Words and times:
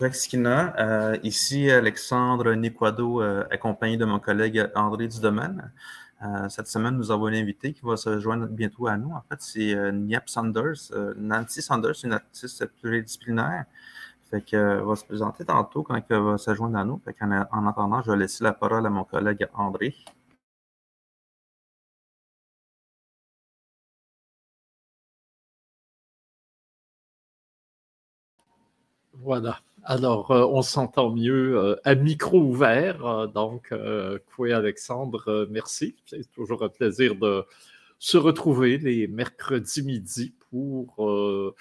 Euh, 0.00 1.18
ici 1.24 1.70
Alexandre 1.70 2.54
Niquado, 2.54 3.20
euh, 3.20 3.44
accompagné 3.50 3.96
de 3.96 4.04
mon 4.04 4.20
collègue 4.20 4.70
André 4.76 5.08
Dudomaine. 5.08 5.72
Euh, 6.22 6.48
cette 6.48 6.68
semaine, 6.68 6.96
nous 6.96 7.10
avons 7.10 7.26
un 7.26 7.32
invité 7.34 7.72
qui 7.72 7.80
va 7.82 7.96
se 7.96 8.20
joindre 8.20 8.46
bientôt 8.46 8.86
à 8.86 8.96
nous. 8.96 9.10
En 9.10 9.22
fait, 9.28 9.40
c'est 9.40 9.74
euh, 9.74 9.90
Niap 9.92 10.28
Sanders, 10.28 10.92
Nancy 11.16 11.62
Sanders, 11.62 12.04
une 12.04 12.12
artiste 12.12 12.64
pluridisciplinaire. 12.80 13.64
Fait 14.30 14.42
que, 14.42 14.80
va 14.82 14.94
se 14.96 15.04
présenter 15.04 15.44
tantôt 15.44 15.82
quand 15.82 16.00
elle 16.08 16.18
va 16.20 16.38
se 16.38 16.54
joindre 16.54 16.78
à 16.78 16.84
nous. 16.84 17.00
Fait 17.04 17.16
en, 17.22 17.32
en 17.50 17.66
attendant, 17.66 18.02
je 18.02 18.12
vais 18.12 18.18
laisser 18.18 18.44
la 18.44 18.52
parole 18.52 18.86
à 18.86 18.90
mon 18.90 19.04
collègue 19.04 19.48
André. 19.54 19.94
Voilà. 29.12 29.60
Alors, 29.90 30.30
euh, 30.32 30.44
on 30.44 30.60
s'entend 30.60 31.14
mieux 31.14 31.56
euh, 31.56 31.76
à 31.82 31.94
micro 31.94 32.38
ouvert. 32.42 33.06
Euh, 33.06 33.26
donc, 33.26 33.72
Koué 34.26 34.52
Alexandre, 34.52 35.48
merci. 35.50 35.96
C'est 36.04 36.30
toujours 36.30 36.62
un 36.62 36.68
plaisir 36.68 37.14
de 37.14 37.42
se 37.98 38.18
retrouver 38.18 38.76
les 38.76 39.06
mercredis 39.06 39.82
midi 39.82 40.34
pour 40.50 41.54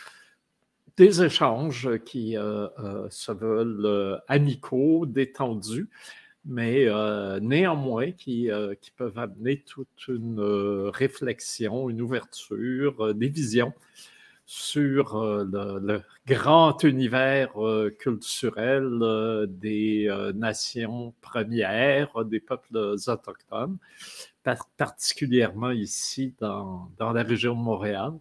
des 0.98 1.24
échanges 1.24 1.90
qui 2.06 2.34
se 2.34 3.32
veulent 3.32 4.22
amicaux, 4.28 5.06
détendus, 5.06 5.90
mais 6.46 6.86
néanmoins 7.42 8.12
qui, 8.12 8.50
peuvent 8.98 9.18
amener 9.18 9.62
toute 9.62 10.08
une 10.10 10.42
réflexion, 10.94 11.90
une 11.90 12.02
ouverture, 12.02 13.16
des 13.16 13.30
visions 13.30 13.74
sur 14.50 15.18
euh, 15.18 15.44
le, 15.84 16.02
grand 16.26 16.82
univers 16.86 17.62
euh, 17.62 17.94
culturel 18.00 18.88
euh, 19.02 19.46
des 19.46 20.10
nations 20.36 21.14
premières, 21.20 22.24
des 22.24 22.40
peuples 22.40 22.78
autochtones, 22.78 23.78
particulièrement 24.78 25.72
ici 25.72 26.34
dans, 26.40 26.90
dans, 26.98 27.12
la 27.12 27.24
région 27.24 27.56
de 27.56 27.60
Montréal. 27.60 28.14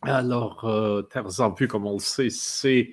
Alors, 0.00 0.66
Terres 1.10 1.40
en 1.40 1.50
vue, 1.50 1.68
comme 1.68 1.86
on 1.86 1.92
le 1.92 1.98
sait, 2.00 2.30
c'est 2.30 2.90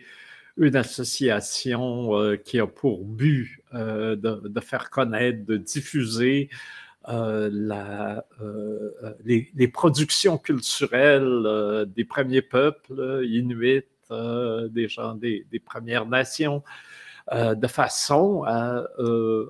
une 0.57 0.75
association 0.75 2.37
qui 2.43 2.59
a 2.59 2.67
pour 2.67 3.03
but 3.05 3.63
de, 3.71 4.59
faire 4.59 4.91
connaître, 4.91 5.43
de 5.45 5.57
diffuser 5.57 6.49
euh, 6.51 6.55
la, 7.07 8.25
euh, 8.41 8.91
les, 9.23 9.49
les, 9.55 9.67
productions 9.67 10.37
culturelles 10.37 11.43
euh, 11.45 11.85
des 11.85 12.05
premiers 12.05 12.41
peuples 12.41 13.21
inuits, 13.25 13.83
des 14.09 14.87
gens 14.87 15.13
des, 15.13 15.45
Premières 15.63 16.07
Nations, 16.07 16.63
de 17.31 17.67
façon 17.67 18.43
à 18.47 18.83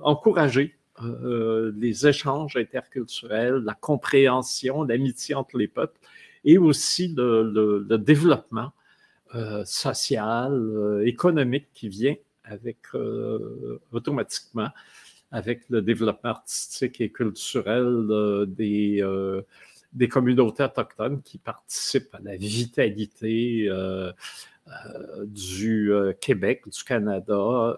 encourager 0.02 0.76
les 1.00 2.06
échanges 2.06 2.56
interculturels, 2.56 3.54
la 3.64 3.72
compréhension, 3.72 4.82
l'amitié 4.82 5.34
entre 5.34 5.56
les 5.56 5.66
peuples 5.66 5.98
et 6.44 6.58
aussi 6.58 7.14
le 7.16 7.96
développement 7.96 8.72
social, 9.64 11.02
économique 11.06 11.68
qui 11.72 11.88
vient 11.88 12.16
avec 12.44 12.80
automatiquement 13.92 14.68
avec 15.30 15.68
le 15.68 15.82
développement 15.82 16.30
artistique 16.30 17.00
et 17.00 17.10
culturel 17.10 17.84
euh, 18.10 18.46
des, 18.46 18.98
euh, 19.00 19.42
des 19.92 20.08
communautés 20.08 20.64
autochtones 20.64 21.22
qui 21.22 21.38
participent 21.38 22.14
à 22.14 22.20
la 22.22 22.36
vitalité 22.36 23.66
euh, 23.68 24.12
du 25.24 25.92
Québec, 26.20 26.62
du 26.68 26.84
Canada, 26.84 27.76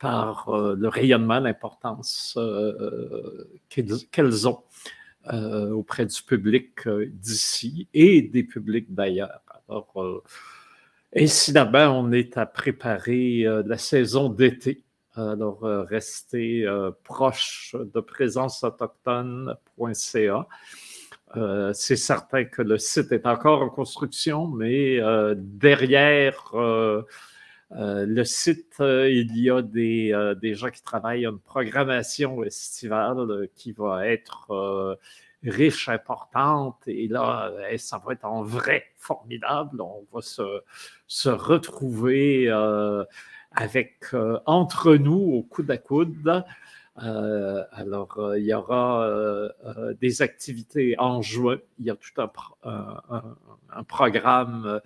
par 0.00 0.50
le 0.50 0.88
rayonnement, 0.88 1.38
l'importance 1.38 2.36
qu'elles 3.68 4.48
ont 4.48 4.64
auprès 5.70 6.06
du 6.06 6.22
public 6.22 6.88
d'ici 6.88 7.86
et 7.94 8.22
des 8.22 8.42
publics 8.42 8.92
d'ailleurs. 8.92 9.40
Alors, 9.68 10.24
incidemment, 11.14 12.00
on 12.00 12.10
est 12.10 12.36
à 12.36 12.46
préparer 12.46 13.44
la 13.64 13.78
saison 13.78 14.30
d'été 14.30 14.82
alors, 15.16 15.64
euh, 15.64 15.82
restez 15.82 16.64
euh, 16.66 16.90
proche 17.02 17.74
de 17.74 18.00
présenceautochtone.ca. 18.00 20.46
Euh, 21.36 21.72
c'est 21.72 21.96
certain 21.96 22.44
que 22.44 22.62
le 22.62 22.78
site 22.78 23.10
est 23.12 23.26
encore 23.26 23.62
en 23.62 23.70
construction, 23.70 24.46
mais 24.46 25.00
derrière 25.34 26.52
le 27.72 28.24
site, 28.24 28.76
il 28.80 29.36
y 29.36 29.50
a 29.50 29.62
des, 29.62 30.34
des, 30.40 30.54
gens 30.54 30.70
qui 30.70 30.82
travaillent 30.82 31.26
à 31.26 31.30
une 31.30 31.40
programmation 31.40 32.44
estivale 32.44 33.48
qui 33.54 33.72
va 33.72 34.06
être 34.06 34.98
riche, 35.42 35.88
importante, 35.88 36.76
et 36.86 37.08
là, 37.08 37.52
ça 37.76 38.00
va 38.04 38.12
être 38.12 38.24
en 38.24 38.42
vrai 38.42 38.84
formidable. 38.96 39.80
On 39.80 40.06
va 40.12 40.22
se, 40.22 40.62
se 41.06 41.28
retrouver 41.28 42.48
avec 43.56 43.96
euh, 44.14 44.38
entre 44.46 44.94
nous 44.94 45.32
au 45.34 45.42
coude 45.42 45.70
à 45.70 45.78
coude. 45.78 46.44
Euh, 47.02 47.64
alors, 47.72 48.18
euh, 48.18 48.38
il 48.38 48.46
y 48.46 48.54
aura 48.54 49.08
des 50.00 50.22
activités 50.22 50.94
en 50.98 51.22
juin. 51.22 51.58
Il 51.78 51.86
y 51.86 51.90
a 51.90 51.96
tout 51.96 52.22
un, 52.22 53.84
programme 53.84 54.80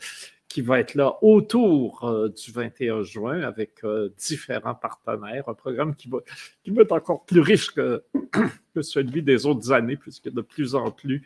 qui 0.49 0.63
va 0.63 0.81
être 0.81 0.95
là 0.95 1.17
autour 1.23 2.29
du 2.31 2.51
21 2.51 3.03
juin 3.03 3.43
avec 3.43 3.83
différents 4.17 4.75
partenaires. 4.75 5.49
Un 5.49 5.55
programme 5.55 5.95
qui 5.95 6.09
va, 6.09 6.19
qui 6.65 6.71
va 6.71 6.83
être 6.83 6.93
encore 6.93 7.25
plus 7.25 7.41
riche 7.41 7.73
que, 7.73 8.03
que 8.75 8.83
celui 8.83 9.23
des 9.23 9.47
autres 9.47 9.71
années, 9.71 9.97
puisque 9.97 10.31
de 10.31 10.41
plus 10.41 10.75
en 10.75 10.91
plus 10.91 11.25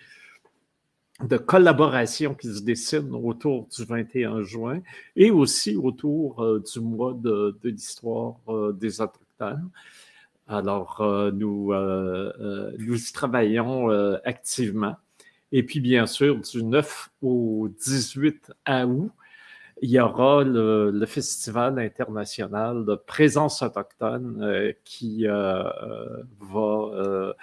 de 1.22 1.36
collaboration 1.36 2.34
qui 2.34 2.52
se 2.52 2.62
dessine 2.62 3.14
autour 3.14 3.68
du 3.68 3.84
21 3.84 4.42
juin 4.42 4.80
et 5.14 5.30
aussi 5.30 5.76
autour 5.76 6.42
euh, 6.42 6.62
du 6.72 6.80
mois 6.80 7.14
de, 7.14 7.56
l'histoire 7.62 8.36
euh, 8.48 8.72
des 8.72 9.00
Autochtones. 9.00 9.70
Alors, 10.46 11.00
euh, 11.00 11.30
nous, 11.30 11.72
nous 11.72 13.08
y 13.08 13.12
travaillons 13.12 13.88
activement. 14.24 14.96
Et 15.52 15.62
puis, 15.62 15.80
bien 15.80 16.06
sûr, 16.06 16.40
du 16.40 16.62
9 16.62 17.10
au 17.22 17.68
18 17.68 18.52
août, 18.68 19.10
il 19.82 19.90
y 19.90 20.00
aura 20.00 20.44
le, 20.44 20.90
le 20.90 21.06
Festival 21.06 21.78
international 21.78 22.84
de 22.84 22.94
présence 22.94 23.62
autochtone 23.62 24.74
qui 24.84 25.26
va 25.26 27.34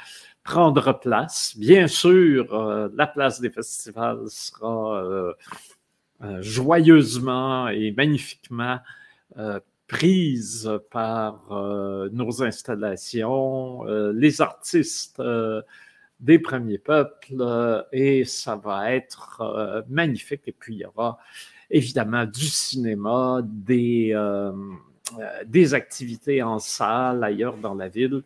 prendre 0.51 0.99
place. 0.99 1.55
Bien 1.57 1.87
sûr, 1.87 2.53
euh, 2.53 2.89
la 2.93 3.07
place 3.07 3.39
des 3.39 3.49
festivals 3.49 4.25
sera 4.27 5.01
euh, 5.01 5.33
euh, 6.23 6.41
joyeusement 6.41 7.69
et 7.69 7.93
magnifiquement 7.95 8.79
prise 9.87 10.69
par 10.91 11.47
nos 12.11 12.43
installations, 12.43 13.83
les 14.11 14.41
artistes 14.41 15.21
des 16.19 16.39
premiers 16.39 16.79
peuples, 16.79 17.85
et 17.93 18.25
ça 18.25 18.57
va 18.57 18.91
être 18.91 19.85
magnifique. 19.87 20.41
Et 20.47 20.51
puis, 20.51 20.75
il 20.75 20.79
y 20.79 20.85
aura 20.85 21.17
évidemment 21.69 22.25
du 22.25 22.45
cinéma, 22.45 23.41
des, 23.45 24.13
des 25.45 25.73
activités 25.73 26.43
en 26.43 26.59
salle 26.59 27.23
ailleurs 27.23 27.55
dans 27.55 27.75
la 27.75 27.87
ville. 27.87 28.23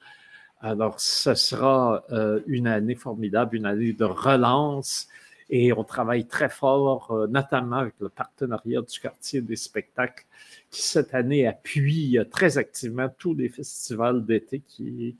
Alors, 0.68 1.00
ce 1.00 1.36
sera 1.36 2.04
euh, 2.12 2.42
une 2.48 2.66
année 2.66 2.96
formidable, 2.96 3.56
une 3.56 3.68
année 3.68 3.94
de 3.94 4.04
relance 4.04 5.08
et 5.48 5.72
on 5.72 5.84
travaille 5.84 6.26
très 6.26 6.50
fort, 6.50 7.12
euh, 7.12 7.28
notamment 7.28 7.76
avec 7.76 7.94
le 8.00 8.10
partenariat 8.10 8.82
du 8.82 9.00
quartier 9.00 9.42
des 9.42 9.58
spectacles 9.58 10.26
qui 10.72 10.82
cette 10.82 11.14
année 11.14 11.46
appuie 11.46 12.18
euh, 12.18 12.24
très 12.24 12.58
activement 12.58 13.10
tous 13.16 13.36
les 13.36 13.48
festivals 13.48 14.26
d'été 14.26 14.64
qui, 14.68 15.16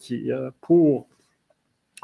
pour 0.62 1.06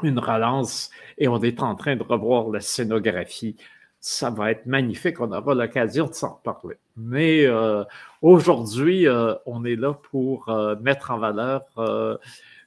une 0.04 0.20
relance 0.20 0.92
et 1.18 1.26
on 1.26 1.42
est 1.42 1.62
en 1.62 1.74
train 1.74 1.96
de 1.96 2.04
revoir 2.04 2.48
la 2.48 2.60
scénographie. 2.60 3.56
Ça 3.98 4.30
va 4.30 4.52
être 4.52 4.66
magnifique, 4.66 5.20
on 5.20 5.32
aura 5.32 5.52
l'occasion 5.56 6.06
de 6.06 6.12
s'en 6.14 6.34
reparler. 6.34 6.76
Mais 6.96 7.46
aujourd'hui, 8.20 9.06
on 9.46 9.64
est 9.64 9.76
là 9.76 9.94
pour 9.94 10.52
mettre 10.80 11.12
en 11.12 11.18
valeur 11.18 11.62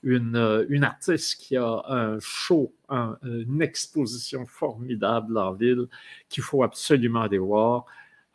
une, 0.05 0.65
une 0.69 0.85
artiste 0.85 1.41
qui 1.41 1.57
a 1.57 1.83
un 1.89 2.19
show, 2.21 2.71
une 2.89 3.61
exposition 3.61 4.45
formidable 4.45 5.37
en 5.37 5.51
ville 5.51 5.87
qu'il 6.29 6.43
faut 6.43 6.63
absolument 6.63 7.23
aller 7.23 7.39
voir. 7.39 7.85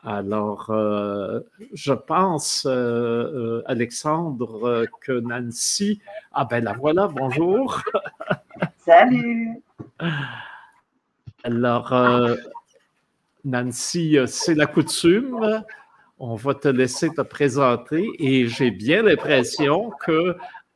Alors, 0.03 0.71
euh, 0.71 1.41
je 1.75 1.93
pense, 1.93 2.65
euh, 2.67 2.71
euh, 2.73 3.63
Alexandre, 3.67 4.87
que 5.03 5.13
Nancy, 5.13 6.01
ah 6.33 6.47
ben 6.47 6.65
la 6.65 6.73
voilà, 6.73 7.07
bonjour. 7.07 7.83
Salut. 8.79 9.63
Alors, 11.45 11.95
Nancy, 13.45 14.17
c'est 14.27 14.55
la 14.55 14.67
coutume. 14.67 15.63
on 16.19 16.35
va 16.35 16.55
te 16.55 16.69
laisser 16.69 17.11
te 17.11 17.21
présenter 17.21 18.09
et 18.19 18.47
j'ai 18.47 18.71
bien 18.71 19.03
l'impression 19.03 19.91
que 20.05 20.35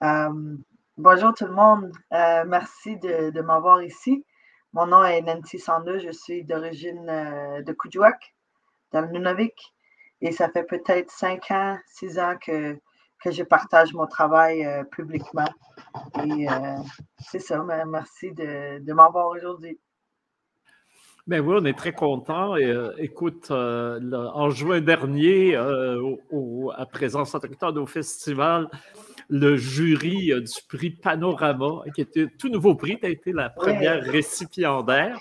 kumat. 0.00 0.30
Bonjour 0.96 1.32
tout 1.32 1.46
le 1.46 1.52
monde, 1.52 1.92
euh, 2.12 2.44
merci 2.46 2.96
de, 2.98 3.40
m'avoir 3.40 3.82
ici. 3.82 4.24
Mon 4.74 4.86
nom 4.86 5.02
est 5.02 5.22
Nancy 5.22 5.58
Sandeux, 5.58 5.98
je 5.98 6.10
suis 6.10 6.44
d'origine 6.44 7.08
euh, 7.08 7.62
de 7.62 7.72
Kuujjuaq, 7.72 8.34
dans 8.92 9.00
le 9.00 9.08
Nunavik, 9.08 9.54
et 10.20 10.30
ça 10.30 10.50
fait 10.50 10.64
peut-être 10.64 11.10
cinq 11.10 11.50
ans, 11.50 11.78
six 11.86 12.18
ans 12.18 12.36
que, 12.38 12.78
je 13.24 13.42
partage 13.42 13.94
mon 13.94 14.06
travail 14.06 14.64
euh, 14.66 14.84
publiquement. 14.84 15.48
Et 16.24 16.46
c'est 17.18 17.38
ça, 17.38 17.62
merci 17.86 18.32
de, 18.32 18.78
de 18.80 18.92
m'avoir 18.92 19.28
aujourd'hui. 19.28 19.80
Ben 21.26 21.40
oui, 21.40 21.56
on 21.60 21.64
est 21.64 21.76
très 21.76 21.92
contents. 21.92 22.56
écoute, 22.98 23.50
en 23.50 24.50
juin 24.50 24.80
dernier, 24.80 25.56
au, 26.30 26.72
à 26.76 26.86
Présence 26.86 27.34
autochtone 27.34 27.78
au 27.78 27.86
festival, 27.86 28.68
le 29.30 29.56
jury 29.56 30.32
euh, 30.32 30.40
du 30.40 30.60
prix 30.68 30.90
Panorama, 30.90 31.82
qui 31.94 32.00
était 32.00 32.26
tout 32.38 32.48
nouveau 32.48 32.74
prix. 32.74 32.98
Tu 32.98 33.06
as 33.06 33.10
été 33.10 33.32
la 33.32 33.48
première 33.48 34.02
récipiendaire. 34.02 35.16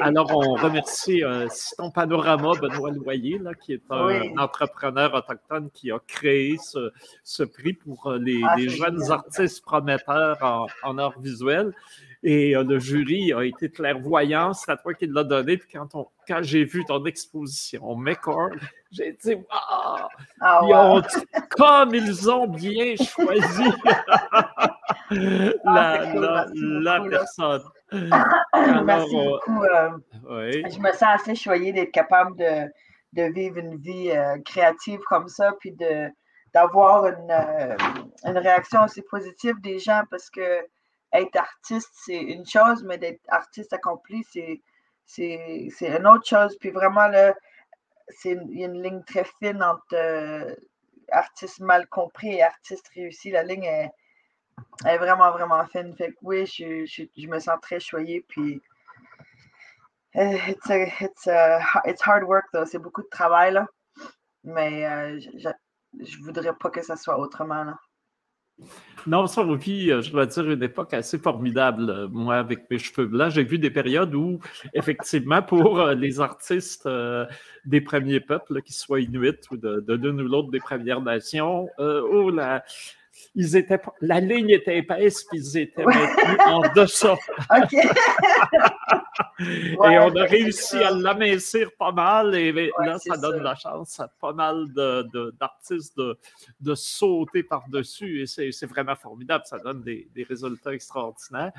Alors, 0.00 0.36
on 0.36 0.54
remercie 0.54 1.22
euh, 1.22 1.48
Citon 1.48 1.90
Panorama, 1.90 2.52
Benoît 2.60 2.90
Loyer, 2.90 3.38
là, 3.38 3.54
qui 3.54 3.74
est 3.74 3.82
un 3.88 4.36
entrepreneur 4.36 5.14
autochtone 5.14 5.70
qui 5.72 5.92
a 5.92 6.00
créé 6.06 6.56
ce, 6.58 7.44
prix 7.44 7.72
pour 7.72 8.08
euh, 8.08 8.18
les, 8.18 8.40
ah, 8.44 8.56
jeunes 8.58 9.10
artistes 9.10 9.64
prometteurs 9.64 10.38
en, 10.42 10.66
en 10.82 10.98
art 10.98 11.18
visuel. 11.20 11.72
Et 12.28 12.56
euh, 12.56 12.64
le 12.64 12.80
jury 12.80 13.32
a 13.32 13.44
été 13.44 13.70
clairvoyant, 13.70 14.52
c'est 14.52 14.72
à 14.72 14.76
toi 14.76 14.92
qui 14.94 15.06
l'a 15.06 15.22
donné. 15.22 15.58
Puis 15.58 15.68
quand, 15.72 15.86
quand 16.26 16.42
j'ai 16.42 16.64
vu 16.64 16.84
ton 16.84 17.04
exposition 17.04 17.94
McCord, 17.94 18.50
j'ai 18.90 19.12
dit 19.12 19.36
Waouh! 19.36 20.08
Ah, 20.40 21.00
comme 21.50 21.94
ils 21.94 22.28
ont 22.28 22.48
bien 22.48 22.96
choisi 22.96 23.70
la, 25.08 25.54
ah, 25.64 26.46
la, 26.52 27.00
personne. 27.08 27.62
Merci 27.92 29.14
beaucoup. 29.14 29.62
Euh, 30.28 30.50
je 30.68 30.80
me 30.80 30.90
sens 30.90 31.20
assez 31.20 31.36
choyée 31.36 31.72
d'être 31.72 31.92
capable 31.92 32.36
de, 32.36 32.66
de, 33.12 33.32
vivre 33.32 33.58
une 33.58 33.76
vie 33.76 34.10
euh, 34.10 34.36
créative 34.44 34.98
comme 35.08 35.28
ça, 35.28 35.52
puis 35.60 35.70
de 35.70 36.08
d'avoir 36.52 37.06
une, 37.06 37.30
une 38.24 38.38
réaction 38.38 38.82
aussi 38.82 39.02
positive 39.02 39.60
des 39.60 39.78
gens 39.78 40.02
parce 40.10 40.28
que 40.30 40.66
être 41.20 41.36
artiste, 41.36 41.90
c'est 42.04 42.20
une 42.20 42.46
chose, 42.46 42.82
mais 42.84 42.98
d'être 42.98 43.20
artiste 43.28 43.72
accompli, 43.72 44.24
c'est, 44.24 44.62
une 45.80 46.06
autre 46.06 46.26
chose. 46.26 46.56
Puis 46.58 46.70
vraiment, 46.70 47.08
là, 47.08 47.34
il 48.24 48.58
y 48.58 48.64
a 48.64 48.68
une 48.68 48.82
ligne 48.82 49.02
très 49.04 49.24
fine 49.38 49.62
entre 49.62 49.94
euh, 49.94 50.54
artiste 51.10 51.60
mal 51.60 51.86
compris 51.88 52.34
et 52.34 52.42
artiste 52.42 52.88
réussi. 52.94 53.30
La 53.30 53.42
ligne 53.42 53.64
est, 53.64 53.90
est 54.86 54.98
vraiment, 54.98 55.30
vraiment 55.32 55.64
fine. 55.66 55.94
Fait 55.96 56.12
que 56.12 56.18
oui, 56.22 56.46
je, 56.46 56.86
je, 56.86 57.26
me 57.26 57.38
sens 57.38 57.58
très 57.60 57.80
choyée. 57.80 58.24
Puis, 58.28 58.60
euh, 60.16 60.36
it's, 60.48 61.28
hard 62.06 62.24
work. 62.24 62.46
C'est 62.66 62.78
beaucoup 62.78 63.02
de 63.02 63.08
travail, 63.08 63.52
là. 63.52 63.66
Mais 64.44 64.86
euh, 64.86 65.18
je, 65.18 65.48
je 66.00 66.18
voudrais 66.18 66.54
pas 66.54 66.70
que 66.70 66.82
ça 66.82 66.96
soit 66.96 67.18
autrement, 67.18 67.64
là. 67.64 67.78
Non, 69.06 69.28
ça, 69.28 69.44
puis 69.60 69.92
euh, 69.92 70.02
je 70.02 70.10
dois 70.10 70.26
dire, 70.26 70.50
une 70.50 70.62
époque 70.62 70.92
assez 70.92 71.18
formidable, 71.18 71.90
euh, 71.90 72.08
moi, 72.08 72.36
avec 72.36 72.68
mes 72.70 72.78
cheveux 72.78 73.06
blancs. 73.06 73.30
J'ai 73.30 73.44
vu 73.44 73.58
des 73.58 73.70
périodes 73.70 74.14
où, 74.14 74.40
effectivement, 74.74 75.42
pour 75.42 75.78
euh, 75.78 75.94
les 75.94 76.20
artistes 76.20 76.88
des 77.64 77.80
premiers 77.80 78.20
peuples, 78.20 78.62
qu'ils 78.62 78.74
soient 78.74 79.00
inuits 79.00 79.46
ou 79.50 79.56
de 79.56 79.94
l'une 79.94 80.20
ou 80.20 80.28
l'autre 80.28 80.50
des 80.50 80.58
Premières 80.58 81.00
Nations, 81.00 81.68
oh, 81.78 82.30
la, 82.30 82.64
ils 83.34 83.56
étaient, 83.56 83.80
la 84.00 84.20
ligne 84.20 84.50
était 84.50 84.78
épaisse, 84.78 85.24
puis 85.24 85.38
ils 85.38 85.58
étaient 85.58 85.84
maintenus 85.84 86.38
en 86.46 86.60
dessous. 86.74 87.06
et 89.38 89.76
on 89.78 90.16
a 90.16 90.24
réussi 90.24 90.76
à 90.76 90.90
l'amincir 90.90 91.70
pas 91.78 91.92
mal, 91.92 92.34
et 92.34 92.52
là, 92.52 92.98
ça 92.98 93.16
donne 93.16 93.42
la 93.42 93.54
chance 93.54 94.00
à 94.00 94.08
pas 94.20 94.32
mal 94.32 94.72
d'artistes 95.38 95.96
de, 95.98 96.18
de, 96.60 96.74
sauter 96.74 97.42
par-dessus, 97.42 98.22
et 98.22 98.26
c'est 98.26 98.66
vraiment 98.66 98.96
formidable, 98.96 99.44
ça 99.46 99.58
donne 99.58 99.82
des, 99.82 100.08
résultats 100.28 100.72
extraordinaires. 100.72 101.52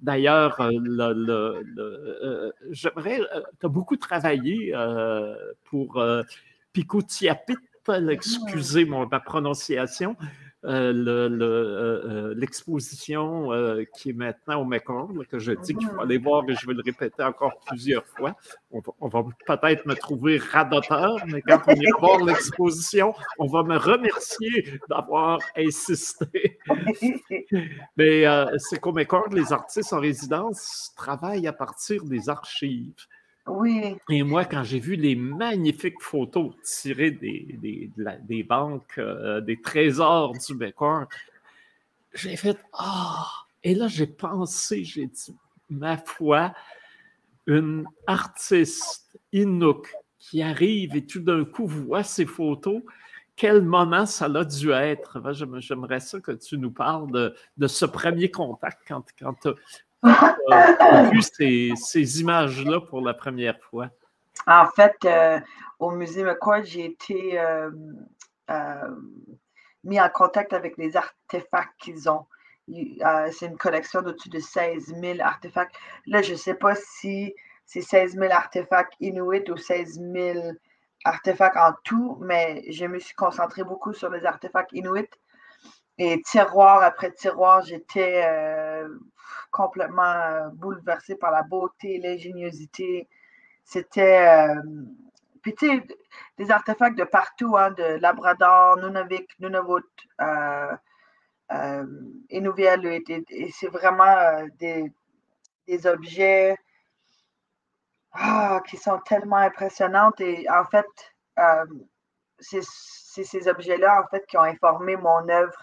D'ailleurs, 0.00 0.60
euh, 0.60 0.70
le, 0.74 1.64
euh, 1.78 2.52
j'aimerais, 2.70 3.20
euh, 3.20 3.40
tu 3.60 3.66
as 3.66 3.68
beaucoup 3.68 3.96
travaillé 3.96 4.74
pour 5.64 6.02
Picoutiapit, 6.72 7.56
excusez 8.10 8.84
ma 8.84 9.20
prononciation, 9.20 10.16
euh, 10.66 10.92
euh, 11.06 12.34
l'exposition 12.36 13.52
euh, 13.52 13.84
qui 13.94 14.10
est 14.10 14.14
maintenant 14.14 14.62
au 14.62 14.64
Mekong, 14.64 15.26
que 15.26 15.38
je 15.38 15.52
dis 15.52 15.74
qu'il 15.74 15.86
faut 15.88 16.00
aller 16.00 16.16
voir 16.16 16.42
et 16.48 16.54
je 16.54 16.66
vais 16.66 16.72
le 16.72 16.82
répéter 16.82 17.22
encore 17.22 17.58
plusieurs 17.66 18.06
fois. 18.06 18.34
On 18.70 19.08
va, 19.08 19.24
peut-être 19.46 19.84
me 19.84 19.94
trouver 19.94 20.38
radoteur, 20.38 21.18
mais 21.26 21.42
quand 21.42 21.60
on 21.66 21.74
ira 21.74 21.98
voir 22.00 22.24
l'exposition, 22.24 23.14
on 23.38 23.46
va 23.46 23.62
me 23.62 23.76
remercier 23.76 24.80
d'avoir 24.88 25.38
insisté. 25.54 26.58
mais 27.96 28.24
c'est 28.58 28.80
qu'au 28.80 28.92
Mekong, 28.92 29.34
les 29.34 29.52
artistes 29.52 29.92
en 29.92 30.00
résidence 30.00 30.92
travaillent 30.96 31.46
à 31.46 31.52
partir 31.52 32.04
des 32.04 32.30
archives. 32.30 32.94
Oui. 33.46 33.96
Et 34.08 34.22
moi, 34.22 34.44
quand 34.44 34.64
j'ai 34.64 34.80
vu 34.80 34.96
les 34.96 35.14
magnifiques 35.14 36.00
photos 36.00 36.54
tirées 36.62 37.10
des, 37.10 37.56
des, 37.60 37.90
des 38.22 38.42
banques, 38.42 38.98
euh, 38.98 39.40
des 39.42 39.60
trésors 39.60 40.32
du 40.32 40.54
Bécoeur, 40.54 41.06
j'ai 42.14 42.36
fait 42.36 42.58
Ah! 42.72 43.26
Et 43.62 43.74
là, 43.74 43.88
j'ai 43.88 44.06
pensé, 44.06 44.84
j'ai 44.84 45.06
dit, 45.06 45.34
ma 45.70 45.96
foi, 45.96 46.52
une 47.46 47.86
artiste 48.06 49.18
Inuk 49.32 49.92
qui 50.18 50.42
arrive 50.42 50.96
et 50.96 51.04
tout 51.04 51.20
d'un 51.20 51.44
coup 51.44 51.66
voit 51.66 52.02
ces 52.02 52.26
photos, 52.26 52.82
quel 53.36 53.62
moment 53.62 54.06
ça 54.06 54.26
a 54.26 54.44
dû 54.44 54.70
être. 54.70 55.20
J'aimerais 55.58 56.00
ça 56.00 56.20
que 56.20 56.32
tu 56.32 56.56
nous 56.56 56.70
parles 56.70 57.10
de, 57.10 57.34
de 57.56 57.66
ce 57.66 57.84
premier 57.84 58.30
contact 58.30 58.82
quand, 58.86 59.04
quand 59.18 59.48
vu 60.04 61.22
ces, 61.76 62.20
images-là 62.20 62.80
pour 62.80 63.00
la 63.00 63.14
première 63.14 63.58
fois? 63.60 63.88
En 64.46 64.66
fait, 64.66 64.96
euh, 65.04 65.40
au 65.78 65.90
musée 65.90 66.22
McCoy, 66.22 66.64
j'ai 66.64 66.84
été 66.86 67.38
euh, 67.38 67.70
euh, 68.50 68.90
mis 69.84 70.00
en 70.00 70.08
contact 70.08 70.52
avec 70.52 70.76
les 70.76 70.96
artefacts 70.96 71.76
qu'ils 71.78 72.10
ont. 72.10 72.26
c'est 72.68 73.46
une 73.46 73.56
collection 73.56 74.02
d'au-dessus 74.02 74.28
de 74.28 74.40
16 74.40 74.94
000 75.00 75.20
artefacts. 75.20 75.74
Là, 76.06 76.22
je 76.22 76.32
ne 76.32 76.38
sais 76.38 76.54
pas 76.54 76.74
si 76.74 77.34
c'est 77.64 77.80
16 77.80 78.16
000 78.18 78.32
artefacts 78.32 78.94
inuits 79.00 79.50
ou 79.50 79.56
16 79.56 80.00
000 80.12 80.38
artefacts 81.04 81.56
en 81.56 81.72
tout, 81.84 82.18
mais 82.20 82.64
je 82.70 82.86
me 82.86 82.98
suis 82.98 83.14
concentrée 83.14 83.64
beaucoup 83.64 83.92
sur 83.92 84.10
les 84.10 84.24
artefacts 84.26 84.72
inuits. 84.72 85.08
Et 85.96 86.20
tiroir 86.22 86.82
après 86.82 87.12
tiroir, 87.12 87.62
j'étais 87.62 88.24
complètement 89.54 90.02
euh, 90.02 90.48
bouleversé 90.52 91.14
par 91.14 91.30
la 91.30 91.42
beauté, 91.42 91.98
l'ingéniosité. 91.98 93.08
C'était. 93.64 94.50
Euh, 94.50 94.60
tu 95.44 95.54
sais, 95.58 95.82
des 96.38 96.50
artefacts 96.50 96.98
de 96.98 97.04
partout, 97.04 97.56
hein, 97.56 97.70
de 97.70 98.00
Labrador, 98.00 98.78
Nunavik, 98.78 99.28
Nunavut, 99.40 99.84
euh, 100.20 100.72
euh 101.52 101.86
et, 102.30 103.52
c'est 103.52 103.68
vraiment 103.68 104.48
des, 104.58 104.90
objets 105.86 106.56
ah, 108.12 108.60
qui 108.66 108.76
sont 108.78 108.98
tellement 109.00 109.36
impressionnants. 109.36 110.12
Et 110.18 110.48
en 110.50 110.64
fait, 110.64 110.86
c'est 112.40 112.62
ces 113.24 113.48
objets-là, 113.48 114.08
qui 114.26 114.38
ont 114.38 114.42
informé 114.42 114.96
mon 114.96 115.28
œuvre 115.28 115.62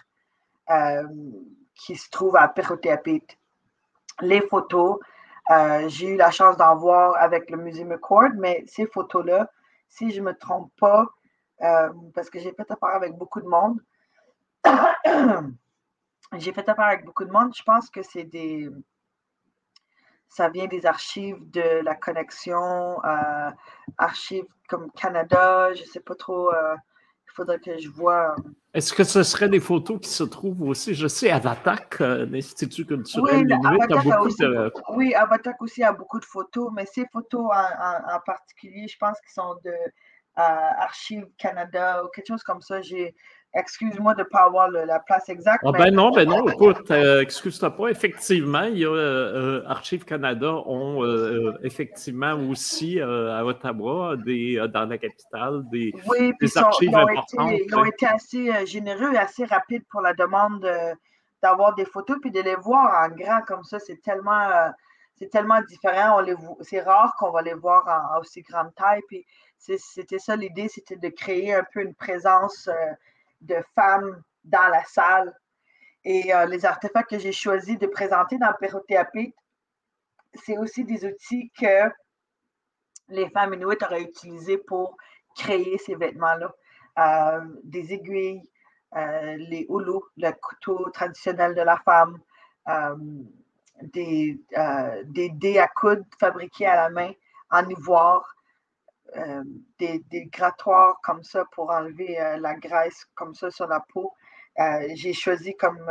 qui 1.74 1.96
se 1.96 2.08
trouve 2.08 2.36
à 2.36 2.46
Peroteapit 2.46 3.26
les 4.22 4.40
photos. 4.40 4.98
Euh, 5.50 5.88
j'ai 5.88 6.08
eu 6.08 6.16
la 6.16 6.30
chance 6.30 6.56
d'en 6.56 6.76
voir 6.76 7.16
avec 7.16 7.50
le 7.50 7.56
musée 7.58 7.84
McCord, 7.84 8.30
mais 8.36 8.64
ces 8.66 8.86
photos-là, 8.86 9.50
si 9.88 10.10
je 10.10 10.20
ne 10.20 10.26
me 10.26 10.34
trompe 10.34 10.72
pas, 10.78 11.06
parce 12.14 12.28
que 12.28 12.40
j'ai 12.40 12.52
fait 12.52 12.68
affaire 12.70 12.88
avec 12.88 13.16
beaucoup 13.16 13.40
de 13.40 13.46
monde. 13.46 13.78
j'ai 16.36 16.52
fait 16.52 16.68
affaire 16.68 16.86
avec 16.86 17.04
beaucoup 17.04 17.24
de 17.24 17.30
monde. 17.30 17.52
Je 17.54 17.62
pense 17.62 17.88
que 17.88 18.02
c'est 18.02 18.24
des. 18.24 18.68
Ça 20.28 20.48
vient 20.48 20.66
des 20.66 20.86
archives 20.86 21.38
de 21.50 21.84
la 21.84 21.94
connexion, 21.94 22.98
archives 23.96 24.46
comme 24.68 24.90
Canada, 24.92 25.72
je 25.74 25.82
ne 25.82 25.86
sais 25.86 26.00
pas 26.00 26.16
trop. 26.16 26.50
Il 27.32 27.34
faudrait 27.34 27.58
que 27.58 27.78
je 27.78 27.88
vois. 27.88 28.36
Est-ce 28.74 28.92
que 28.92 29.04
ce 29.04 29.22
serait 29.22 29.48
des 29.48 29.60
photos 29.60 29.98
qui 30.00 30.10
se 30.10 30.22
trouvent 30.22 30.62
aussi, 30.62 30.94
je 30.94 31.06
sais, 31.06 31.30
à 31.30 31.38
Vatak, 31.38 32.00
euh, 32.00 32.26
l'Institut 32.26 32.84
culturel 32.84 33.46
oui, 33.46 33.52
a 33.52 33.86
beaucoup 33.86 34.26
aussi, 34.26 34.42
de... 34.42 34.72
Oui, 34.90 35.14
aussi 35.60 35.82
a 35.82 35.92
beaucoup 35.92 36.20
de 36.20 36.24
photos, 36.24 36.70
mais 36.74 36.86
ces 36.86 37.06
photos 37.12 37.50
en, 37.52 38.20
particulier, 38.26 38.86
je 38.86 38.96
pense 38.98 39.18
qu'ils 39.20 39.32
sont 39.32 39.56
de 39.64 39.70
euh, 39.70 39.82
Archives 40.36 41.26
Canada 41.38 42.04
ou 42.04 42.08
quelque 42.08 42.28
chose 42.28 42.42
comme 42.42 42.60
ça. 42.60 42.82
J'ai 42.82 43.14
Excuse-moi 43.54 44.14
de 44.14 44.20
ne 44.20 44.24
pas 44.24 44.44
avoir 44.44 44.70
la 44.70 44.98
place 44.98 45.28
exacte. 45.28 45.62
Ah, 45.66 45.72
ben 45.72 45.90
non, 45.90 46.10
ben 46.10 46.26
non, 46.26 46.48
écoute, 46.48 46.90
euh, 46.90 47.20
excuse-toi 47.20 47.76
pas. 47.76 47.88
Effectivement, 47.88 48.62
il 48.62 48.78
y 48.78 48.86
a 48.86 48.88
euh, 48.90 49.62
Archives 49.66 50.06
Canada 50.06 50.54
ont 50.64 51.04
euh, 51.04 51.58
effectivement 51.62 52.32
aussi 52.48 52.98
à 52.98 53.44
Ottawa, 53.44 54.16
des, 54.16 54.56
dans 54.72 54.86
la 54.86 54.96
capitale, 54.96 55.64
des, 55.70 55.92
oui, 56.08 56.32
des 56.40 56.56
archives 56.56 56.88
ils 56.90 56.96
importantes. 56.96 57.52
Été, 57.52 57.66
ils 57.68 57.74
ont 57.74 57.84
été 57.84 58.06
assez 58.06 58.66
généreux 58.66 59.12
et 59.12 59.18
assez 59.18 59.44
rapides 59.44 59.84
pour 59.90 60.00
la 60.00 60.14
demande 60.14 60.66
d'avoir 61.42 61.74
des 61.74 61.84
photos 61.84 62.16
puis 62.22 62.30
de 62.30 62.40
les 62.40 62.56
voir 62.56 63.04
en 63.04 63.14
grand 63.14 63.42
comme 63.42 63.64
ça. 63.64 63.78
C'est 63.78 64.00
tellement, 64.00 64.48
c'est 65.16 65.28
tellement 65.28 65.60
différent. 65.68 66.24
C'est 66.62 66.80
rare 66.80 67.14
qu'on 67.18 67.30
va 67.30 67.42
les 67.42 67.54
voir 67.54 67.86
en, 67.86 68.18
aussi 68.20 68.40
grande 68.40 68.74
taille. 68.74 69.02
Puis 69.08 69.26
c'était 69.58 70.18
ça 70.18 70.36
l'idée, 70.36 70.68
c'était 70.68 70.96
de 70.96 71.08
créer 71.10 71.54
un 71.54 71.64
peu 71.70 71.82
une 71.82 71.94
présence 71.94 72.70
de 73.42 73.56
femmes 73.74 74.22
dans 74.44 74.68
la 74.68 74.84
salle. 74.84 75.34
Et 76.04 76.34
euh, 76.34 76.46
les 76.46 76.64
artefacts 76.64 77.10
que 77.10 77.18
j'ai 77.18 77.32
choisi 77.32 77.76
de 77.76 77.86
présenter 77.86 78.38
dans 78.38 78.52
le 78.60 79.32
c'est 80.34 80.56
aussi 80.56 80.84
des 80.84 81.04
outils 81.04 81.52
que 81.58 81.90
les 83.08 83.28
femmes 83.30 83.54
inuites 83.54 83.82
auraient 83.82 84.02
utilisés 84.02 84.58
pour 84.58 84.96
créer 85.36 85.78
ces 85.78 85.94
vêtements-là. 85.94 86.54
Euh, 86.98 87.44
des 87.64 87.92
aiguilles, 87.92 88.42
euh, 88.96 89.36
les 89.36 89.66
houlos, 89.68 90.04
le 90.16 90.30
couteau 90.32 90.88
traditionnel 90.90 91.54
de 91.54 91.62
la 91.62 91.78
femme, 91.78 92.18
des, 93.82 94.40
des 95.04 95.28
dés 95.30 95.58
à 95.58 95.66
coudre 95.68 96.04
fabriqués 96.18 96.66
à 96.66 96.76
la 96.76 96.90
main 96.90 97.12
en 97.50 97.68
ivoire, 97.68 98.36
euh, 99.16 99.42
des, 99.78 100.26
grattoirs 100.32 100.98
comme 101.02 101.22
ça 101.22 101.44
pour 101.52 101.70
enlever 101.70 102.18
euh, 102.18 102.38
la 102.38 102.54
graisse 102.54 103.04
comme 103.14 103.34
ça 103.34 103.50
sur 103.50 103.66
la 103.66 103.80
peau. 103.80 104.12
Euh, 104.58 104.88
j'ai 104.94 105.12
choisi 105.12 105.54
comme 105.56 105.90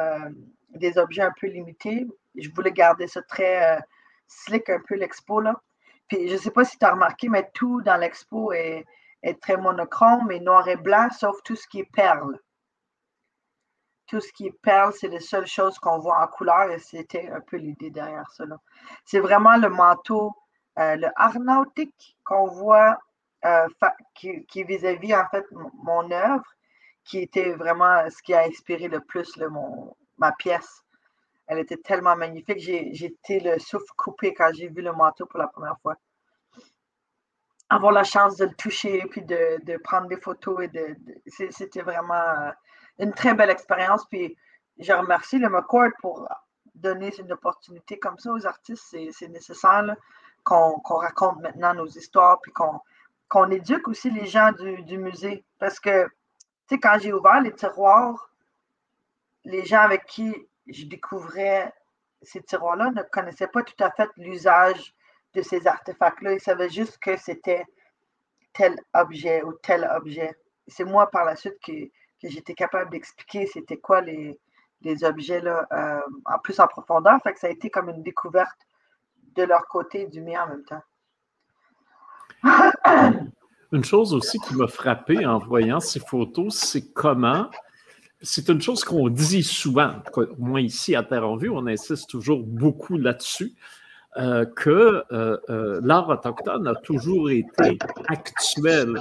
des 0.70 0.98
objets 0.98 1.22
un 1.22 1.34
peu 1.40 1.48
limités. 1.48 2.08
Je 2.36 2.50
voulais 2.56 2.72
garder 2.72 3.08
ça 3.08 3.22
très 3.24 3.80
slick, 4.28 4.70
un 4.70 4.82
peu 4.88 4.96
l'expo. 4.96 5.40
là. 5.42 5.62
Puis 6.08 6.30
je 6.30 6.34
ne 6.34 6.40
sais 6.40 6.52
pas 6.52 6.64
si 6.66 6.78
tu 6.78 6.86
as 6.86 6.92
remarqué, 6.92 7.30
mais 7.30 7.50
tout 7.54 7.82
dans 7.82 7.98
l'expo 7.98 8.54
est, 8.54 8.86
très 9.42 9.58
monochrome 9.58 10.32
et 10.32 10.40
noir 10.40 10.68
et 10.68 10.78
blanc, 10.78 11.10
sauf 11.12 11.44
tout 11.44 11.56
ce 11.56 11.68
qui 11.68 11.82
est 11.82 11.92
perle. 11.92 12.40
Tout 14.08 14.20
ce 14.20 14.32
qui 14.34 14.48
est 14.48 14.62
perle, 14.62 14.94
c'est 14.94 15.10
les 15.10 15.20
seules 15.20 15.48
choses 15.48 15.78
qu'on 15.78 16.00
voit 16.00 16.22
en 16.24 16.28
couleur 16.28 16.72
et 16.72 16.80
c'était 16.80 17.30
un 17.30 17.42
peu 17.42 17.58
l'idée 17.58 17.92
derrière 17.92 18.30
cela. 18.32 18.58
C'est 19.06 19.20
vraiment 19.20 19.58
le 19.58 19.70
manteau, 19.70 20.34
le 20.76 21.08
arnautique 21.16 22.18
qu'on 22.24 22.48
voit 22.48 23.00
euh, 23.44 23.68
qui, 24.14 24.64
vis-à-vis, 24.64 25.16
en 25.16 25.28
fait, 25.30 25.46
mon 25.84 26.12
œuvre, 26.12 26.46
qui 27.04 27.20
était 27.20 27.54
vraiment 27.54 28.08
ce 28.10 28.22
qui 28.22 28.34
a 28.34 28.44
inspiré 28.44 28.88
le 28.88 29.00
plus 29.00 29.36
mon, 29.38 29.96
ma 30.18 30.32
pièce. 30.32 30.84
Elle 31.48 31.60
était 31.60 31.78
tellement 31.78 32.16
magnifique. 32.16 32.60
J'ai 32.60 33.06
été 33.06 33.40
le 33.40 33.58
souffle 33.60 33.92
coupé 33.98 34.34
quand 34.34 34.52
j'ai 34.54 34.68
vu 34.68 34.82
le 34.82 34.94
manteau 34.94 35.26
pour 35.26 35.40
la 35.40 35.48
première 35.48 35.78
fois. 35.82 35.96
Avoir 37.70 37.92
la 37.92 38.04
chance 38.04 38.38
de 38.38 38.46
le 38.46 38.54
toucher, 38.54 39.02
puis 39.10 39.24
de, 39.24 39.78
prendre 39.78 40.08
des 40.08 40.18
photos, 40.18 40.64
et 40.64 40.68
de, 40.68 40.96
c'était 41.26 41.82
vraiment 41.82 42.14
euh, 42.14 42.52
une 43.00 43.14
très 43.14 43.34
belle 43.34 43.50
expérience. 43.50 44.06
Puis 44.06 44.38
je 44.78 44.94
remercie 44.94 45.40
le 45.40 45.50
McCord 45.50 45.92
pour 46.00 46.28
donner 46.76 47.12
une 47.18 47.32
opportunité 47.32 47.98
comme 47.98 48.20
ça 48.20 48.32
aux 48.32 48.46
artistes. 48.46 48.96
C'est 49.12 49.28
nécessaire 49.30 49.96
qu'on 50.44 50.80
raconte 50.84 51.40
maintenant 51.42 51.74
nos 51.74 51.88
histoires, 51.88 52.40
puis 52.42 52.52
qu'on 52.52 52.80
qu'on 53.32 53.50
éduque 53.50 53.88
aussi 53.88 54.12
les 54.12 54.28
gens 54.28 54.52
du, 54.52 54.98
musée. 54.98 55.46
Parce 55.58 55.80
que, 55.80 56.04
tu 56.04 56.12
sais, 56.68 56.80
quand 56.80 56.98
j'ai 57.00 57.14
ouvert 57.14 57.40
les 57.40 57.54
tiroirs, 57.54 58.30
les 59.46 59.66
gens 59.66 59.80
avec 59.80 60.06
qui 60.06 60.36
je 60.68 60.86
découvrais 60.86 61.74
ces 62.22 62.44
tiroirs-là 62.44 62.92
ne 62.92 63.02
connaissaient 63.04 63.48
pas 63.48 63.64
tout 63.64 63.82
à 63.82 63.90
fait 63.90 64.10
l'usage 64.18 64.94
de 65.34 65.42
ces 65.42 65.66
artefacts-là. 65.66 66.34
Ils 66.34 66.42
savaient 66.42 66.70
juste 66.70 66.98
que 66.98 67.16
c'était 67.16 67.64
tel 68.52 68.78
objet 68.94 69.42
ou 69.44 69.54
tel 69.54 69.90
objet. 69.96 70.38
C'est 70.68 70.84
moi, 70.84 71.10
par 71.10 71.24
la 71.24 71.38
suite, 71.38 71.58
que, 71.66 71.72
j'étais 72.22 72.54
capable 72.54 72.92
d'expliquer 72.92 73.48
c'était 73.48 73.78
quoi 73.78 74.02
les, 74.02 74.38
objets 75.04 75.40
là, 75.40 75.66
euh, 75.72 76.02
en 76.26 76.38
plus 76.40 76.60
en 76.60 76.68
profondeur. 76.68 77.18
Fait 77.24 77.32
que 77.32 77.40
ça 77.40 77.48
a 77.48 77.52
été 77.52 77.70
comme 77.70 77.88
une 77.88 78.04
découverte 78.04 78.60
de 79.36 79.44
leur 79.44 79.70
côté 79.70 80.02
et 80.02 80.08
du 80.08 80.20
mien 80.20 80.44
en 80.44 80.48
même 80.50 80.66
temps. 80.66 80.84
Une 83.72 83.84
chose 83.86 84.14
aussi 84.14 84.38
qui 84.40 84.56
m'a 84.56 84.68
frappé 84.68 85.26
en 85.26 85.40
voyant 85.40 85.80
ces 85.80 86.02
photos, 86.02 86.54
c'est 86.56 86.92
comment, 86.94 87.50
c'est 88.22 88.50
une 88.50 88.62
chose 88.62 88.84
qu'on 88.84 89.08
dit 89.08 89.44
souvent, 89.44 89.94
au 90.16 90.26
moins 90.38 90.60
ici 90.60 90.94
à 90.96 91.04
Terre 91.04 91.28
en 91.28 91.38
Vue, 91.38 91.50
on 91.50 91.66
insiste 91.68 92.10
toujours 92.10 92.44
beaucoup 92.44 92.98
là-dessus, 92.98 93.54
euh, 94.18 94.46
que 94.46 95.04
euh, 95.14 95.38
euh, 95.50 95.80
l'art 95.84 96.10
autochtone 96.10 96.68
a 96.68 96.76
toujours 96.76 97.30
été 97.30 97.78
actuel 98.10 99.00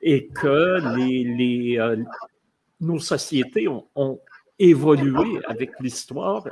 et 0.00 0.28
que 0.28 0.96
les, 0.96 1.78
nos 2.80 2.98
sociétés 2.98 3.68
ont 3.68 4.20
évolué 4.58 5.40
avec 5.46 5.72
l'histoire 5.80 6.44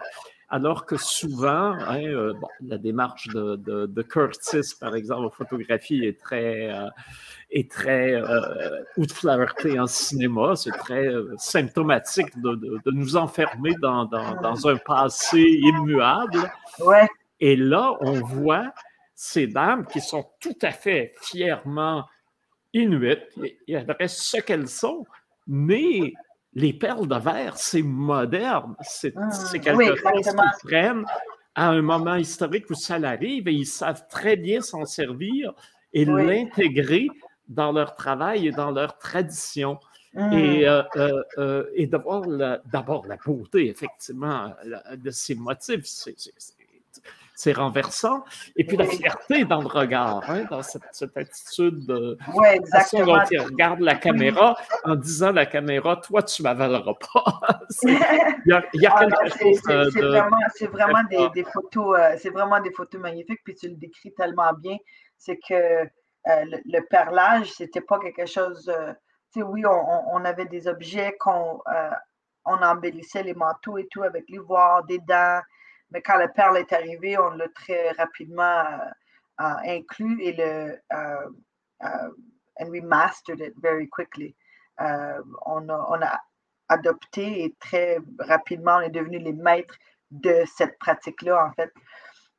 alors 0.54 0.86
que 0.86 0.96
souvent, 0.96 1.72
hein, 1.72 2.04
euh, 2.04 2.32
la 2.64 2.78
démarche 2.78 3.26
de, 3.26 4.02
Curtis, 4.02 4.76
par 4.78 4.94
exemple, 4.94 5.26
en 5.26 5.30
photographie, 5.30 6.04
est 6.04 6.20
très, 6.20 6.70
euh, 6.70 6.88
est 7.50 7.68
très 7.68 8.14
euh, 8.14 8.84
ou 8.96 9.04
de 9.04 9.10
flirter 9.10 9.80
en 9.80 9.88
cinéma, 9.88 10.54
c'est 10.54 10.70
très 10.70 11.08
symptomatique 11.38 12.40
de, 12.40 12.80
nous 12.92 13.16
enfermer 13.16 13.74
dans, 13.82 14.08
un 14.68 14.76
passé 14.76 15.40
immuable. 15.40 16.48
Ouais. 16.78 17.08
Et 17.40 17.56
là, 17.56 17.96
on 18.00 18.20
voit 18.20 18.72
ces 19.16 19.48
dames 19.48 19.84
qui 19.86 20.00
sont 20.00 20.24
tout 20.38 20.58
à 20.62 20.70
fait 20.70 21.14
fièrement 21.20 22.04
inuites, 22.72 23.26
et 23.66 23.74
adressent 23.76 24.22
ce 24.22 24.36
qu'elles 24.36 24.68
sont, 24.68 25.04
mais 25.48 26.12
les 26.54 26.72
perles 26.72 27.08
de 27.08 27.16
verre, 27.16 27.56
c'est 27.56 27.82
moderne. 27.82 28.76
C'est 28.82 29.14
ah, 29.16 29.30
quelque 29.52 29.96
chose 29.96 30.22
qu'ils 30.22 30.68
prennent 30.68 31.04
à 31.54 31.70
un 31.70 31.82
moment 31.82 32.16
historique 32.16 32.68
où 32.70 32.74
ça 32.74 32.94
arrive 32.94 33.48
et 33.48 33.52
ils 33.52 33.66
savent 33.66 34.06
très 34.08 34.36
bien 34.36 34.60
s'en 34.60 34.84
servir 34.84 35.52
et 35.92 36.04
l'intégrer 36.04 37.08
dans 37.48 37.72
leur 37.72 37.94
travail 37.94 38.48
et 38.48 38.50
dans 38.50 38.70
leur 38.70 38.98
tradition. 38.98 39.78
Et, 40.14 40.20
hmm. 40.20 40.32
euh, 40.34 40.82
euh, 40.96 41.22
euh, 41.38 41.64
et 41.74 41.86
d'abord 41.88 42.26
la 42.28 43.16
beauté, 43.24 43.68
effectivement, 43.68 44.52
de 44.96 45.10
ces 45.10 45.34
motifs. 45.34 45.84
C'est 45.84 46.14
c'est 47.34 47.52
renversant. 47.52 48.24
Et 48.56 48.64
puis 48.64 48.76
la 48.76 48.86
fierté 48.86 49.44
dans 49.44 49.60
le 49.60 49.66
regard, 49.66 50.22
hein, 50.28 50.44
dans 50.50 50.62
cette, 50.62 51.16
attitude 51.16 51.84
de 51.86 52.16
ouais, 52.34 52.56
exactement. 52.56 53.18
dont 53.18 53.24
il 53.30 53.40
regarde 53.40 53.80
la 53.80 53.96
caméra 53.96 54.56
en 54.84 54.94
disant 54.94 55.28
à 55.28 55.32
la 55.32 55.46
caméra, 55.46 55.96
toi, 55.96 56.22
tu 56.22 56.42
ne 56.42 56.48
m'avaleras 56.48 56.94
pas. 57.12 57.40
il 57.82 57.98
y 58.46 58.52
a, 58.52 58.62
ah, 58.94 59.06
quelque 59.06 59.38
chose 59.38 59.62
de... 59.62 59.90
C'est 60.54 60.68
vraiment, 60.68 61.02
des, 61.34 61.44
photos, 61.44 61.98
euh, 61.98 62.16
c'est 62.18 62.30
vraiment 62.30 62.60
des 62.60 62.70
photos 62.70 63.00
magnifiques, 63.00 63.40
puis 63.44 63.54
tu 63.54 63.68
le 63.68 63.74
décris 63.74 64.14
tellement 64.14 64.52
bien. 64.52 64.76
C'est 65.18 65.38
que 65.38 65.54
euh, 65.54 65.86
le, 66.26 66.80
perlage, 66.88 67.52
c'était 67.52 67.80
pas 67.80 67.98
quelque 67.98 68.26
chose... 68.26 68.68
Euh, 68.68 68.92
tu 69.32 69.40
sais, 69.40 69.42
oui, 69.42 69.64
on, 69.66 70.24
avait 70.24 70.46
des 70.46 70.68
objets 70.68 71.16
qu'on 71.18 71.58
on 72.44 72.62
embellissait 72.62 73.24
les 73.24 73.34
manteaux 73.34 73.78
et 73.78 73.88
tout 73.90 74.04
avec 74.04 74.24
l'ivoire, 74.28 74.84
des 74.84 75.00
dents, 75.00 75.40
mais 75.94 76.02
quand 76.02 76.18
le 76.18 76.28
perle 76.28 76.58
est 76.58 76.72
arrivé, 76.72 77.16
on 77.16 77.30
l'a 77.30 77.48
très 77.54 77.92
rapidement 77.92 78.42
euh, 78.42 79.42
euh, 79.42 79.56
inclus 79.64 80.20
et 80.20 80.32
le 80.32 80.76
euh, 80.92 82.10
and 82.60 82.68
we 82.68 82.82
mastered 82.82 83.40
it 83.40 83.54
very 83.62 83.88
quickly. 83.88 84.34
on, 85.46 85.68
a, 85.68 86.20
adopté 86.68 87.44
et 87.44 87.54
très 87.60 87.98
rapidement, 88.18 88.78
on 88.78 88.80
est 88.80 88.90
devenu 88.90 89.18
les 89.18 89.32
maîtres 89.32 89.76
de 90.10 90.42
cette 90.46 90.78
pratique-là, 90.78 91.46
en 91.46 91.52
fait. 91.52 91.72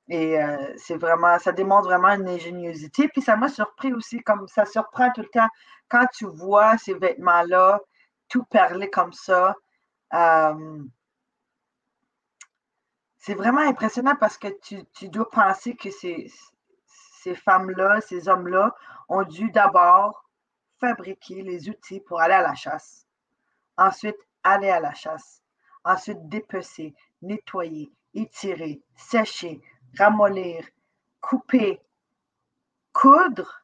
Et 0.09 0.37
c'est 0.77 0.97
vraiment, 0.97 1.37
ça 1.39 1.51
démontre 1.51 1.87
vraiment 1.87 2.09
une 2.09 2.27
ingéniosité. 2.27 3.07
Puis 3.07 3.21
ça 3.21 3.35
m'a 3.35 3.49
surpris 3.49 3.93
aussi, 3.93 4.19
comme 4.21 4.47
ça 4.47 4.65
surprend 4.65 5.11
tout 5.11 5.21
le 5.21 5.29
temps 5.29 5.47
quand 5.89 6.05
tu 6.13 6.25
vois 6.25 6.77
ces 6.77 6.95
vêtements-là, 6.95 7.79
tout 8.29 8.43
perler 8.45 8.89
comme 8.89 9.13
ça. 9.13 9.55
C'est 13.25 13.33
vraiment 13.33 13.61
impressionnant 13.61 14.15
parce 14.15 14.37
que 14.37 14.49
tu, 14.61 15.09
dois 15.09 15.27
penser 15.31 15.75
que 15.75 15.89
ces, 15.89 16.31
ces 16.85 17.33
femmes-là, 17.33 17.99
ces 18.01 18.29
hommes-là 18.29 18.75
ont 19.09 19.23
dû 19.23 19.49
d'abord 19.49 20.29
fabriquer 20.79 21.41
les 21.41 21.67
outils 21.67 22.01
pour 22.01 22.21
aller 22.21 22.35
à 22.35 22.43
la 22.43 22.53
chasse. 22.53 23.07
Ensuite, 23.77 24.17
aller 24.43 24.69
à 24.69 24.79
la 24.79 24.93
chasse. 24.93 25.41
Ensuite, 25.83 26.29
dépecer, 26.29 26.93
nettoyer, 27.23 27.91
étirer, 28.13 28.83
sécher, 28.95 29.59
ramollir, 29.97 30.63
couper, 31.19 31.81
coudre. 32.93 33.63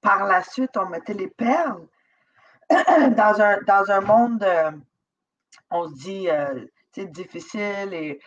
Par 0.00 0.24
la 0.24 0.42
suite, 0.42 0.74
on 0.78 0.86
mettait 0.86 1.12
les 1.12 1.28
perles. 1.28 1.86
dans, 2.70 3.42
un, 3.42 3.60
dans 3.60 3.90
un 3.90 4.00
monde, 4.00 4.42
euh, 4.42 4.72
on 5.70 5.86
se 5.90 5.94
dit, 5.96 6.30
euh, 6.30 6.64
difficile 7.06 7.94
et, 7.94 8.20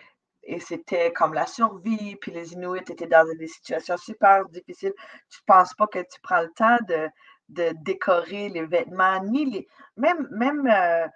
et 0.43 0.59
c'était 0.59 1.11
comme 1.13 1.33
la 1.33 1.45
survie, 1.45 2.15
puis 2.15 2.31
les 2.31 2.53
Inuits 2.53 2.79
étaient 2.79 3.07
dans 3.07 3.27
des 3.37 3.47
situations 3.47 3.97
super 3.97 4.47
difficiles. 4.49 4.93
Tu 5.29 5.39
ne 5.39 5.53
penses 5.53 5.73
pas 5.75 5.87
que 5.87 5.99
tu 5.99 6.19
prends 6.21 6.41
le 6.41 6.51
temps 6.55 6.77
de, 6.87 7.07
de 7.49 7.73
décorer 7.83 8.49
les 8.49 8.65
vêtements, 8.65 9.23
ni 9.23 9.45
les. 9.45 9.67
Même, 9.97 10.27
même, 10.31 10.67
euh, 10.67 11.07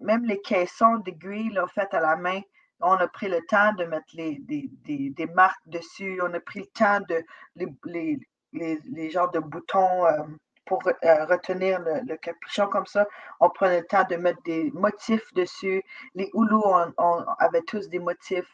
même 0.00 0.24
les 0.24 0.40
caissons 0.40 0.98
d'aiguilles 0.98 1.58
faites 1.74 1.94
à 1.94 2.00
la 2.00 2.16
main, 2.16 2.40
on 2.80 2.92
a 2.92 3.08
pris 3.08 3.28
le 3.28 3.40
temps 3.46 3.72
de 3.74 3.84
mettre 3.84 4.06
les, 4.14 4.38
des, 4.40 4.70
des, 4.84 5.10
des 5.10 5.26
marques 5.26 5.66
dessus, 5.66 6.20
on 6.22 6.32
a 6.32 6.40
pris 6.40 6.60
le 6.60 6.66
temps 6.66 7.00
de 7.08 7.24
les, 7.56 7.66
les, 7.84 8.18
les, 8.52 8.78
les 8.84 9.10
genres 9.10 9.30
de 9.32 9.40
boutons 9.40 10.06
euh, 10.06 10.22
pour 10.68 10.86
euh, 10.86 11.24
retenir 11.24 11.80
le, 11.80 12.16
capuchon 12.16 12.68
comme 12.68 12.86
ça. 12.86 13.06
On 13.40 13.48
prenait 13.48 13.80
le 13.80 13.86
temps 13.86 14.04
de 14.08 14.16
mettre 14.16 14.42
des 14.44 14.70
motifs 14.74 15.32
dessus. 15.34 15.82
Les 16.14 16.30
houlous, 16.34 16.62
on, 16.98 17.24
avait 17.38 17.62
tous 17.62 17.88
des 17.88 17.98
motifs, 17.98 18.48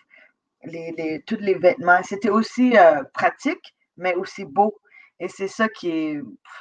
les, 0.64 1.22
tous 1.26 1.38
les 1.40 1.54
vêtements. 1.54 2.02
C'était 2.02 2.30
aussi 2.30 2.74
pratique, 3.12 3.74
mais 3.96 4.14
aussi 4.14 4.44
beau. 4.44 4.78
Et 5.20 5.28
c'est 5.28 5.48
ça 5.48 5.68
qui, 5.68 6.18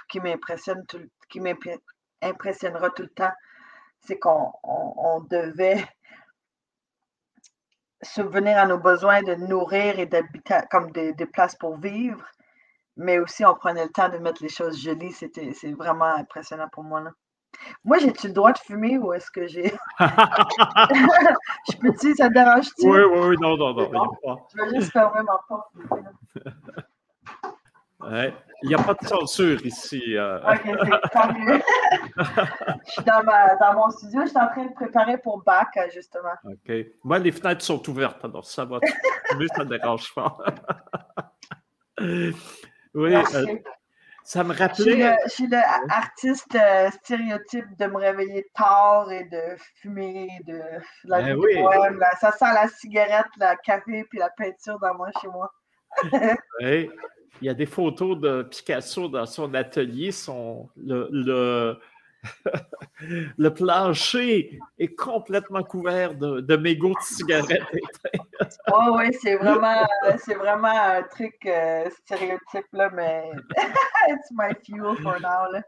qui 0.10 0.20
m'impressionne, 0.20 0.86
qui 1.30 1.40
m'impressionnera 1.40 2.90
tout 2.92 3.04
le 3.04 3.10
temps. 3.10 3.32
C'est 4.02 4.20
qu'on 4.20 4.52
devait 5.30 5.84
subvenir 8.02 8.58
à 8.58 8.66
nos 8.66 8.78
besoins 8.78 9.24
de 9.24 9.36
nourrir 9.36 10.00
et 10.00 10.06
d'habiter 10.06 10.60
comme 10.70 10.92
des, 10.92 11.14
places 11.26 11.56
pour 11.56 11.78
vivre, 11.78 12.26
mais 12.98 13.20
aussi 13.20 13.46
on 13.46 13.56
prenait 13.56 13.86
le 13.86 13.92
temps 13.92 14.10
de 14.10 14.18
mettre 14.18 14.44
les 14.44 14.50
choses 14.50 14.80
jolies. 14.80 15.14
C'était, 15.14 15.54
c'est 15.54 15.74
vraiment 15.74 16.16
impressionnant 16.16 16.68
pour 16.72 16.84
moi. 16.84 17.02
Là. 17.02 17.12
Moi, 17.84 17.98
j'ai-tu 18.00 18.28
le 18.28 18.34
droit 18.34 18.52
de 18.52 18.58
fumer 18.58 18.98
ou 18.98 19.14
est-ce 19.14 19.32
que 19.32 19.48
j'ai. 19.48 19.74
je 20.00 21.78
peux-tu, 21.80 22.16
ça 22.16 22.30
te 22.30 22.34
dérange-tu? 22.34 22.88
Oui, 22.88 23.00
oui, 23.12 23.20
oui, 23.30 23.36
non, 23.40 23.58
non, 23.58 23.74
non. 23.74 24.12
Je 24.56 24.62
vais 24.62 24.76
juste 24.80 24.92
fermer 24.92 25.22
ma 25.24 25.40
porte. 25.48 25.68
Il 28.64 28.70
n'y 28.70 28.76
a 28.76 28.78
pas 28.78 28.94
de 28.94 29.06
censure 29.06 29.66
ici. 29.66 30.02
Euh. 30.16 30.40
OK, 30.40 30.62
c'est 30.64 31.34
mieux. 31.38 31.62
je 32.86 32.92
suis 32.92 33.04
dans, 33.04 33.24
ma, 33.24 33.56
dans, 33.56 33.74
mon 33.74 33.90
studio, 33.90 34.22
je 34.22 34.30
suis 34.30 34.38
en 34.38 34.48
train 34.48 34.66
de 34.66 34.74
préparer 34.74 35.18
pour 35.18 35.44
bac, 35.44 35.78
justement. 35.94 36.30
OK. 36.46 36.74
Moi, 37.04 37.20
les 37.20 37.32
fenêtres 37.32 37.64
sont 37.64 37.90
ouvertes, 37.90 38.24
alors 38.24 38.46
ça 38.46 38.64
va. 38.64 38.80
Mais 39.38 39.48
ça 39.48 39.66
ne 39.66 39.78
dérange 39.78 40.14
pas. 40.14 40.38
oui. 42.00 42.34
Euh, 43.16 43.46
ça 44.24 44.44
me 44.44 44.54
rappelait. 44.54 45.18
Je 45.26 45.30
suis 45.30 45.48
l'artiste 45.48 46.56
euh, 46.56 46.90
stéréotype 46.92 47.66
de 47.78 47.86
me 47.86 47.98
réveiller 47.98 48.48
tard 48.54 49.12
et 49.12 49.26
de 49.26 49.56
fumer, 49.82 50.30
de 50.48 50.62
la 51.06 51.22
ben 51.22 51.36
oui. 51.38 51.56
Ça 52.20 52.32
sent 52.32 52.54
la 52.54 52.68
cigarette, 52.68 53.28
le 53.38 53.56
café 53.64 54.06
puis 54.10 54.20
la 54.20 54.30
peinture 54.30 54.80
dans 54.80 54.96
moi 54.96 55.10
chez 55.22 55.28
moi. 55.28 55.52
oui. 56.62 56.90
Il 57.42 57.48
y 57.48 57.50
a 57.50 57.54
des 57.54 57.66
photos 57.66 58.18
de 58.20 58.44
Picasso 58.44 59.10
dans 59.10 59.26
son 59.26 59.54
atelier. 59.54 60.12
Son, 60.12 60.70
le, 60.78 61.10
le, 61.12 61.80
le 63.38 63.54
plancher 63.54 64.60
est 64.80 64.96
complètement 64.96 65.64
couvert 65.64 66.16
de, 66.16 66.42
de 66.42 66.56
mégots 66.56 66.94
de 66.94 67.02
cigarettes. 67.02 67.64
oh, 68.72 68.96
oui, 68.98 69.14
c'est 69.22 69.36
vraiment, 69.36 69.88
c'est 70.18 70.36
vraiment 70.36 70.68
un 70.68 71.04
truc 71.04 71.36
euh, 71.46 71.90
stéréotype, 72.02 72.68
là, 72.74 72.90
mais 72.94 73.30
it's 74.10 74.32
my 74.32 74.54
fuel 74.66 74.96
for 75.02 75.20
now. 75.20 75.52
Là. 75.52 75.62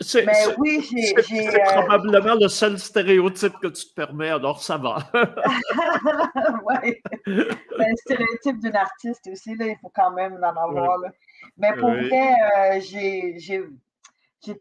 C'est, 0.00 0.26
mais 0.26 0.32
oui, 0.58 0.86
j'ai. 0.90 1.14
C'est, 1.22 1.54
euh, 1.54 1.80
probablement 1.80 2.34
le 2.34 2.48
seul 2.48 2.78
stéréotype 2.78 3.54
que 3.62 3.68
tu 3.68 3.86
te 3.86 3.94
permets, 3.94 4.30
alors 4.30 4.62
ça 4.62 4.76
va. 4.76 4.98
oui. 5.14 7.00
Ben, 7.26 7.46
le 7.78 7.96
stéréotype 7.96 8.58
d'une 8.58 8.76
artiste 8.76 9.28
aussi, 9.32 9.54
là, 9.54 9.66
il 9.66 9.76
faut 9.80 9.92
quand 9.94 10.10
même 10.10 10.38
en 10.42 10.48
avoir. 10.48 10.98
Là. 10.98 11.10
Mais 11.56 11.72
pour 11.74 11.90
vrai, 11.90 12.34
euh, 12.58 12.80
j'ai, 12.80 13.36
j'ai 13.38 13.62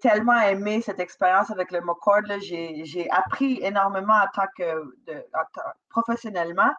tellement 0.01 0.39
aimé 0.41 0.81
cette 0.81 0.99
expérience 0.99 1.51
avec 1.51 1.71
le 1.71 1.81
McCord. 1.81 2.23
J'ai, 2.39 3.07
appris 3.11 3.59
énormément 3.61 4.15
en 4.15 4.27
tant 4.33 4.47
que 4.57 4.83
professionnellement. 5.89 6.71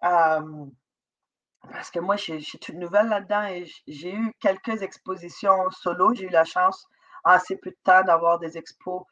Parce 0.00 1.90
que 1.90 2.00
moi, 2.00 2.16
je, 2.16 2.38
suis 2.38 2.58
toute 2.58 2.76
nouvelle 2.76 3.08
là-dedans 3.08 3.44
et 3.46 3.66
j'ai 3.86 4.14
eu 4.14 4.32
quelques 4.40 4.82
expositions 4.82 5.70
solo. 5.70 6.14
J'ai 6.14 6.26
eu 6.26 6.30
la 6.30 6.44
chance 6.44 6.86
assez 7.24 7.56
peu 7.56 7.70
de 7.70 7.76
temps 7.82 8.02
d'avoir 8.02 8.38
des 8.38 8.56
expos 8.56 9.02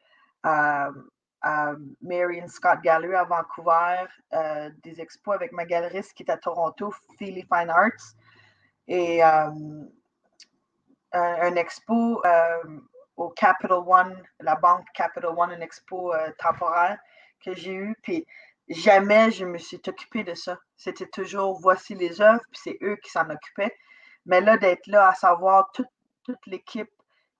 à, 0.43 0.89
à 1.41 1.73
Marion 2.01 2.47
Scott 2.47 2.79
Gallery 2.81 3.15
à 3.15 3.23
Vancouver, 3.25 4.05
euh, 4.33 4.69
des 4.83 4.99
expos 5.01 5.35
avec 5.35 5.51
ma 5.51 5.65
galeriste 5.65 6.13
qui 6.13 6.23
est 6.23 6.31
à 6.31 6.37
Toronto, 6.37 6.91
Philly 7.17 7.43
Fine 7.43 7.69
Arts, 7.69 8.15
et 8.87 9.21
un, 9.21 9.55
expo 11.55 12.21
au 13.17 13.29
Capital 13.29 13.79
One, 13.85 14.23
la 14.39 14.55
banque 14.55 14.85
Capital 14.93 15.31
One, 15.35 15.51
un 15.51 15.61
expo 15.61 16.13
temporaire 16.37 16.97
que 17.43 17.53
j'ai 17.53 17.73
eu. 17.73 17.95
Puis 18.03 18.25
jamais 18.69 19.31
je 19.31 19.45
me 19.45 19.57
suis 19.57 19.81
occupée 19.87 20.23
de 20.23 20.35
ça. 20.35 20.57
C'était 20.77 21.07
toujours 21.07 21.59
voici 21.59 21.95
les 21.95 22.21
œuvres, 22.21 22.43
puis 22.51 22.61
c'est 22.63 22.77
eux 22.81 22.95
qui 22.97 23.09
s'en 23.09 23.29
occupaient. 23.29 23.75
Mais 24.25 24.41
là, 24.41 24.57
d'être 24.57 24.87
là, 24.87 25.09
à 25.09 25.13
savoir 25.13 25.71
toute, 25.73 25.87
l'équipe 26.45 26.91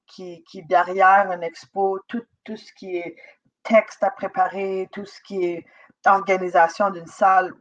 qui, 0.07 0.43
qui 0.45 0.63
derrière 0.63 1.29
un 1.29 1.41
expo, 1.41 1.99
tout, 2.07 2.25
ce 2.47 2.71
qui 2.73 2.95
est 2.97 3.17
texte 3.63 4.01
à 4.01 4.09
préparer, 4.09 4.87
tout 4.93 5.05
ce 5.05 5.21
qui 5.21 5.45
est 5.45 5.65
organisation 6.05 6.89
d'une 6.89 7.07
salle, 7.07 7.53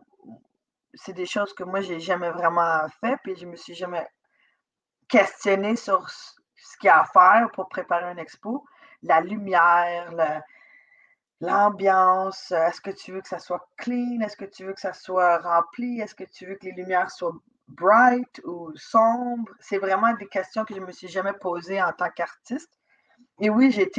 c'est 0.94 1.12
des 1.12 1.26
choses 1.26 1.52
que 1.52 1.64
moi, 1.64 1.80
j'ai 1.80 1.98
jamais 1.98 2.30
vraiment 2.30 2.86
fait, 3.00 3.16
puis 3.24 3.34
je 3.36 3.46
me 3.46 3.56
suis 3.56 3.74
jamais 3.74 4.06
questionné 5.08 5.74
sur 5.74 6.08
ce 6.76 6.78
qu'il 6.78 6.88
y 6.88 6.90
a 6.90 7.00
à 7.00 7.04
faire 7.04 7.50
pour 7.52 7.68
préparer 7.68 8.04
un 8.04 8.18
expo. 8.18 8.64
La 9.02 9.20
lumière, 9.22 10.12
l'ambiance, 11.40 12.50
est-ce 12.52 12.80
que 12.82 12.90
tu 12.90 13.12
veux 13.12 13.22
que 13.22 13.28
ça 13.28 13.38
soit 13.38 13.66
clean, 13.78 14.20
est-ce 14.20 14.36
que 14.36 14.44
tu 14.44 14.66
veux 14.66 14.74
que 14.74 14.80
ça 14.80 14.92
soit 14.92 15.38
rempli, 15.38 16.00
est-ce 16.00 16.14
que 16.14 16.24
tu 16.24 16.46
veux 16.46 16.54
que 16.56 16.66
les 16.66 16.72
lumières 16.72 17.10
soient 17.10 17.34
bright 17.68 18.42
ou 18.44 18.72
sombre? 18.76 19.50
C'est 19.58 19.78
vraiment 19.78 20.12
des 20.14 20.28
questions 20.28 20.64
que 20.64 20.74
je 20.74 20.80
ne 20.80 20.86
me 20.86 20.92
suis 20.92 21.08
jamais 21.08 21.32
posées 21.32 21.82
en 21.82 21.92
tant 21.92 22.10
qu'artiste. 22.10 22.72
Et 23.40 23.48
oui, 23.48 23.70
j'ai 23.70 23.90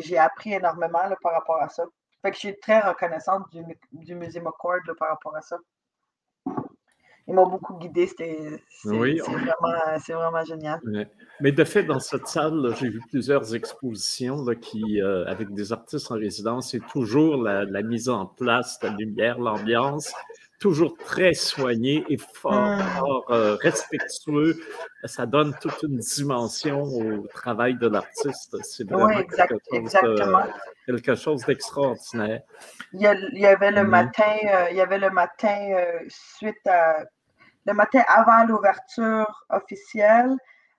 j'ai 0.00 0.18
appris 0.18 0.54
énormément 0.54 1.02
par 1.22 1.32
rapport 1.32 1.62
à 1.62 1.68
ça. 1.68 1.84
Fait 2.22 2.32
je 2.32 2.38
suis 2.38 2.60
très 2.60 2.80
reconnaissante 2.80 3.44
du, 3.50 3.62
du 3.92 4.14
musée 4.14 4.40
McCord 4.40 4.80
par 4.98 5.10
rapport 5.10 5.36
à 5.36 5.42
ça. 5.42 5.56
Ils 7.28 7.34
m'ont 7.34 7.46
beaucoup 7.46 7.74
guidé, 7.74 8.06
c'est 8.06 8.62
oui, 8.86 9.18
vraiment, 9.18 10.18
vraiment, 10.18 10.44
génial. 10.46 10.80
Mais 11.40 11.52
de 11.52 11.62
fait, 11.62 11.82
dans 11.82 12.00
cette 12.00 12.26
salle, 12.26 12.74
j'ai 12.80 12.88
vu 12.88 13.00
plusieurs 13.10 13.54
expositions 13.54 14.42
là, 14.46 14.54
qui, 14.54 15.02
euh, 15.02 15.26
avec 15.26 15.52
des 15.52 15.70
artistes 15.70 16.10
en 16.10 16.14
résidence, 16.14 16.70
c'est 16.70 16.86
toujours 16.90 17.36
la, 17.36 17.64
la, 17.66 17.82
mise 17.82 18.08
en 18.08 18.24
place, 18.24 18.78
la 18.82 18.88
lumière, 18.90 19.38
l'ambiance, 19.38 20.10
toujours 20.58 20.96
très 20.96 21.34
soigné 21.34 22.02
et 22.08 22.16
fort, 22.16 22.54
hmm. 22.54 22.80
fort 22.98 23.26
euh, 23.28 23.56
respectueux. 23.56 24.58
Ça 25.04 25.26
donne 25.26 25.54
toute 25.60 25.82
une 25.82 25.98
dimension 25.98 26.82
au 26.82 27.26
travail 27.26 27.76
de 27.76 27.88
l'artiste. 27.88 28.56
C'est 28.62 28.88
vraiment 28.88 29.22
quelque, 30.86 31.14
chose, 31.14 31.44
d'extraordinaire. 31.44 32.40
Il, 32.94 33.02
y 33.02 33.46
avait 33.46 33.70
le 33.70 33.84
matin, 33.84 34.34
euh, 34.46 34.70
il 34.70 34.78
y 34.78 34.80
avait 34.80 34.98
le 34.98 35.10
matin 35.10 35.58
suite 36.08 36.66
à 36.66 37.04
le 37.68 37.74
matin 37.74 38.02
avant 38.08 38.44
l'ouverture 38.44 39.44
officielle, 39.50 40.34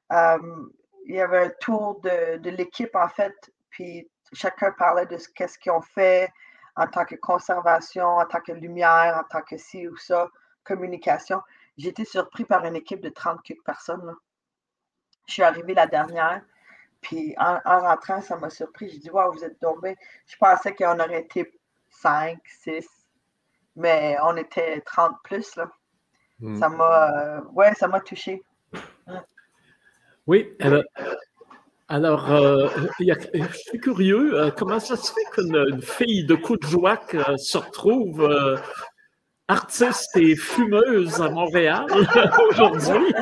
il 0.09 1.15
y 1.15 1.21
avait 1.21 1.45
un 1.45 1.51
tour 1.61 2.01
de, 2.01 2.49
l'équipe 2.49 2.95
en 2.95 3.07
fait, 3.07 3.35
puis 3.69 4.09
chacun 4.33 4.71
parlait 4.71 5.05
de 5.05 5.15
ce 5.17 5.29
qu'ils 5.29 5.71
ont 5.71 5.81
fait, 5.81 6.31
en 6.75 6.87
tant 6.87 7.05
que 7.05 7.13
conservation, 7.15 8.07
en 8.07 8.25
tant 8.25 8.41
que 8.41 8.53
lumière, 8.53 9.21
en 9.23 9.23
tant 9.29 9.43
que 9.43 9.55
ci 9.57 9.87
ou 9.87 9.95
ça, 9.97 10.29
communication. 10.63 11.41
j'ai 11.77 11.89
été 11.89 12.05
surpris 12.05 12.43
par 12.43 12.65
une 12.65 12.75
équipe 12.75 13.01
de 13.01 13.09
30 13.09 13.43
quelques 13.43 13.63
personnes. 13.63 14.15
Je 15.27 15.33
suis 15.33 15.43
arrivée 15.43 15.75
la 15.75 15.85
dernière, 15.85 16.41
puis 17.01 17.35
en, 17.37 17.59
rentrant, 17.65 18.19
ça 18.21 18.35
m'a 18.37 18.49
surpris. 18.49 18.89
J'ai 18.89 18.97
dit, 18.97 19.11
waouh, 19.11 19.31
vous 19.31 19.43
êtes 19.43 19.59
tombés. 19.59 19.95
Je 20.25 20.35
pensais 20.37 20.73
qu'on 20.73 20.99
aurait 20.99 21.21
été 21.21 21.51
5, 21.91 22.39
6, 22.47 22.87
mais 23.75 24.17
on 24.23 24.35
était 24.37 24.81
30 24.81 25.15
plus. 25.23 25.55
Là. 25.55 25.69
Hmm. 26.41 26.57
Ça 26.57 26.69
m'a 26.69 27.11
euh, 27.17 27.41
ouais, 27.53 27.73
ça 27.73 27.87
m'a 27.87 27.99
touché. 27.99 28.43
Oui, 30.27 30.55
alors, 31.87 32.31
euh, 32.31 32.69
je 32.99 33.57
suis 33.57 33.79
curieux, 33.79 34.39
euh, 34.39 34.51
comment 34.51 34.79
ça 34.79 34.95
se 34.95 35.11
fait 35.11 35.25
qu'une 35.33 35.81
fille 35.81 36.23
de 36.25 36.35
Coudjouac 36.35 37.15
se 37.37 37.57
retrouve 37.57 38.29
artiste 39.47 40.15
et 40.15 40.35
fumeuse 40.35 41.19
à 41.19 41.29
Montréal 41.29 41.87
aujourd'hui? 42.49 43.13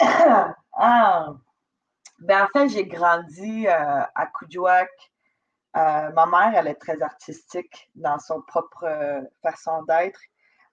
ah, 0.00 1.32
ben 2.18 2.42
en 2.42 2.48
fait, 2.48 2.68
j'ai 2.70 2.86
grandi 2.86 3.68
à 3.68 4.26
Coudjouac. 4.34 4.90
ma 5.74 6.26
mère, 6.26 6.52
elle 6.56 6.66
est 6.66 6.80
très 6.80 7.00
artistique 7.00 7.88
dans 7.94 8.18
son 8.18 8.42
propre 8.42 8.84
façon 9.42 9.84
d'être. 9.84 10.20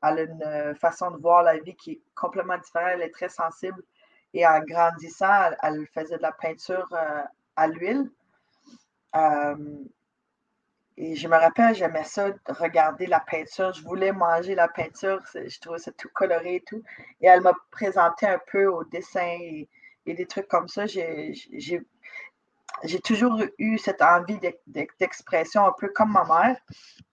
Elle 0.07 0.19
a 0.19 0.67
une 0.69 0.75
façon 0.75 1.11
de 1.11 1.17
voir 1.17 1.43
la 1.43 1.57
vie 1.57 1.75
qui 1.75 1.91
est 1.91 2.01
complètement 2.15 2.57
différente. 2.57 2.89
Elle 2.93 3.01
est 3.03 3.13
très 3.13 3.29
sensible. 3.29 3.81
Et 4.33 4.45
en 4.45 4.59
grandissant, 4.61 5.51
elle, 5.63 5.87
faisait 5.93 6.17
de 6.17 6.21
la 6.21 6.33
peinture 6.33 6.87
euh, 6.91 7.21
à 7.55 7.67
l'huile. 7.67 8.11
Euh, 9.15 9.55
et 10.97 11.15
je 11.15 11.27
me 11.27 11.35
rappelle, 11.35 11.75
j'aimais 11.75 12.03
ça, 12.05 12.31
regarder 12.47 13.05
la 13.05 13.19
peinture. 13.19 13.73
Je 13.73 13.83
voulais 13.83 14.11
manger 14.11 14.55
la 14.55 14.67
peinture. 14.67 15.21
Je 15.33 15.59
trouvais 15.59 15.79
ça 15.79 15.91
tout 15.91 16.09
coloré 16.13 16.55
et 16.55 16.61
tout. 16.61 16.83
Et 17.21 17.27
elle 17.27 17.41
m'a 17.41 17.53
présenté 17.71 18.27
un 18.27 18.39
peu 18.51 18.65
au 18.67 18.83
dessin 18.85 19.37
et, 19.41 19.69
des 20.05 20.25
trucs 20.25 20.47
comme 20.47 20.67
ça. 20.67 20.85
J'ai 20.85 21.83
toujours 23.03 23.41
eu 23.57 23.77
cette 23.77 24.01
envie 24.01 24.39
d'expression 24.67 25.65
un 25.65 25.73
peu 25.77 25.89
comme 25.89 26.13
ma 26.13 26.23
mère. 26.23 26.57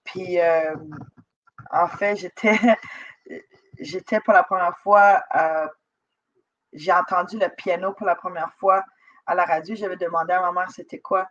Puis, 0.05 0.39
euh, 0.39 0.75
en 1.71 1.87
fait, 1.87 2.15
j'étais, 2.17 2.57
j'étais 3.79 4.19
pour 4.19 4.33
la 4.33 4.43
première 4.43 4.77
fois, 4.79 5.23
euh, 5.35 5.67
j'ai 6.73 6.91
entendu 6.91 7.37
le 7.37 7.49
piano 7.49 7.93
pour 7.93 8.05
la 8.07 8.15
première 8.15 8.53
fois 8.53 8.83
à 9.25 9.35
la 9.35 9.45
radio. 9.45 9.75
J'avais 9.75 9.97
demandé 9.97 10.33
à 10.33 10.41
ma 10.41 10.51
mère 10.51 10.71
c'était 10.71 10.99
quoi? 10.99 11.27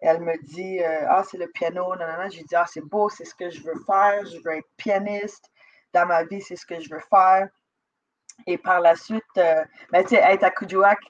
elle 0.00 0.20
me 0.20 0.36
dit 0.54 0.80
euh, 0.80 1.06
Ah, 1.08 1.22
c'est 1.24 1.38
le 1.38 1.48
piano. 1.48 1.94
Non, 1.96 2.06
non, 2.06 2.22
non. 2.22 2.30
J'ai 2.30 2.42
dit 2.44 2.54
Ah, 2.54 2.66
c'est 2.66 2.84
beau, 2.84 3.08
c'est 3.08 3.24
ce 3.24 3.34
que 3.34 3.50
je 3.50 3.62
veux 3.62 3.78
faire. 3.86 4.24
Je 4.26 4.38
veux 4.44 4.56
être 4.56 4.68
pianiste. 4.76 5.50
Dans 5.92 6.06
ma 6.06 6.24
vie, 6.24 6.40
c'est 6.40 6.56
ce 6.56 6.66
que 6.66 6.80
je 6.80 6.90
veux 6.90 7.02
faire. 7.10 7.48
Et 8.46 8.58
par 8.58 8.80
la 8.80 8.94
suite, 8.94 9.24
euh, 9.38 9.64
ben, 9.90 10.02
tu 10.02 10.10
sais, 10.10 10.16
être 10.22 10.44
à 10.44 10.50
Kujouak, 10.50 11.00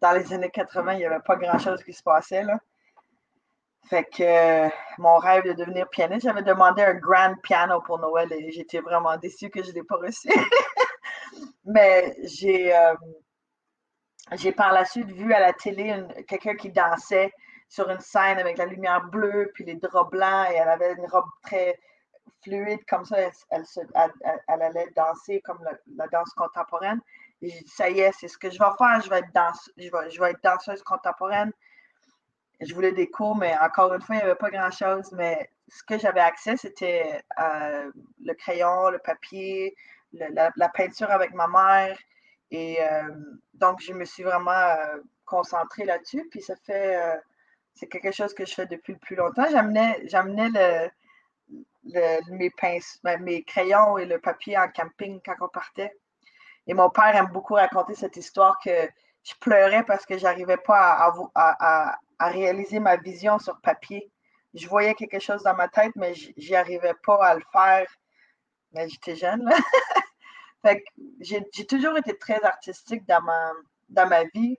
dans 0.00 0.12
les 0.12 0.32
années 0.32 0.50
80, 0.50 0.92
il 0.92 0.98
n'y 0.98 1.04
avait 1.06 1.18
pas 1.20 1.36
grand-chose 1.36 1.82
qui 1.82 1.92
se 1.92 2.02
passait. 2.02 2.44
Là. 2.44 2.58
Fait 3.88 4.04
que 4.04 4.22
euh, 4.22 4.68
mon 4.98 5.16
rêve 5.16 5.44
de 5.44 5.52
devenir 5.52 5.88
pianiste, 5.88 6.24
j'avais 6.24 6.42
demandé 6.42 6.82
un 6.82 6.94
grand 6.94 7.34
piano 7.42 7.80
pour 7.80 7.98
Noël 7.98 8.30
et 8.32 8.50
j'étais 8.50 8.80
vraiment 8.80 9.16
déçue 9.16 9.48
que 9.48 9.62
je 9.62 9.70
ne 9.70 9.76
l'ai 9.76 9.82
pas 9.82 9.96
reçu. 9.96 10.28
Mais 11.64 12.14
j'ai, 12.22 12.76
euh, 12.76 12.94
j'ai 14.32 14.52
par 14.52 14.72
la 14.72 14.84
suite 14.84 15.10
vu 15.10 15.32
à 15.32 15.40
la 15.40 15.54
télé 15.54 16.04
quelqu'un 16.26 16.54
qui 16.56 16.70
dansait 16.70 17.32
sur 17.68 17.88
une 17.88 18.00
scène 18.00 18.38
avec 18.38 18.58
la 18.58 18.66
lumière 18.66 19.04
bleue 19.04 19.50
puis 19.54 19.64
les 19.64 19.76
draps 19.76 20.10
blancs 20.10 20.48
et 20.50 20.56
elle 20.56 20.68
avait 20.68 20.92
une 20.92 21.06
robe 21.06 21.28
très 21.42 21.78
fluide 22.42 22.84
comme 22.88 23.06
ça. 23.06 23.16
Elle, 23.20 23.64
allait 24.48 24.90
danser 24.96 25.40
comme 25.40 25.64
la, 25.96 26.06
danse 26.08 26.32
contemporaine. 26.34 27.00
Et 27.40 27.48
j'ai 27.48 27.60
dit, 27.60 27.70
ça 27.70 27.88
y 27.88 28.00
est, 28.00 28.12
c'est 28.12 28.28
ce 28.28 28.36
que 28.36 28.50
je 28.50 28.58
vais 28.58 28.70
faire. 28.76 29.00
Je 29.02 29.08
vais 29.08 29.20
être, 29.20 29.32
danse, 29.34 29.70
je 29.78 30.20
vais 30.20 30.30
être 30.30 30.42
danseuse 30.42 30.82
contemporaine 30.82 31.52
je 32.60 32.74
voulais 32.74 32.92
des 32.92 33.08
cours, 33.08 33.36
mais 33.36 33.56
encore 33.58 33.94
une 33.94 34.00
fois, 34.00 34.16
il 34.16 34.18
n'y 34.18 34.24
avait 34.24 34.34
pas 34.34 34.50
grand-chose. 34.50 35.12
Mais 35.12 35.50
ce 35.68 35.82
que 35.82 35.98
j'avais 35.98 36.20
accès, 36.20 36.56
c'était 36.56 37.22
euh, 37.38 37.90
le 38.24 38.34
crayon, 38.34 38.90
le 38.90 38.98
papier, 38.98 39.74
la, 40.12 40.68
peinture 40.74 41.10
avec 41.10 41.32
ma 41.34 41.46
mère. 41.46 41.96
Et 42.50 42.78
euh, 42.80 43.14
donc, 43.54 43.80
je 43.80 43.92
me 43.92 44.04
suis 44.04 44.22
vraiment 44.22 44.50
euh, 44.50 44.98
concentrée 45.24 45.84
là-dessus. 45.84 46.26
Puis 46.30 46.42
ça 46.42 46.54
fait, 46.64 46.98
c'est 47.74 47.86
quelque 47.86 48.12
chose 48.12 48.34
que 48.34 48.44
je 48.44 48.54
fais 48.54 48.66
depuis 48.66 48.94
le 48.94 48.98
plus 48.98 49.16
longtemps. 49.16 49.46
J'amenais, 49.50 50.00
j'amenais 50.06 50.50
mes, 52.30 52.50
pinces, 52.50 52.98
ben, 53.04 53.22
mes 53.22 53.44
crayons 53.44 53.98
et 53.98 54.06
le 54.06 54.18
papier 54.18 54.58
en 54.58 54.68
camping 54.68 55.20
quand 55.24 55.36
on 55.40 55.48
partait. 55.48 55.92
Et 56.66 56.74
mon 56.74 56.90
père 56.90 57.14
aime 57.14 57.28
beaucoup 57.32 57.54
raconter 57.54 57.94
cette 57.94 58.16
histoire 58.16 58.58
que 58.62 58.88
je 59.22 59.34
pleurais 59.40 59.84
parce 59.84 60.04
que 60.04 60.18
j'arrivais 60.18 60.58
pas 60.58 61.12
à, 61.34 61.98
réaliser 62.26 62.80
ma 62.80 62.96
vision 62.96 63.38
sur 63.38 63.60
papier. 63.60 64.10
Je 64.54 64.66
voyais 64.66 64.94
quelque 64.94 65.20
chose 65.20 65.42
dans 65.42 65.54
ma 65.54 65.68
tête, 65.68 65.92
mais 65.94 66.14
j'y 66.14 66.54
arrivais 66.56 66.94
pas 67.04 67.24
à 67.24 67.34
le 67.34 67.44
faire. 67.52 67.86
Mais 68.72 68.88
j'étais 68.88 69.16
jeune. 69.16 69.48
j'ai 71.20 71.66
toujours 71.66 71.96
été 71.96 72.16
très 72.18 72.42
artistique 72.42 73.06
dans 73.06 73.22
ma, 73.22 73.52
dans 73.88 74.08
ma 74.08 74.24
vie. 74.24 74.58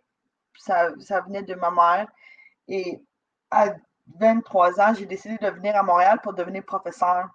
Ça, 0.58 0.90
ça 1.00 1.22
venait 1.22 1.44
de 1.44 1.56
ma 1.56 1.72
mère. 1.72 2.08
Et 2.68 3.02
à 3.52 3.74
23 4.20 4.80
ans, 4.80 4.94
j'ai 4.94 5.06
décidé 5.06 5.38
de 5.38 5.50
venir 5.50 5.76
à 5.76 5.84
Montréal 5.84 6.20
pour 6.22 6.34
devenir 6.34 6.64
professeur. 6.64 7.28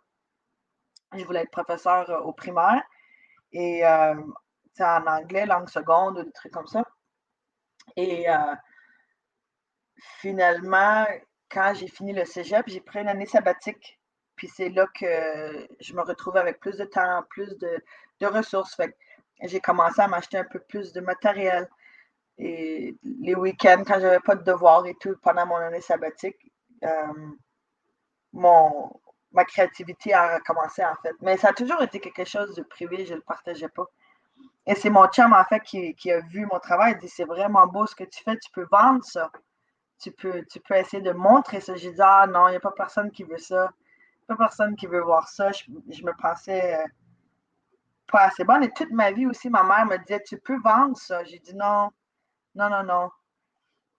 Je 1.13 1.25
voulais 1.25 1.43
être 1.43 1.51
professeur 1.51 2.09
euh, 2.11 2.21
au 2.21 2.33
primaire. 2.33 2.83
Et 3.53 3.87
euh, 3.87 4.15
en 4.81 5.07
anglais, 5.07 5.47
langue 5.47 5.69
seconde, 5.69 6.25
des 6.25 6.33
trucs 6.33 6.53
comme 6.53 6.67
ça. 6.67 6.85
Et 7.97 8.29
euh, 8.29 8.55
finalement, 10.21 11.07
quand 11.51 11.73
j'ai 11.75 11.89
fini 11.89 12.13
le 12.13 12.25
cégep, 12.25 12.65
j'ai 12.69 12.81
pris 12.81 13.01
une 13.01 13.09
année 13.09 13.27
sabbatique. 13.27 13.99
Puis 14.37 14.49
c'est 14.49 14.69
là 14.71 14.87
que 14.99 15.69
je 15.81 15.95
me 15.95 16.03
retrouve 16.03 16.37
avec 16.37 16.59
plus 16.61 16.77
de 16.77 16.85
temps, 16.85 17.23
plus 17.31 17.57
de, 17.59 17.83
ressources. 18.27 18.77
j'ai 19.43 19.61
commencé 19.61 20.01
à 20.01 20.09
m'acheter 20.09 20.39
un 20.39 20.45
peu 20.45 20.59
plus 20.59 20.93
de 20.93 21.01
matériel. 21.01 21.69
Et 22.39 22.97
les 23.03 23.35
week-ends, 23.35 23.85
quand 23.87 24.01
j'avais 24.01 24.21
pas 24.21 24.35
de 24.35 24.43
devoirs 24.43 24.87
et 24.87 24.95
tout, 25.01 25.15
pendant 25.23 25.47
mon 25.47 25.57
année 25.57 25.83
sabbatique, 25.83 26.37
euh, 26.83 27.13
mon, 28.33 28.91
ma 29.33 29.45
créativité 29.45 30.15
a 30.15 30.41
commencé 30.41 30.85
en 30.85 30.95
fait. 31.03 31.15
Mais 31.21 31.37
ça 31.37 31.51
a 31.51 31.53
toujours 31.53 31.83
été 31.83 32.01
quelque 32.01 32.25
chose 32.25 32.55
de 32.55 32.63
privé, 32.63 33.05
je 33.05 33.13
ne 33.13 33.19
le 33.19 33.23
partageais 33.23 33.69
pas. 33.69 33.87
Et 34.67 34.75
c'est 34.75 34.91
mon 34.91 35.07
chum, 35.09 35.33
en 35.35 35.45
fait, 35.45 35.61
qui, 35.61 36.11
a 36.11 36.21
vu 36.21 36.47
mon 36.47 36.59
travail. 36.59 36.95
Il 36.97 36.99
dit 36.99 37.09
C'est 37.09 37.25
vraiment 37.25 37.67
beau 37.67 37.87
ce 37.87 37.95
que 37.95 38.05
tu 38.05 38.23
fais, 38.23 38.37
tu 38.39 38.51
peux 38.53 38.67
vendre 38.71 39.05
ça. 39.05 39.31
Tu 39.99 40.13
peux, 40.13 40.45
tu 40.45 40.61
peux 40.61 40.75
essayer 40.77 41.03
de 41.03 41.13
montrer 41.13 41.61
ça. 41.61 41.75
J'ai 41.77 41.93
dit 41.93 42.01
Ah 42.03 42.27
non, 42.27 42.49
il 42.49 42.53
n'y 42.53 42.57
a 42.57 42.61
pas 42.61 42.73
personne 42.73 43.11
qui 43.11 43.25
veut 43.25 43.39
ça. 43.39 43.73
Pas 44.27 44.37
personne 44.37 44.77
qui 44.77 44.87
veut 44.87 45.01
voir 45.03 45.29
ça. 45.29 45.51
Je, 45.53 45.71
me 45.71 46.13
pensais 46.21 46.77
euh, 46.77 46.87
pas 48.11 48.23
assez 48.25 48.45
bonne. 48.45 48.65
Et 48.65 48.71
toute 48.73 48.91
ma 48.91 49.13
vie 49.13 49.27
aussi, 49.27 49.51
ma 49.51 49.63
mère 49.63 49.87
me 49.87 49.99
disait 49.99 50.23
Tu 50.27 50.39
peux 50.39 50.59
vendre 50.61 50.97
ça. 50.97 51.25
J'ai 51.25 51.39
dit 51.39 51.55
Non, 51.55 51.91
non, 52.55 52.71
non, 52.71 52.83
non. 52.85 53.11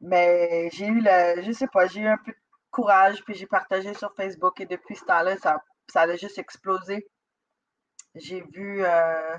Mais 0.01 0.69
j'ai 0.73 0.88
eu 0.88 1.01
le, 1.01 1.41
je 1.41 1.51
sais 1.51 1.67
pas, 1.67 1.88
j'ai 1.88 2.01
eu 2.01 2.08
un 2.08 2.17
peu 2.17 2.31
de 2.31 2.38
courage, 2.71 3.23
puis 3.23 3.34
j'ai 3.34 3.47
partagé 3.47 3.93
sur 3.93 4.13
Facebook. 4.15 4.60
Et 4.62 4.65
depuis 4.65 4.95
ce 4.95 5.05
temps-là, 5.05 5.38
ça, 5.38 5.63
ça 5.88 6.01
a 6.01 6.15
juste 6.15 6.38
explosé. 6.38 7.08
J'ai 8.15 8.41
vu. 8.41 8.84
Euh, 8.84 9.38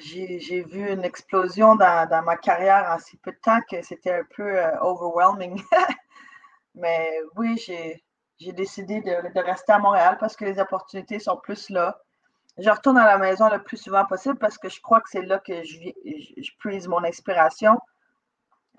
j'ai 0.00 0.62
vu 0.62 0.90
une 0.90 1.04
explosion 1.04 1.76
dans, 1.76 2.22
ma 2.24 2.36
carrière 2.36 2.90
en 2.90 2.98
si 2.98 3.16
peu 3.16 3.32
de 3.32 3.38
temps 3.38 3.60
que 3.70 3.82
c'était 3.82 4.12
un 4.12 4.24
peu 4.34 4.58
euh, 4.58 4.78
overwhelming. 4.80 5.62
Mais 6.74 7.20
oui, 7.36 7.56
j'ai 7.58 8.52
décidé 8.52 9.00
de, 9.00 9.40
rester 9.40 9.72
à 9.72 9.78
Montréal 9.78 10.16
parce 10.20 10.36
que 10.36 10.44
les 10.44 10.58
opportunités 10.58 11.18
sont 11.18 11.36
plus 11.36 11.70
là. 11.70 12.00
Je 12.56 12.70
retourne 12.70 12.98
à 12.98 13.06
la 13.06 13.18
maison 13.18 13.48
le 13.48 13.62
plus 13.62 13.76
souvent 13.76 14.04
possible 14.04 14.36
parce 14.38 14.58
que 14.58 14.68
je 14.68 14.80
crois 14.80 15.00
que 15.00 15.08
c'est 15.08 15.22
là 15.22 15.38
que 15.38 15.62
je, 15.62 15.78
je, 16.36 16.50
puise 16.58 16.88
mon 16.88 17.04
inspiration. 17.04 17.78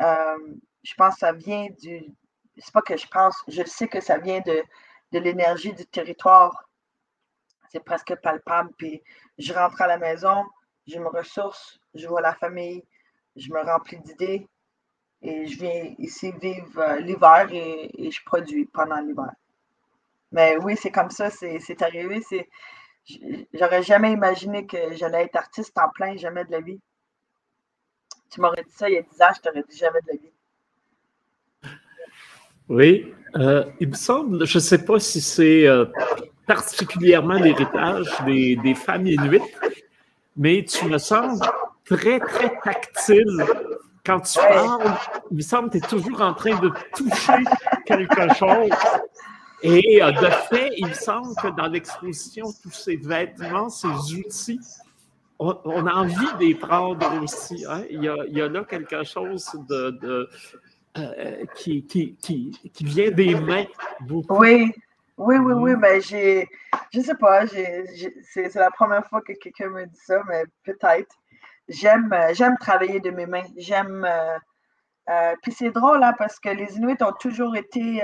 Euh, 0.01 0.37
je 0.83 0.93
pense 0.95 1.15
que 1.15 1.19
ça 1.19 1.31
vient 1.31 1.67
du. 1.81 2.13
C'est 2.57 2.73
pas 2.73 2.81
que 2.81 2.97
je 2.97 3.07
pense, 3.07 3.37
je 3.47 3.63
sais 3.63 3.87
que 3.87 4.01
ça 4.01 4.17
vient 4.17 4.41
de, 4.41 4.61
de 5.13 5.19
l'énergie 5.19 5.73
du 5.73 5.85
territoire. 5.85 6.69
C'est 7.69 7.83
presque 7.83 8.15
palpable. 8.21 8.71
Puis 8.77 9.01
je 9.37 9.53
rentre 9.53 9.81
à 9.81 9.87
la 9.87 9.97
maison, 9.97 10.43
je 10.89 10.99
me 10.99 11.07
ressource, 11.07 11.79
je 11.93 12.07
vois 12.07 12.21
la 12.21 12.33
famille, 12.33 12.83
je 13.35 13.51
me 13.51 13.61
remplis 13.61 13.99
d'idées 13.99 14.47
et 15.21 15.47
je 15.47 15.59
viens 15.59 15.93
ici 15.97 16.31
vivre 16.41 16.79
euh, 16.79 16.99
l'hiver 16.99 17.47
et, 17.51 18.11
je 18.11 18.19
produis 18.25 18.65
pendant 18.65 18.99
l'hiver. 18.99 19.31
Mais 20.31 20.57
oui, 20.57 20.75
c'est 20.77 20.91
comme 20.91 21.09
ça, 21.09 21.29
c'est 21.29 21.81
arrivé. 21.81 22.21
J'aurais 23.53 23.83
jamais 23.83 24.11
imaginé 24.11 24.65
que 24.67 24.95
j'allais 24.95 25.23
être 25.23 25.35
artiste 25.35 25.75
en 25.77 25.89
plein 25.89 26.15
jamais 26.17 26.45
de 26.45 26.51
la 26.51 26.61
vie. 26.61 26.79
Tu 28.29 28.39
m'aurais 28.41 28.63
dit 28.63 28.71
ça 28.71 28.89
il 28.89 28.93
y 28.93 28.97
a 28.97 29.01
10 29.01 29.21
ans, 29.23 29.31
je 29.35 29.41
t'aurais 29.41 29.63
dit 29.67 29.77
jamais 29.77 29.99
de 30.01 30.07
la 30.07 30.17
vie. 30.17 30.31
Oui, 32.67 33.13
euh, 33.35 33.65
il 33.79 33.89
me 33.89 33.95
semble, 33.95 34.45
je 34.45 34.57
ne 34.59 34.61
sais 34.61 34.85
pas 34.85 34.99
si 34.99 35.21
c'est 35.21 35.67
euh, 35.67 35.85
particulièrement 36.45 37.33
l'héritage 37.33 38.05
des, 38.25 38.55
des 38.57 38.75
femmes 38.75 39.07
inuites, 39.07 39.41
mais 40.39 40.63
tu 40.63 40.85
me 40.85 40.97
sembles 40.97 41.45
très, 41.85 42.19
très 42.19 42.57
tactile 42.63 43.45
quand 44.05 44.21
tu 44.21 44.39
parles. 44.39 44.95
Il 45.29 45.37
me 45.37 45.41
semble 45.41 45.69
que 45.69 45.77
tu 45.77 45.83
es 45.83 45.87
toujours 45.87 46.21
en 46.21 46.33
train 46.33 46.57
de 46.59 46.71
toucher 46.95 47.43
quelque 47.85 48.33
chose. 48.35 48.71
Et 49.61 50.01
euh, 50.01 50.11
de 50.13 50.27
fait, 50.49 50.71
il 50.77 50.87
me 50.87 50.93
semble 50.93 51.35
que 51.35 51.49
dans 51.49 51.67
l'exposition, 51.67 52.45
tous 52.63 52.71
ces 52.71 52.95
vêtements, 52.95 53.67
ces 53.67 53.89
outils, 54.13 54.61
on, 55.39 55.85
a 55.85 55.93
envie 55.93 56.33
d'y 56.39 56.55
prendre 56.55 57.21
aussi. 57.21 57.65
Hein. 57.69 57.83
Il, 57.89 58.03
y 58.03 58.41
a, 58.41 58.47
là 58.47 58.63
quelque 58.63 59.03
chose 59.03 59.45
de, 59.67 60.29
euh, 60.97 61.45
qui, 61.57 61.83
qui, 61.85 62.15
qui, 62.15 62.83
vient 62.85 63.11
des 63.11 63.35
mains 63.35 63.65
Oui, 64.29 64.71
oui, 65.19 65.37
oui, 65.37 65.53
oui, 65.53 65.71
mais 65.75 65.95
ben, 65.95 66.01
j'ai, 66.01 66.47
je 66.93 67.01
sais 67.01 67.15
pas, 67.15 67.45
c'est, 67.45 68.55
la 68.55 68.71
première 68.71 69.05
fois 69.05 69.21
que 69.21 69.33
quelqu'un 69.33 69.69
me 69.69 69.85
dit 69.85 69.99
ça, 70.05 70.23
mais 70.29 70.43
peut-être. 70.63 71.13
J'aime, 71.67 72.15
j'aime 72.33 72.57
travailler 72.57 73.01
de 73.01 73.11
mes 73.11 73.25
mains. 73.25 73.43
J'aime. 73.57 74.05
Euh, 74.05 74.37
euh, 75.09 75.35
puis 75.43 75.51
c'est 75.51 75.71
drôle, 75.71 76.03
hein, 76.03 76.13
parce 76.17 76.39
que 76.39 76.49
les 76.49 76.77
Inuits 76.77 77.03
ont 77.03 77.11
toujours 77.19 77.55
été 77.57 78.01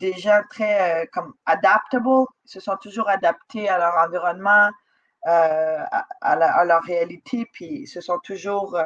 des 0.00 0.12
gens 0.14 0.42
très 0.50 1.08
comme 1.12 1.34
adaptable, 1.46 2.26
ils 2.44 2.50
se 2.50 2.60
sont 2.60 2.76
toujours 2.76 3.08
adaptés 3.08 3.68
à 3.68 3.78
leur 3.78 3.94
environnement, 3.96 4.70
à, 5.24 6.06
à, 6.20 6.64
leur 6.64 6.82
réalité, 6.82 7.46
puis 7.52 7.66
ils 7.82 7.86
se 7.88 8.00
sont 8.00 8.18
toujours 8.20 8.78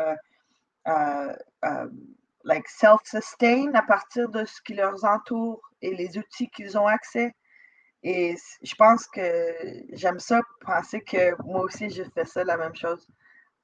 like 2.44 2.68
self-sustain 2.68 3.72
à 3.74 3.82
partir 3.82 4.28
de 4.30 4.44
ce 4.44 4.62
qui 4.62 4.74
leur 4.74 5.04
entoure 5.04 5.60
et 5.82 5.94
les 5.94 6.16
outils 6.16 6.48
qu'ils 6.50 6.78
ont 6.78 6.86
accès. 6.86 7.34
Et 8.02 8.36
je 8.62 8.74
pense 8.76 9.06
que 9.06 9.54
j'aime 9.92 10.20
ça, 10.20 10.40
penser 10.60 11.00
que 11.00 11.40
moi 11.42 11.62
aussi, 11.62 11.90
je 11.90 12.04
fais 12.14 12.24
ça, 12.24 12.44
la 12.44 12.56
même 12.56 12.74
chose. 12.74 13.06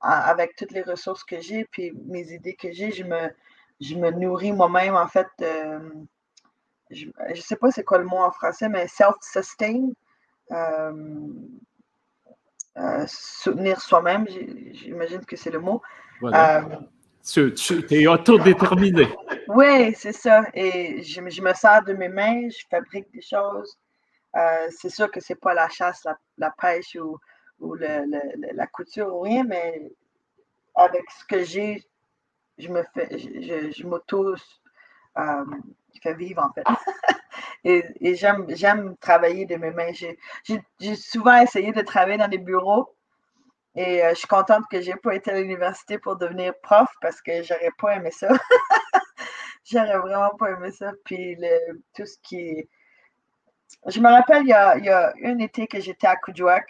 Avec 0.00 0.54
toutes 0.56 0.72
les 0.72 0.82
ressources 0.82 1.24
que 1.24 1.40
j'ai, 1.40 1.64
puis 1.64 1.92
mes 2.04 2.30
idées 2.32 2.54
que 2.54 2.70
j'ai, 2.72 2.92
je 2.92 3.04
me, 3.04 3.30
je 3.80 3.94
me 3.94 4.10
nourris 4.10 4.52
moi-même, 4.52 4.96
en 4.96 5.06
fait. 5.06 5.28
je 6.90 7.06
ne 7.06 7.34
sais 7.34 7.56
pas 7.56 7.70
c'est 7.70 7.84
quoi 7.84 7.98
le 7.98 8.04
mot 8.04 8.18
en 8.18 8.30
français, 8.30 8.68
mais 8.68 8.86
self-sustain. 8.88 9.90
Euh, 10.50 10.92
euh, 12.76 13.04
soutenir 13.06 13.80
soi-même, 13.80 14.26
j'imagine 14.72 15.24
que 15.24 15.36
c'est 15.36 15.50
le 15.50 15.60
mot. 15.60 15.80
Tu, 17.24 17.54
tu 17.54 17.86
es 17.90 18.06
autodéterminé. 18.06 19.08
Oui, 19.48 19.94
c'est 19.94 20.12
ça. 20.12 20.44
Et 20.52 21.02
je, 21.02 21.26
je, 21.30 21.40
me 21.40 21.54
sers 21.54 21.82
de 21.84 21.94
mes 21.94 22.08
mains, 22.08 22.48
je 22.50 22.64
fabrique 22.68 23.10
des 23.12 23.22
choses. 23.22 23.78
Euh, 24.36 24.68
c'est 24.70 24.90
sûr 24.90 25.10
que 25.10 25.20
c'est 25.20 25.36
pas 25.36 25.54
la 25.54 25.68
chasse, 25.68 26.06
la, 26.38 26.50
pêche 26.50 26.96
ou, 26.96 27.18
ou 27.60 27.74
la 27.74 28.66
couture 28.66 29.14
ou 29.14 29.20
rien, 29.20 29.44
mais 29.44 29.90
avec 30.74 31.08
ce 31.10 31.24
que 31.24 31.44
j'ai, 31.44 31.82
je 32.58 32.68
me 32.68 32.82
fais, 32.94 33.18
je, 33.18 33.86
m'auto 33.86 34.34
euh, 35.18 35.44
fais 36.02 36.14
vivre 36.14 36.42
en 36.42 36.52
fait. 36.52 36.64
et, 37.64 37.84
et 38.00 38.14
j'aime 38.14 38.96
travailler 38.96 39.46
de 39.46 39.56
mes 39.56 39.70
mains. 39.70 39.92
J'ai 39.92 40.96
souvent 40.96 41.40
essayé 41.40 41.72
de 41.72 41.82
travailler 41.82 42.18
dans 42.18 42.28
des 42.28 42.38
bureaux 42.38 42.94
et 43.76 44.04
euh, 44.04 44.10
je 44.10 44.14
suis 44.16 44.28
contente 44.28 44.64
que 44.70 44.80
j'ai 44.80 44.94
pas 44.94 45.14
été 45.14 45.32
à 45.32 45.40
l'université 45.40 45.98
pour 45.98 46.16
devenir 46.16 46.52
prof 46.62 46.88
parce 47.00 47.20
que 47.20 47.42
j'aurais 47.42 47.72
pas 47.78 47.96
aimé 47.96 48.10
ça. 48.12 48.28
j'aurais 49.64 49.98
vraiment 49.98 50.30
pas 50.38 50.50
aimé 50.50 50.70
ça. 50.70 50.92
Puis 51.04 51.34
le, 51.36 51.82
tout 51.94 52.06
ce 52.06 52.16
qui 52.22 52.38
est. 52.38 52.68
Je 53.86 54.00
me 54.00 54.08
rappelle, 54.08 54.42
il 54.44 54.48
y 54.48 54.52
a, 54.52 55.12
un 55.24 55.38
été 55.38 55.66
que 55.66 55.80
j'étais 55.80 56.06
à 56.06 56.16
Kujouak 56.16 56.68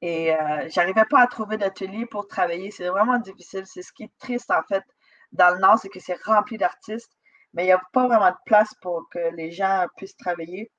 et 0.00 0.32
euh, 0.32 0.68
j'arrivais 0.68 1.04
pas 1.10 1.20
à 1.20 1.26
trouver 1.26 1.56
d'atelier 1.56 2.06
pour 2.06 2.28
travailler. 2.28 2.70
C'est 2.70 2.88
vraiment 2.88 3.18
difficile. 3.18 3.64
C'est 3.66 3.82
ce 3.82 3.92
qui 3.92 4.04
est 4.04 4.12
triste 4.18 4.50
en 4.50 4.62
fait 4.62 4.84
dans 5.32 5.54
le 5.54 5.60
Nord, 5.60 5.78
c'est 5.78 5.88
que 5.88 6.00
c'est 6.00 6.18
rempli 6.24 6.56
d'artistes, 6.56 7.12
mais 7.52 7.64
il 7.64 7.66
n'y 7.66 7.72
a 7.72 7.82
pas 7.92 8.06
vraiment 8.06 8.30
de 8.30 8.36
place 8.46 8.72
pour 8.80 9.08
que 9.10 9.34
les 9.34 9.50
gens 9.52 9.86
puissent 9.96 10.16
travailler. 10.16 10.70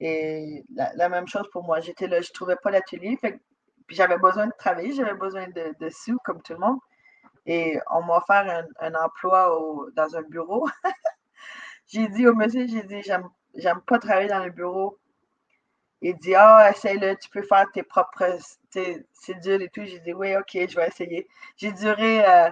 Et 0.00 0.64
la, 0.74 1.08
même 1.08 1.26
chose 1.26 1.48
pour 1.52 1.64
moi. 1.64 1.80
J'étais 1.80 2.06
là, 2.06 2.20
je 2.20 2.28
ne 2.28 2.34
trouvais 2.34 2.56
pas 2.56 2.70
d'atelier. 2.70 3.18
Puis 3.86 3.96
j'avais 3.96 4.18
besoin 4.18 4.46
de 4.46 4.52
travailler, 4.58 4.92
j'avais 4.92 5.14
besoin 5.14 5.46
de, 5.48 5.88
sous 5.90 6.18
comme 6.24 6.42
tout 6.42 6.52
le 6.52 6.58
monde. 6.58 6.78
Et 7.46 7.78
on 7.90 8.02
m'a 8.02 8.18
offert 8.18 8.66
un, 8.80 8.94
emploi 8.94 9.48
dans 9.94 10.16
un 10.16 10.22
bureau. 10.22 10.68
j'ai 11.86 12.08
dit 12.08 12.26
au 12.26 12.34
monsieur, 12.34 12.66
j'ai 12.66 12.82
dit, 12.82 13.02
j'aime, 13.02 13.28
j'aime 13.56 13.80
pas 13.82 13.98
travailler 13.98 14.28
dans 14.28 14.44
le 14.44 14.50
bureau. 14.50 14.98
Il 16.02 16.16
dit, 16.16 16.34
ah, 16.34 16.70
essaye-le, 16.70 17.16
tu 17.16 17.30
peux 17.30 17.42
faire 17.42 17.66
tes 17.72 17.82
propres 17.82 18.38
cédules 19.12 19.62
et 19.62 19.68
tout. 19.70 19.84
J'ai 19.84 20.00
dit, 20.00 20.12
oui, 20.12 20.36
ok, 20.36 20.50
je 20.52 20.76
vais 20.76 20.88
essayer. 20.88 21.26
J'ai 21.56 21.72
duré 21.72 22.24
euh, 22.24 22.50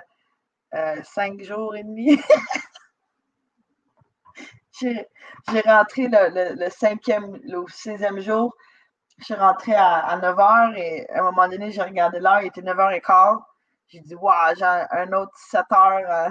euh, 0.74 1.02
cinq 1.04 1.42
jours 1.42 1.76
et 1.76 1.82
demi. 1.82 2.18
j'ai, 4.80 5.06
rentré 5.66 6.08
le, 6.08 6.54
le, 6.58 6.70
cinquième, 6.70 7.38
le 7.44 7.64
sixième 7.68 8.20
jour 8.20 8.56
je 9.18 9.24
suis 9.24 9.34
rentrée 9.34 9.74
à, 9.74 10.18
9 10.20 10.36
h 10.36 10.74
et 10.76 11.10
à 11.10 11.20
un 11.20 11.22
moment 11.24 11.48
donné, 11.48 11.70
j'ai 11.70 11.82
regardé 11.82 12.20
l'heure, 12.20 12.40
il 12.42 12.48
était 12.48 12.62
9 12.62 12.76
h 12.76 13.00
15. 13.00 13.38
J'ai 13.88 14.00
dit, 14.00 14.14
waouh, 14.14 14.54
j'ai 14.56 14.64
un 14.64 15.12
autre 15.12 15.32
7 15.36 15.64
heures 15.72 16.10
euh, 16.10 16.30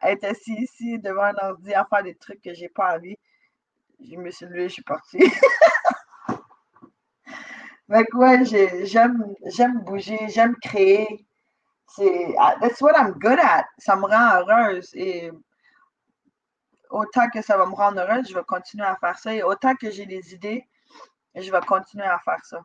à 0.00 0.12
être 0.12 0.24
assis 0.24 0.54
ici 0.54 0.98
devant 0.98 1.24
un 1.24 1.34
ordi 1.42 1.74
à 1.74 1.84
faire 1.84 2.02
des 2.02 2.14
trucs 2.14 2.42
que 2.42 2.54
j'ai 2.54 2.68
pas 2.68 2.96
envie. 2.96 3.16
Je 4.02 4.16
me 4.16 4.30
suis 4.30 4.46
levée, 4.46 4.68
je 4.68 4.74
suis 4.74 4.82
partie. 4.82 5.18
Donc, 7.88 8.06
ouais, 8.14 8.44
j'aime, 8.84 9.80
bouger, 9.84 10.18
j'aime 10.28 10.56
créer. 10.62 11.26
C'est, 11.88 12.34
ah, 12.38 12.56
that's 12.60 12.80
what 12.80 12.92
I'm 12.96 13.12
good 13.18 13.38
at. 13.40 13.66
Ça 13.78 13.96
me 13.96 14.06
rend 14.06 14.40
heureuse. 14.40 14.90
Et 14.94 15.30
autant 16.88 17.28
que 17.30 17.42
ça 17.42 17.56
va 17.56 17.66
me 17.66 17.74
rendre 17.74 18.00
heureuse, 18.00 18.28
je 18.28 18.34
vais 18.34 18.44
continuer 18.44 18.86
à 18.86 18.96
faire 18.96 19.18
ça. 19.18 19.34
Et 19.34 19.42
autant 19.42 19.74
que 19.74 19.90
j'ai 19.90 20.06
des 20.06 20.34
idées, 20.34 20.64
je 21.34 21.50
vais 21.50 21.60
continuer 21.60 22.06
à 22.06 22.18
faire 22.20 22.44
ça. 22.44 22.60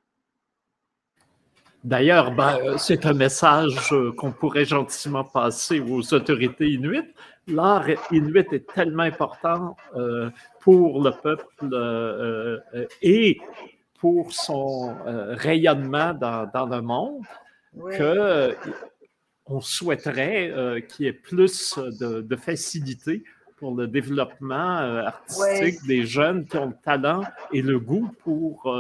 D'ailleurs, 1.86 2.32
ben, 2.32 2.58
euh, 2.64 2.78
c'est 2.80 3.06
un 3.06 3.14
message 3.14 3.94
euh, 3.94 4.12
qu'on 4.12 4.32
pourrait 4.32 4.66
gentiment 4.66 5.24
passer 5.24 5.80
aux 5.80 6.16
autorités 6.16 6.72
inuites. 6.72 7.14
L'art 7.48 7.86
inuit 8.10 8.48
est 8.52 8.66
tellement 8.74 9.04
important 9.04 9.78
euh, 9.96 10.32
pour 10.62 11.04
le 11.04 11.12
peuple 11.12 11.46
et 13.04 13.40
pour 14.00 14.34
son 14.34 14.96
rayonnement 15.06 16.16
dans, 16.16 16.66
le 16.66 16.82
monde 16.82 17.22
que 17.92 18.56
on 19.46 19.62
souhaiterait 19.62 20.84
qu'il 20.90 21.06
y 21.06 21.10
ait 21.10 21.14
plus 21.14 21.78
de 21.78 22.36
facilité 22.36 23.24
pour 23.58 23.76
le 23.76 23.88
développement 23.88 24.80
artistique 25.06 25.86
des 25.86 26.04
jeunes 26.04 26.48
qui 26.48 26.58
ont 26.58 26.68
le 26.68 26.78
talent 26.84 27.22
et 27.54 27.62
le 27.62 27.80
goût 27.80 28.10
pour 28.24 28.76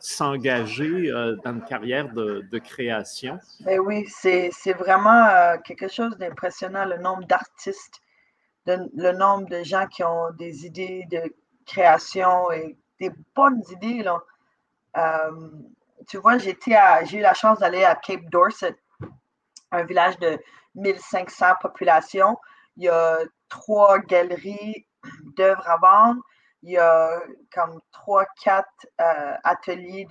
s'engager 0.00 1.10
euh, 1.10 1.36
dans 1.44 1.52
une 1.52 1.64
carrière 1.64 2.08
de, 2.12 2.58
création? 2.58 3.38
Ben 3.60 3.78
oui, 3.80 4.06
c'est 4.08 4.50
vraiment 4.72 5.56
quelque 5.64 5.88
chose 5.88 6.16
d'impressionnant, 6.18 6.84
le 6.84 6.98
nombre 6.98 7.24
d'artistes, 7.26 8.00
le 8.66 9.12
nombre 9.12 9.48
de 9.48 9.62
gens 9.62 9.86
qui 9.86 10.02
ont 10.04 10.30
des 10.38 10.66
idées 10.66 11.06
de 11.10 11.34
création 11.66 12.50
et 12.52 12.76
des 12.98 13.10
bonnes 13.34 13.62
idées. 13.70 14.04
tu 16.08 16.18
vois, 16.18 16.38
j'ai 16.38 16.56
eu 17.12 17.20
la 17.20 17.34
chance 17.34 17.58
d'aller 17.58 17.84
à 17.84 17.94
Cape 17.94 18.24
Dorset, 18.30 18.76
un 19.72 19.84
village 19.84 20.18
de 20.18 20.38
1500 20.74 21.46
populations. 21.60 22.36
Il 22.76 22.84
y 22.84 22.88
a 22.88 23.18
trois 23.48 23.98
galeries 23.98 24.86
d'œuvres 25.36 25.68
à 25.68 25.76
vendre. 25.76 26.22
Il 26.62 26.72
y 26.72 26.78
a 26.78 27.20
comme 27.52 27.80
trois, 27.92 28.26
quatre 28.42 28.86
euh, 29.00 29.34
ateliers 29.44 30.06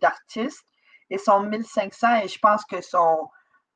d'artistes. 0.00 0.64
De, 0.64 0.70
et 1.10 1.18
sont 1.18 1.40
1500 1.40 2.22
et 2.22 2.28
je 2.28 2.38
pense 2.38 2.64
que 2.64 2.80
sont 2.80 3.28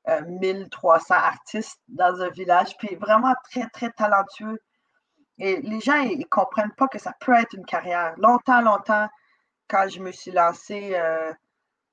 1300 0.07 1.15
euh, 1.15 1.19
artistes 1.19 1.81
dans 1.89 2.21
un 2.21 2.31
village. 2.31 2.77
Puis 2.79 2.95
vraiment 2.97 3.35
très, 3.51 3.69
très 3.71 3.91
talentueux. 3.91 4.59
Et 5.39 5.61
les 5.63 5.81
gens, 5.81 5.97
ils 5.97 6.21
ne 6.21 6.25
comprennent 6.25 6.75
pas 6.77 6.87
que 6.89 6.99
ça 6.99 7.13
peut 7.21 7.35
être 7.35 7.55
une 7.55 7.67
carrière. 7.67 8.15
Longtemps, 8.19 8.61
longtemps, 8.61 9.09
quand 9.69 9.89
je 9.89 10.01
me 10.01 10.13
suis 10.13 10.31
lancée, 10.31 10.93
euh, 10.95 11.33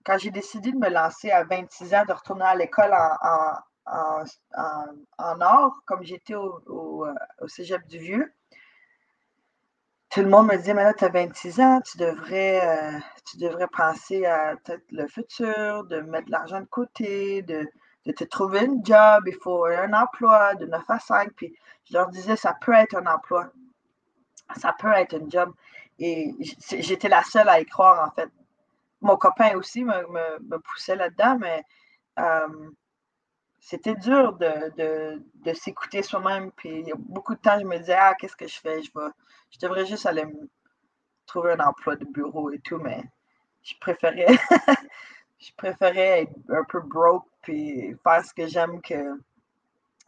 quand 0.06 0.17
j'ai 0.20 0.30
décidé 0.30 0.72
de 0.72 0.78
me 0.78 0.89
lancer 0.89 1.32
à 1.32 1.44
26 1.44 1.96
ans, 1.96 2.06
de 2.08 2.13
retourner 2.13 2.46
à 2.46 2.56
l'école 2.56 2.94
en, 2.94 3.56
en, 3.86 5.41
or, 5.41 5.74
comme 5.86 6.04
j'étais 6.04 6.36
au, 6.36 7.06
euh, 7.06 7.13
au, 7.39 7.48
cégep 7.48 7.86
du 7.88 7.98
Vieux. 7.98 8.34
Tout 10.12 10.21
le 10.21 10.28
monde 10.28 10.47
me 10.47 10.58
disait, 10.58 10.74
mais 10.74 10.84
là, 10.84 10.93
tu 10.93 11.06
as 11.06 11.10
26 11.10 11.62
ans, 11.62 11.80
tu 11.82 11.97
devrais, 11.97 12.60
euh, 12.67 13.00
tu 13.30 13.38
devrais 13.38 13.67
penser 13.69 14.26
à 14.26 14.58
peut-être 14.58 14.84
le 14.91 15.08
futur, 15.08 15.86
de 15.86 16.02
mettre 16.02 16.26
de 16.26 16.32
l'argent 16.32 16.60
de 16.60 16.65
côté, 16.65 17.41
de, 17.43 17.65
de, 18.06 18.12
te 18.12 18.26
trouver 18.26 18.60
un 18.60 18.76
job, 18.84 19.24
il 19.28 19.38
faut 19.41 19.65
un 19.65 19.93
emploi 19.93 20.56
de 20.56 20.65
9 20.65 20.84
à 20.89 21.00
5. 21.00 21.32
Puis 21.38 21.56
je 21.86 21.93
leur 21.93 22.10
disais, 22.10 22.36
ça 22.36 22.54
peut 22.60 22.74
être 22.74 22.95
un 22.97 23.06
emploi, 23.06 23.52
ça 24.58 24.76
peut 24.78 24.91
être 24.91 25.15
un 25.15 25.30
job. 25.30 25.54
Et 25.97 26.34
j'étais 26.69 27.08
la 27.08 27.24
seule 27.24 27.47
à 27.47 27.62
y 27.62 27.65
croire, 27.65 28.06
en 28.06 28.12
fait. 28.13 28.30
mon 29.00 29.15
copain 29.15 29.56
aussi 29.56 29.86
me, 29.86 30.58
poussait 30.58 30.97
là-dedans, 30.97 31.38
mais 31.39 31.63
euh, 32.19 32.69
c'était 33.62 33.95
dur 33.95 34.34
de, 34.34 35.54
s'écouter 35.54 36.02
soi-même. 36.02 36.52
Puis 36.52 36.84
beaucoup 36.97 37.36
de 37.36 37.39
temps, 37.39 37.60
je 37.60 37.65
me 37.65 37.78
disais, 37.78 37.95
ah, 37.97 38.15
qu'est-ce 38.15 38.36
que 38.36 38.47
je 38.47 38.60
fais? 38.60 38.82
Je, 38.82 38.89
je 39.52 39.60
devrais 39.60 39.86
juste 39.86 40.06
aller 40.06 40.26
me 40.26 40.50
trouver 41.28 41.54
un 41.54 41.60
emploi 41.60 41.95
de 41.95 42.06
bureau 42.06 42.52
et 42.52 42.60
tout, 42.60 42.78
mais 42.78 43.04
je 43.63 43.76
préférais, 43.80 44.26
je 45.39 45.52
préférais 45.56 46.24
être 46.24 46.34
un 46.50 46.63
peu 46.65 46.82
broke 46.82 47.28
puis 47.41 47.95
faire 48.04 48.26
ce 48.26 48.34
que 48.34 48.47
j'aime 48.47 48.82
que 48.82 49.19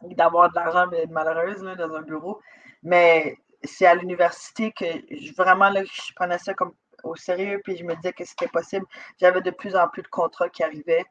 d'avoir 0.02 0.50
de 0.50 0.56
l'argent 0.56 0.86
mais 0.90 1.04
être 1.04 1.10
malheureuse 1.10 1.62
dans 1.62 1.94
un 1.94 2.02
bureau. 2.02 2.40
Mais 2.82 3.38
c'est 3.62 3.86
à 3.86 3.94
l'université 3.94 4.72
que 4.72 4.84
je, 5.10 5.32
vraiment 5.34 5.70
là, 5.70 5.84
je 5.84 6.12
prenais 6.14 6.38
ça 6.38 6.54
comme 6.54 6.74
au 7.04 7.14
sérieux, 7.16 7.60
puis 7.64 7.76
je 7.76 7.84
me 7.84 7.94
disais 7.96 8.12
que 8.12 8.24
c'était 8.24 8.48
possible. 8.48 8.86
J'avais 9.20 9.40
de 9.40 9.50
plus 9.50 9.76
en 9.76 9.88
plus 9.88 10.02
de 10.02 10.08
contrats 10.08 10.48
qui 10.48 10.62
arrivaient. 10.62 11.04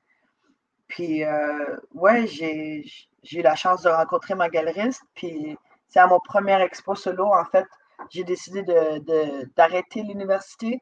Puis, 0.87 1.23
euh, 1.23 1.77
ouais, 1.93 2.27
j'ai 2.27 2.85
eu 3.31 3.41
la 3.41 3.55
chance 3.55 3.83
de 3.83 3.89
rencontrer 3.89 4.35
ma 4.35 4.49
galeriste. 4.49 5.03
Puis, 5.15 5.57
c'est 5.87 5.99
à 5.99 6.07
mon 6.07 6.19
premier 6.19 6.61
expo 6.61 6.95
solo, 6.95 7.25
en 7.25 7.45
fait, 7.45 7.67
j'ai 8.09 8.23
décidé 8.23 8.63
d'arrêter 9.55 10.01
de, 10.03 10.07
l'université 10.07 10.81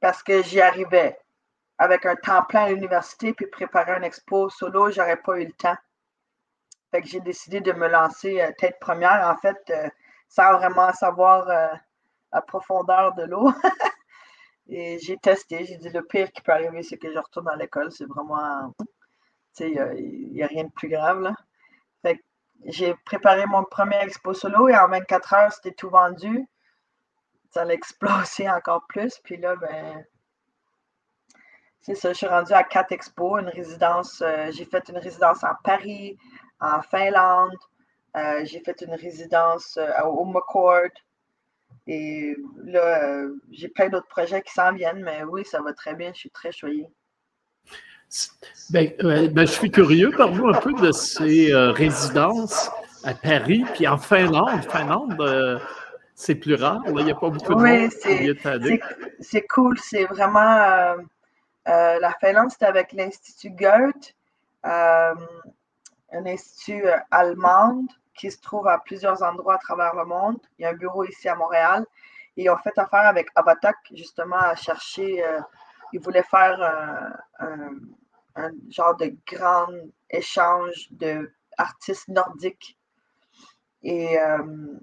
parce 0.00 0.22
que 0.22 0.42
j'y 0.42 0.60
arrivais 0.60 1.18
avec 1.78 2.04
un 2.06 2.16
temps 2.16 2.42
plein 2.42 2.64
à 2.64 2.68
l'université, 2.70 3.32
puis 3.32 3.46
préparer 3.46 3.92
un 3.92 4.02
expo 4.02 4.50
solo, 4.50 4.90
j'aurais 4.90 5.16
pas 5.16 5.38
eu 5.40 5.46
le 5.46 5.52
temps. 5.52 5.76
Fait 6.90 7.00
que 7.02 7.08
j'ai 7.08 7.20
décidé 7.20 7.60
de 7.60 7.72
me 7.72 7.88
lancer 7.88 8.40
euh, 8.40 8.50
tête 8.58 8.78
première, 8.80 9.26
en 9.28 9.36
fait, 9.38 9.58
euh, 9.70 9.88
sans 10.28 10.52
vraiment 10.54 10.92
savoir 10.92 11.46
la 12.32 12.42
profondeur 12.42 13.14
de 13.14 13.24
l'eau. 13.24 13.50
Et 14.70 15.00
j'ai 15.00 15.16
testé, 15.16 15.64
j'ai 15.64 15.76
dit 15.76 15.88
le 15.88 16.02
pire 16.04 16.30
qui 16.30 16.40
peut 16.42 16.52
arriver, 16.52 16.84
c'est 16.84 16.96
que 16.96 17.12
je 17.12 17.18
retourne 17.18 17.48
à 17.48 17.56
l'école. 17.56 17.90
C'est 17.90 18.06
vraiment. 18.06 18.72
Tu 18.78 18.86
sais, 19.52 19.70
il 19.98 20.32
n'y 20.32 20.42
a, 20.42 20.46
rien 20.46 20.64
de 20.64 20.70
plus 20.70 20.88
grave, 20.88 21.20
là. 21.20 21.34
Fait 22.02 22.22
j'ai 22.66 22.94
préparé 23.04 23.46
mon 23.46 23.64
premier 23.64 24.00
expo 24.02 24.32
solo 24.32 24.68
et 24.68 24.76
en 24.76 24.88
24 24.88 25.34
heures, 25.34 25.52
c'était 25.52 25.72
tout 25.72 25.90
vendu. 25.90 26.46
Ça 27.50 27.62
allait 27.62 27.74
exploser 27.74 28.48
encore 28.48 28.86
plus. 28.88 29.18
Puis 29.24 29.36
là, 29.38 29.56
ben. 29.56 30.04
C'est 31.80 31.94
ça, 31.94 32.12
je 32.12 32.18
suis 32.18 32.26
rendue 32.26 32.52
à 32.52 32.62
quatre 32.62 32.92
expos, 32.92 33.40
une 33.40 33.48
résidence. 33.48 34.22
Euh, 34.22 34.52
j'ai 34.52 34.66
fait 34.66 34.88
une 34.88 34.98
résidence 34.98 35.42
en 35.42 35.54
Paris, 35.64 36.16
en 36.60 36.82
Finlande. 36.82 37.56
Euh, 38.16 38.44
j'ai 38.44 38.60
fait 38.60 38.82
une 38.82 38.94
résidence 38.94 39.78
euh, 39.78 39.90
au. 40.04 40.24
Et 41.86 42.36
là, 42.64 43.04
euh, 43.04 43.34
j'ai 43.50 43.68
plein 43.68 43.88
d'autres 43.88 44.08
projets 44.08 44.42
qui 44.42 44.52
s'en 44.52 44.72
viennent, 44.72 45.02
mais 45.02 45.22
oui, 45.24 45.44
ça 45.44 45.60
va 45.62 45.72
très 45.72 45.94
bien. 45.94 46.12
Je 46.12 46.20
suis 46.20 46.30
très 46.30 46.52
choyée. 46.52 46.86
Ben, 48.70 48.92
ben, 49.00 49.46
je 49.46 49.52
suis 49.52 49.70
curieux, 49.70 50.10
parle-nous 50.10 50.48
un 50.48 50.60
peu 50.60 50.72
de 50.72 50.90
ces 50.90 51.52
euh, 51.52 51.70
résidences 51.70 52.70
à 53.04 53.14
Paris, 53.14 53.64
puis 53.74 53.86
en 53.86 53.98
Finlande. 53.98 54.64
Finlande, 54.68 55.16
euh, 55.20 55.58
c'est 56.14 56.34
plus 56.34 56.56
rare, 56.56 56.82
il 56.86 57.04
n'y 57.04 57.12
a 57.12 57.14
pas 57.14 57.30
beaucoup 57.30 57.54
de 57.54 57.60
oui, 57.60 57.82
monde. 57.82 58.80
C'est 59.20 59.46
cool, 59.46 59.78
c'est 59.78 60.04
vraiment. 60.04 60.96
la 61.66 62.14
Finlande, 62.20 62.50
c'est 62.50 62.66
avec 62.66 62.92
l'Institut 62.92 63.50
Goethe, 63.50 64.14
un 64.64 65.16
institut 66.26 66.84
allemand 67.10 67.84
qui 68.14 68.30
se 68.30 68.40
trouve 68.40 68.68
à 68.68 68.78
plusieurs 68.78 69.22
endroits 69.22 69.54
à 69.54 69.58
travers 69.58 69.94
le 69.94 70.04
monde. 70.04 70.38
Il 70.58 70.62
y 70.62 70.64
a 70.64 70.70
un 70.70 70.74
bureau 70.74 71.04
ici 71.04 71.28
à 71.28 71.34
Montréal. 71.34 71.86
Et 72.36 72.44
ils 72.44 72.50
ont 72.50 72.56
fait 72.58 72.76
affaire 72.78 73.06
avec 73.06 73.28
Abatak, 73.34 73.76
justement, 73.92 74.36
à 74.36 74.54
chercher. 74.54 75.24
Euh, 75.24 75.40
ils 75.92 76.00
voulaient 76.00 76.22
faire 76.22 76.60
un, 77.38 78.50
genre 78.70 78.96
de 78.96 79.14
grand 79.26 79.68
échange 80.08 80.88
d'artistes 80.92 82.08
nordiques. 82.08 82.78
Et 83.82 84.18
euh, 84.18 84.78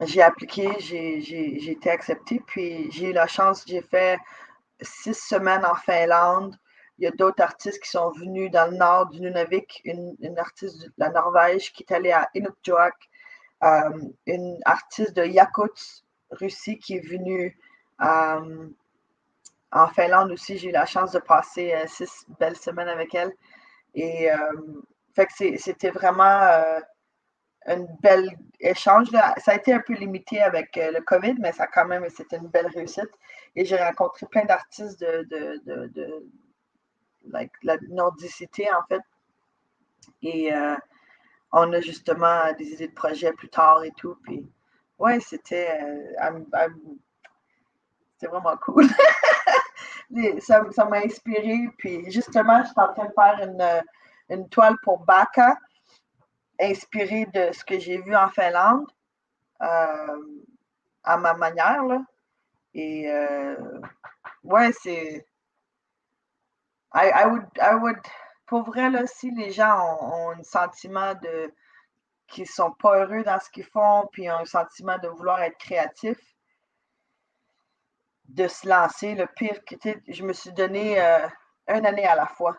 j'ai 0.00 0.22
appliqué, 0.22 0.68
j'ai 0.80 1.70
été 1.70 1.90
acceptée, 1.90 2.40
puis 2.46 2.90
j'ai 2.90 3.10
eu 3.10 3.12
la 3.12 3.26
chance, 3.26 3.64
j'ai 3.66 3.82
fait 3.82 4.18
six 4.80 5.14
semaines 5.14 5.64
en 5.64 5.74
Finlande, 5.74 6.56
il 6.98 7.04
y 7.04 7.06
a 7.06 7.10
d'autres 7.10 7.42
artistes 7.42 7.82
qui 7.82 7.90
sont 7.90 8.10
venus 8.12 8.50
dans 8.50 8.70
le 8.70 8.76
nord 8.76 9.08
du 9.08 9.20
Nunavik, 9.20 9.80
une, 9.84 10.38
artiste 10.38 10.80
de 10.80 10.92
la 10.96 11.10
Norvège 11.10 11.72
qui 11.72 11.82
est 11.82 11.92
allée 11.92 12.12
à 12.12 12.28
Inukjuak, 12.34 12.94
euh, 13.64 13.90
une 14.26 14.60
artiste 14.64 15.14
de 15.16 15.24
Yakutsk, 15.24 16.04
Russie, 16.30 16.78
qui 16.78 16.96
est 16.96 17.06
venue 17.06 17.58
euh, 18.02 18.68
en 19.72 19.88
Finlande 19.88 20.30
aussi. 20.30 20.58
J'ai 20.58 20.68
eu 20.68 20.72
la 20.72 20.86
chance 20.86 21.12
de 21.12 21.18
passer 21.18 21.72
euh, 21.72 21.86
six 21.88 22.26
belles 22.38 22.56
semaines 22.56 22.88
avec 22.88 23.14
elle. 23.14 23.32
Et 23.94 24.28
fait 25.14 25.26
que 25.26 25.56
c'était 25.56 25.90
vraiment 25.90 26.24
un 27.66 27.86
bel 28.02 28.28
échange. 28.58 29.08
Ça 29.38 29.52
a 29.52 29.54
été 29.54 29.72
un 29.72 29.78
peu 29.78 29.94
limité 29.94 30.42
avec 30.42 30.74
le 30.74 31.00
COVID, 31.00 31.36
mais 31.38 31.52
ça 31.52 31.68
quand 31.68 31.84
même, 31.86 32.04
c'était 32.10 32.38
une 32.38 32.48
belle 32.48 32.66
réussite. 32.66 33.10
Et 33.54 33.64
j'ai 33.64 33.76
rencontré 33.76 34.26
plein 34.26 34.44
d'artistes 34.46 34.98
de 34.98 36.24
la 37.62 37.76
nordicité, 37.88 38.66
en 38.72 38.82
fait. 38.88 39.02
Et 40.22 40.54
euh, 40.54 40.76
on 41.52 41.72
a 41.72 41.80
justement 41.80 42.52
des 42.58 42.72
idées 42.72 42.88
de 42.88 42.94
projet 42.94 43.32
plus 43.32 43.48
tard 43.48 43.84
et 43.84 43.92
tout. 43.92 44.16
Puis, 44.22 44.46
ouais, 44.98 45.20
c'était 45.20 45.80
euh, 45.82 46.40
vraiment 48.22 48.56
cool. 48.58 48.86
ça 50.40 50.84
m'a 50.86 50.98
inspiré. 50.98 51.68
Puis, 51.78 52.10
justement, 52.10 52.62
je 52.62 52.68
suis 52.68 52.80
en 52.80 52.92
train 52.92 53.06
de 53.06 53.12
faire 53.12 53.84
une, 54.30 54.48
toile 54.48 54.76
pour 54.82 55.00
Baka, 55.00 55.58
inspirée 56.60 57.26
de 57.34 57.52
ce 57.52 57.64
que 57.64 57.78
j'ai 57.78 57.98
vu 57.98 58.14
en 58.16 58.28
Finlande, 58.28 58.86
euh, 59.62 60.20
à 61.02 61.16
ma 61.16 61.34
manière. 61.34 61.84
Là. 61.84 62.02
Et, 62.74 63.08
ouais, 64.42 64.72
c'est 64.82 65.26
I, 66.94 67.26
would, 67.26 67.46
I 67.60 67.74
would, 67.74 67.98
pour 68.46 68.62
vrai, 68.62 68.88
là, 68.90 69.06
si 69.06 69.30
les 69.32 69.50
gens 69.50 69.98
ont, 70.00 70.30
un 70.30 70.42
sentiment 70.42 71.14
de 71.14 71.52
qu'ils 72.28 72.48
sont 72.48 72.70
pas 72.72 73.00
heureux 73.00 73.22
dans 73.22 73.38
ce 73.38 73.50
qu'ils 73.50 73.64
font, 73.64 74.08
puis 74.12 74.30
ont 74.30 74.38
un 74.38 74.44
sentiment 74.44 74.96
de 74.98 75.08
vouloir 75.08 75.42
être 75.42 75.58
créatif, 75.58 76.18
de 78.28 78.48
se 78.48 78.66
lancer. 78.68 79.14
Le 79.14 79.26
pire, 79.26 79.60
je 80.08 80.22
me 80.24 80.32
suis 80.32 80.52
donné 80.52 81.00
euh, 81.00 81.28
une 81.68 81.84
année 81.84 82.06
à 82.06 82.14
la 82.14 82.26
fois. 82.26 82.56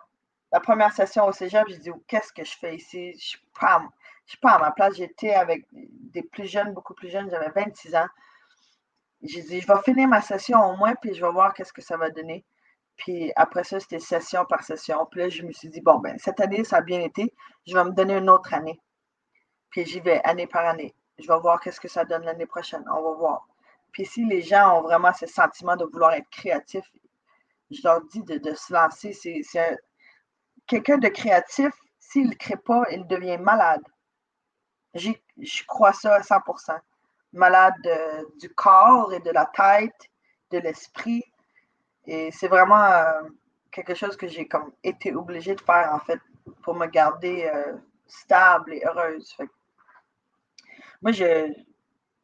La 0.52 0.60
première 0.60 0.93
session 0.93 1.26
au 1.26 1.32
cégep, 1.32 1.67
j'ai 1.67 1.78
dit 1.78 1.89
qu'est-ce 2.08 2.32
que 2.32 2.43
je 2.43 2.58
fais 2.58 2.76
ici? 2.76 3.12
Je 3.12 3.38
ne 3.38 3.89
suis, 4.26 4.38
pas 4.38 4.52
à 4.52 4.60
ma 4.60 4.71
place. 4.71 4.95
J'étais 4.95 5.34
avec 5.34 5.65
des 5.71 6.24
plus 6.24 6.48
jeunes, 6.48 6.74
beaucoup 6.74 6.93
plus 6.93 7.10
jeunes, 7.10 7.30
j'avais 7.30 7.50
26 7.50 7.95
ans. 7.95 8.08
J'ai 9.24 9.41
dit 9.41 9.62
je 9.62 9.67
vais 9.67 9.82
finir 9.84 10.08
ma 10.08 10.21
session 10.21 10.60
au 10.60 10.78
moins, 10.78 10.93
puis 10.95 11.13
je 11.13 11.26
vais 11.26 11.32
voir 11.32 11.54
qu'est-ce 11.54 11.74
que 11.74 11.82
ça 11.82 11.98
va 11.98 12.10
donner. 12.10 12.45
Puis 12.97 13.31
après 13.36 13.63
ça, 13.63 13.79
c'était 13.79 13.99
session 13.99 14.45
par 14.45 14.63
session. 14.63 15.05
Puis 15.12 15.19
là, 15.21 15.29
je 15.29 15.43
me 15.43 15.51
suis 15.51 15.69
dit, 15.69 15.81
bon, 15.81 15.99
ben, 15.99 16.17
cette 16.17 16.39
année, 16.39 16.63
ça 16.63 16.77
a 16.77 16.81
bien 16.81 17.01
été. 17.01 17.34
Je 17.67 17.73
vais 17.73 17.84
me 17.84 17.91
donner 17.91 18.15
une 18.15 18.29
autre 18.29 18.53
année. 18.53 18.79
Puis 19.69 19.86
j'y 19.86 19.99
vais 19.99 20.21
année 20.23 20.47
par 20.47 20.65
année. 20.65 20.95
Je 21.17 21.27
vais 21.27 21.39
voir 21.39 21.60
qu'est-ce 21.60 21.79
que 21.79 21.88
ça 21.88 22.05
donne 22.05 22.23
l'année 22.23 22.45
prochaine. 22.45 22.84
On 22.89 23.01
va 23.01 23.12
voir. 23.13 23.47
Puis 23.91 24.05
si 24.05 24.25
les 24.25 24.41
gens 24.41 24.77
ont 24.77 24.81
vraiment 24.81 25.13
ce 25.13 25.25
sentiment 25.25 25.75
de 25.75 25.86
vouloir 25.86 26.13
être 26.13 26.29
créatifs, 26.29 26.89
je 27.71 27.81
leur 27.84 28.01
dis 28.05 28.21
de, 28.23 28.53
se 28.53 28.73
lancer. 28.73 29.13
C'est 29.13 29.41
quelqu'un 30.67 30.97
de 30.97 31.08
créatif, 31.08 31.73
s'il 31.99 32.29
ne 32.29 32.36
crée 32.36 32.58
pas, 32.58 32.84
il 32.91 33.05
devient 33.08 33.38
malade. 33.38 33.84
Je 34.93 35.65
crois 35.65 35.93
ça 35.93 36.15
à 36.15 36.21
100%. 36.21 36.79
Malade 37.34 37.73
du 38.39 38.49
corps 38.53 39.13
et 39.13 39.19
de 39.19 39.31
la 39.31 39.45
tête, 39.45 40.10
de 40.51 40.60
l'esprit 40.60 41.23
et 42.08 42.30
c'est 42.32 42.48
vraiment 42.48 42.84
euh, 42.84 43.22
quelque 43.72 43.96
chose 43.96 44.15
que 44.15 44.28
j'ai 44.28 44.48
comme 44.48 44.72
été 44.84 45.13
obligée 45.13 45.56
de 45.56 45.62
faire, 45.62 45.92
en 45.94 46.00
fait, 46.00 46.19
pour 46.62 46.75
me 46.75 46.86
garder 46.88 47.50
euh, 47.54 47.73
stable 48.08 48.73
et 48.73 48.84
heureuse. 48.86 49.36
moi, 51.02 51.12
je, 51.12 51.52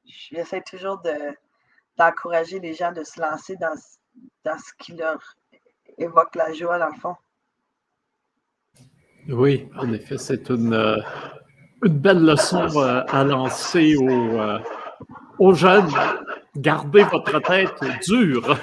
j'essaie 0.05 0.61
toujours 0.61 1.01
d'encourager 1.97 2.59
les 2.59 2.73
gens 2.73 2.91
de 2.91 3.03
se 3.03 3.19
lancer 3.19 3.55
dans, 3.57 3.75
dans 4.45 4.57
ce 4.57 4.71
qui 4.79 4.93
leur 4.93 5.19
évoque 5.97 6.35
la 6.35 6.53
joie, 6.53 6.77
dans 6.77 6.89
le 6.89 6.99
fond. 6.99 7.15
Oui, 9.29 9.69
en 9.77 9.91
effet, 9.93 10.17
c'est 10.17 10.49
une, 10.49 10.73
euh, 10.73 10.97
une 11.83 11.97
belle 11.97 12.23
leçon 12.23 12.67
à 12.79 13.23
lancer 13.23 13.95
aux, 13.97 14.39
aux 15.39 15.53
jeunes 15.53 15.89
gardez 16.55 17.03
votre 17.03 17.39
tête 17.39 17.73
dure 18.05 18.57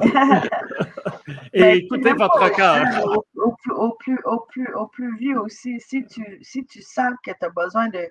et 1.54 1.76
écoutez 1.76 2.12
votre 2.12 2.48
cœur. 2.54 2.84
Au, 3.06 3.92
plus, 3.92 4.18
au, 4.24 4.40
plus, 4.40 4.74
au 4.74 4.86
plus 4.86 5.16
vieux 5.16 5.40
aussi, 5.40 5.80
si 5.80 6.04
tu, 6.04 6.38
si 6.42 6.64
tu 6.66 6.82
sens 6.82 7.12
que 7.22 7.30
tu 7.30 7.44
as 7.44 7.50
besoin 7.50 7.88
de, 7.88 8.08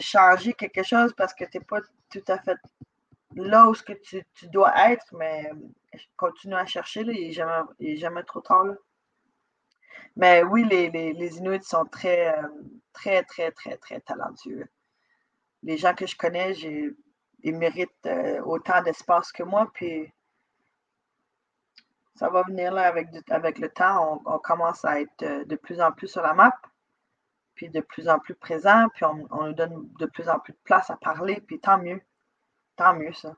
changer 0.00 0.54
quelque 0.54 0.82
chose 0.82 1.12
parce 1.14 1.34
que 1.34 1.44
tu 1.44 1.58
n'es 1.58 1.64
pas 1.64 1.80
tout 2.10 2.24
à 2.28 2.38
fait 2.38 2.56
là 3.36 3.68
où 3.68 3.72
que 3.72 3.92
tu, 3.92 4.24
dois 4.48 4.72
être, 4.90 5.04
mais 5.12 5.50
continue 6.16 6.54
à 6.54 6.64
chercher, 6.64 7.04
là, 7.04 7.12
il 7.12 7.26
n'est 7.26 7.32
jamais, 7.32 7.96
jamais, 7.96 8.22
trop 8.22 8.40
tard. 8.40 8.74
Mais 10.16 10.42
oui, 10.42 10.64
les, 10.64 10.88
les, 10.90 11.38
Inuits 11.38 11.62
sont 11.62 11.84
très, 11.84 12.34
euh, 12.38 12.48
très, 12.94 13.22
très, 13.24 13.50
très, 13.50 13.76
très 13.76 14.00
talentueux. 14.00 14.66
Les 15.62 15.76
gens 15.76 15.94
que 15.94 16.06
je 16.06 16.16
connais, 16.16 16.52
ils 17.42 17.56
méritent 17.56 17.90
euh, 18.06 18.40
autant 18.42 18.82
d'espace 18.82 19.30
que 19.30 19.42
moi, 19.42 19.70
puis 19.74 20.10
ça 22.14 22.28
va 22.28 22.42
venir 22.42 22.72
là 22.72 22.82
avec, 22.82 23.10
le 23.58 23.68
temps. 23.68 24.22
On, 24.24 24.38
commence 24.38 24.84
à 24.84 25.00
être 25.00 25.22
euh, 25.22 25.44
de 25.44 25.56
plus 25.56 25.80
en 25.80 25.92
plus 25.92 26.08
sur 26.08 26.22
la 26.22 26.34
map, 26.34 26.52
puis 27.54 27.68
de 27.68 27.80
plus 27.80 28.08
en 28.08 28.18
plus 28.18 28.34
présent, 28.34 28.88
puis 28.94 29.04
on, 29.04 29.46
nous 29.46 29.52
donne 29.52 29.88
de 29.98 30.06
plus 30.06 30.28
en 30.28 30.38
plus 30.38 30.52
de 30.52 30.58
place 30.64 30.90
à 30.90 30.96
parler, 30.96 31.42
puis 31.46 31.60
tant 31.60 31.78
mieux. 31.78 32.00
Tant 32.76 32.94
mieux, 32.94 33.12
ça. 33.12 33.34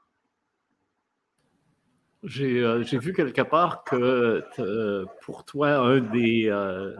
J'ai 2.24 2.60
euh, 2.60 2.78
vu 2.78 3.12
quelque 3.12 3.42
part 3.42 3.84
que 3.84 4.42
euh, 4.58 5.04
pour 5.22 5.44
toi, 5.44 5.76
un 5.76 6.00
des 6.00 6.46
euh, 6.48 6.96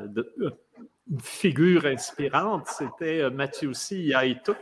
figures 1.22 1.87
inspirantes, 1.87 2.66
c'était 2.66 3.31
Mathieu 3.31 3.72
Yaituk. 3.91 4.59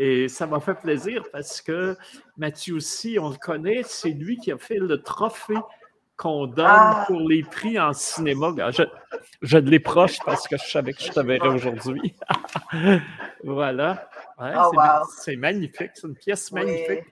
Et 0.00 0.28
ça 0.28 0.46
m'a 0.46 0.60
fait 0.60 0.76
plaisir 0.76 1.24
parce 1.32 1.60
que 1.60 1.96
Mathieu 2.36 2.78
Si, 2.78 3.18
on 3.18 3.30
le 3.30 3.36
connaît, 3.36 3.82
c'est 3.82 4.10
lui 4.10 4.36
qui 4.36 4.52
a 4.52 4.58
fait 4.58 4.78
le 4.78 5.02
trophée 5.02 5.58
qu'on 6.18 6.46
donne 6.46 6.66
ah! 6.68 7.04
pour 7.06 7.20
les 7.20 7.42
prix 7.42 7.78
en 7.78 7.94
cinéma. 7.94 8.52
Je, 8.70 8.82
je 9.40 9.56
l'ai 9.56 9.78
proche 9.78 10.18
parce 10.26 10.46
que 10.46 10.58
je 10.58 10.64
savais 10.64 10.92
que 10.92 11.00
je 11.00 11.10
te 11.10 11.20
verrais 11.20 11.48
aujourd'hui. 11.48 12.14
voilà. 13.44 14.10
Oh, 14.38 14.70
c'est 15.16 15.36
magnifique, 15.36 15.92
c'est 15.94 16.06
une 16.06 16.16
pièce 16.16 16.52
magnifique. 16.52 17.04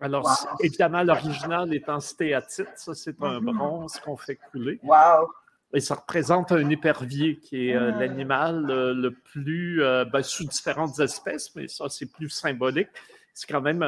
Alors, 0.00 0.28
évidemment, 0.60 1.02
l'original 1.02 1.72
est 1.74 1.88
en 1.88 2.00
stéatite. 2.00 2.70
Ça, 2.76 2.94
c'est 2.94 3.22
un 3.22 3.40
mm-hmm. 3.40 3.56
bronze 3.56 4.00
qu'on 4.00 4.16
fait 4.16 4.36
couler. 4.50 4.80
Wow! 4.82 5.30
Et 5.72 5.80
ça 5.80 5.94
représente 5.94 6.52
un 6.52 6.68
épervier 6.70 7.36
qui 7.36 7.68
est 7.68 7.76
euh, 7.76 7.92
mm. 7.92 7.98
l'animal 8.00 8.70
euh, 8.70 8.94
le 8.94 9.12
plus, 9.12 9.82
euh, 9.82 10.04
ben, 10.04 10.22
sous 10.22 10.44
différentes 10.44 10.98
espèces, 10.98 11.54
mais 11.54 11.68
ça, 11.68 11.88
c'est 11.88 12.10
plus 12.10 12.28
symbolique. 12.28 12.88
C'est 13.34 13.48
quand 13.48 13.60
même 13.60 13.80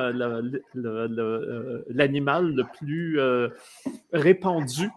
l'animal 1.88 2.55
le, 2.55 2.64
plus 2.78 3.20
répandu 4.12 4.88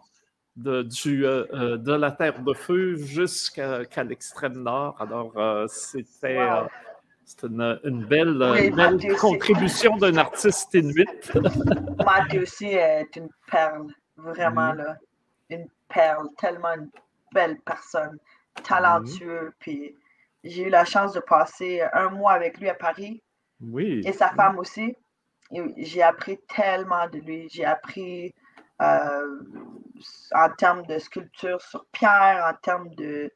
de, 0.56 0.84
du, 0.84 1.22
de 1.22 1.94
la 1.94 2.12
Terre 2.12 2.42
de 2.42 2.54
Feu 2.54 2.96
jusqu'à 2.96 4.04
l'extrême 4.04 4.62
nord. 4.64 4.96
Alors, 5.00 5.34
c'était. 5.70 6.40
Une, 7.44 8.06
belle, 8.06 8.38
contribution 9.20 9.98
d'un 10.02 10.18
artiste 10.18 10.74
inuit. 10.76 11.08
Mathieu 12.06 12.44
aussi 12.44 12.68
est 12.68 13.16
une 13.16 13.30
perle, 13.50 13.88
vraiment 14.16 14.74
mm-hmm. 14.74 14.78
là. 14.78 14.98
Une 15.50 15.68
perle, 15.88 16.28
tellement 16.38 16.74
une 16.76 16.90
belle 17.34 17.58
personne, 17.66 18.18
talentueux. 18.64 19.50
Mm-hmm. 19.50 19.54
Puis 19.60 19.96
j'ai 20.44 20.68
eu 20.68 20.70
la 20.70 20.86
chance 20.86 21.14
de 21.14 21.20
passer 21.20 21.82
un 21.94 22.10
mois 22.10 22.34
avec 22.34 22.60
lui 22.60 22.70
à 22.70 22.76
Paris. 22.76 23.22
Oui. 23.62 24.02
Et 24.06 24.14
sa 24.14 24.30
femme 24.30 24.60
aussi. 24.60 24.96
J'ai 25.78 26.02
appris 26.02 26.40
tellement 26.56 27.08
de 27.08 27.20
lui. 27.20 27.48
J'ai 27.50 27.66
appris 27.66 28.34
euh, 28.82 29.40
en 30.34 30.50
termes 30.58 30.86
de 30.86 30.98
sculpture 30.98 31.62
sur 31.62 31.86
pierre, 31.92 32.44
en 32.52 32.58
termes 32.62 32.90
de, 32.96 33.32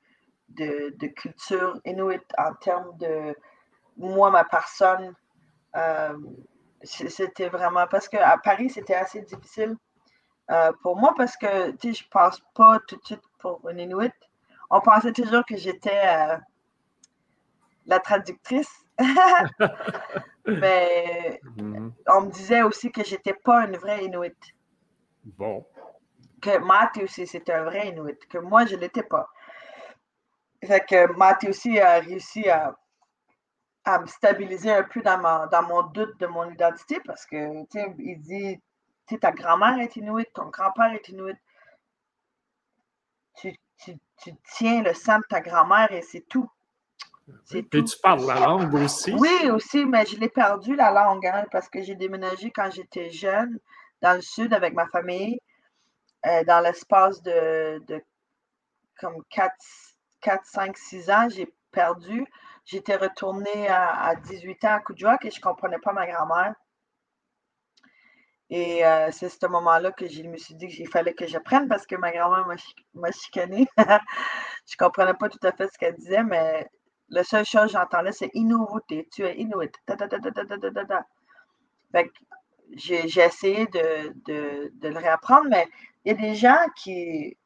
de, 0.49 0.93
de 0.97 1.07
culture 1.07 1.79
inuit, 1.85 2.21
en 2.37 2.53
termes 2.55 2.97
de 2.97 3.35
moi, 3.97 4.31
ma 4.31 4.45
personne, 4.45 5.13
euh, 5.75 6.17
c'était 6.83 7.49
vraiment 7.49 7.85
parce 7.87 8.07
qu'à 8.07 8.37
Paris, 8.43 8.69
c'était 8.69 8.95
assez 8.95 9.21
difficile 9.21 9.75
euh, 10.51 10.71
pour 10.81 10.97
moi 10.97 11.13
parce 11.15 11.35
que 11.37 11.71
tu 11.71 11.93
sais, 11.93 12.03
je 12.03 12.09
passe 12.09 12.39
pas 12.55 12.79
tout 12.87 12.95
de 12.95 13.05
suite 13.05 13.21
pour 13.39 13.67
une 13.69 13.79
Inuit. 13.79 14.13
On 14.69 14.81
pensait 14.81 15.11
toujours 15.11 15.45
que 15.45 15.57
j'étais 15.57 16.01
la 17.85 17.99
traductrice. 17.99 18.71
Mais 20.45 21.39
mm-hmm. 21.57 21.91
on 22.07 22.21
me 22.21 22.31
disait 22.31 22.63
aussi 22.63 22.91
que 22.91 23.03
j'étais 23.03 23.33
pas 23.33 23.65
une 23.65 23.77
vraie 23.77 24.05
Inuit. 24.05 24.37
Bon. 25.23 25.65
Que 26.41 26.57
Matt 26.59 26.97
aussi, 26.97 27.27
c'était 27.27 27.53
un 27.53 27.63
vrai 27.63 27.89
Inuit, 27.89 28.19
que 28.27 28.37
moi, 28.37 28.65
je 28.65 28.75
l'étais 28.75 29.03
pas. 29.03 29.29
Fait 30.63 30.85
que 30.85 31.11
Matt 31.17 31.43
aussi 31.45 31.79
a 31.79 31.99
réussi 31.99 32.49
à 32.49 32.75
à 33.85 33.99
me 33.99 34.07
stabiliser 34.07 34.71
un 34.71 34.83
peu 34.83 35.01
dans, 35.01 35.47
dans 35.47 35.63
mon 35.63 35.83
doute 35.83 36.19
de 36.19 36.27
mon 36.27 36.49
identité 36.51 36.99
parce 37.05 37.25
que, 37.25 37.63
tu 37.63 37.79
sais, 37.79 37.95
il 37.97 38.19
dit, 38.21 38.61
tu 39.07 39.19
ta 39.19 39.31
grand-mère 39.31 39.79
est 39.79 39.95
inuite, 39.95 40.29
ton 40.33 40.49
grand-père 40.49 40.93
est 40.93 41.09
inuite. 41.09 41.39
Tu, 43.35 43.55
tiens 44.55 44.83
le 44.83 44.93
sang 44.93 45.19
de 45.19 45.23
ta 45.29 45.41
grand-mère 45.41 45.91
et 45.91 46.01
c'est 46.01 46.27
tout. 46.27 46.49
Et 47.53 47.63
tu 47.63 47.97
parles 48.01 48.25
la 48.25 48.39
langue 48.39 48.73
aussi? 48.75 49.13
Oui, 49.13 49.49
aussi, 49.51 49.85
mais 49.85 50.05
je 50.05 50.17
l'ai 50.17 50.29
perdu 50.29 50.75
la 50.75 50.91
langue 50.91 51.25
hein, 51.25 51.45
parce 51.51 51.69
que 51.69 51.81
j'ai 51.81 51.95
déménagé 51.95 52.51
quand 52.51 52.69
j'étais 52.71 53.09
jeune 53.09 53.59
dans 54.01 54.13
le 54.13 54.21
sud 54.21 54.53
avec 54.53 54.73
ma 54.73 54.87
famille, 54.87 55.39
euh, 56.25 56.43
dans 56.43 56.61
l'espace 56.61 57.21
de, 57.21 57.81
de, 57.87 58.01
comme 58.99 59.23
4, 59.29 59.53
4, 60.21 60.45
5, 60.45 60.77
6 60.77 61.09
ans, 61.09 61.27
j'ai 61.29 61.53
perdu. 61.71 62.25
J'étais 62.65 62.95
retournée 62.95 63.67
à, 63.67 64.13
18 64.15 64.65
ans 64.65 64.73
à 64.75 64.79
Kudjouak 64.79 65.25
et 65.25 65.31
je 65.31 65.37
ne 65.37 65.41
comprenais 65.41 65.79
pas 65.79 65.93
ma 65.93 66.05
grand-mère. 66.05 66.53
Et 68.51 68.85
euh, 68.85 69.09
c'est 69.11 69.29
ce 69.29 69.45
moment-là 69.47 69.91
que 69.91 70.07
je 70.07 70.23
me 70.23 70.37
suis 70.37 70.55
dit 70.55 70.67
qu'il 70.67 70.87
fallait 70.87 71.13
que 71.13 71.27
j'apprenne 71.27 71.67
parce 71.67 71.85
que 71.85 71.95
ma 71.95 72.11
grand-mère 72.11 72.45
m'a 72.93 73.11
chicané. 73.11 73.67
je 73.77 73.83
ne 73.83 74.77
comprenais 74.77 75.13
pas 75.13 75.29
tout 75.29 75.39
à 75.43 75.51
fait 75.51 75.67
ce 75.67 75.77
qu'elle 75.77 75.95
disait, 75.95 76.23
mais 76.23 76.67
la 77.09 77.23
seule 77.23 77.45
chose 77.45 77.67
que 77.67 77.71
j'entendais, 77.73 78.11
c'est 78.11 78.31
Inuit, 78.33 79.07
tu 79.11 79.25
es 79.25 79.37
Inuit. 79.37 79.71
j'ai 82.75 83.21
essayé 83.21 83.65
de, 83.67 84.71
le 84.81 84.97
réapprendre, 84.97 85.47
mais 85.49 85.67
il 86.05 86.09
y 86.09 86.15
a 86.15 86.17
des 86.17 86.35
gens 86.35 86.65
qui 86.75 87.37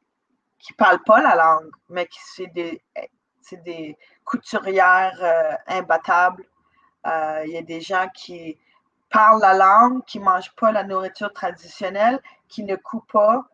ne 0.70 0.74
parlent 0.76 1.02
pas 1.04 1.22
la 1.22 1.34
langue, 1.34 1.70
mais 1.88 2.06
qui 2.06 2.20
c'est 2.22 2.52
des 2.52 2.82
c'est 3.44 3.62
des 3.62 3.96
couturières 4.24 5.18
euh, 5.20 5.52
imbattables. 5.66 6.44
Euh, 7.06 7.42
il 7.44 7.52
y 7.52 7.58
a 7.58 7.62
des 7.62 7.80
gens 7.80 8.08
qui 8.14 8.58
parlent 9.10 9.40
la 9.40 9.54
langue, 9.54 10.02
qui 10.06 10.18
ne 10.18 10.24
mangent 10.24 10.54
pas 10.56 10.72
la 10.72 10.82
nourriture 10.82 11.32
traditionnelle, 11.32 12.20
qui 12.48 12.64
ne 12.64 12.76
coupent 12.76 13.12
pas, 13.12 13.44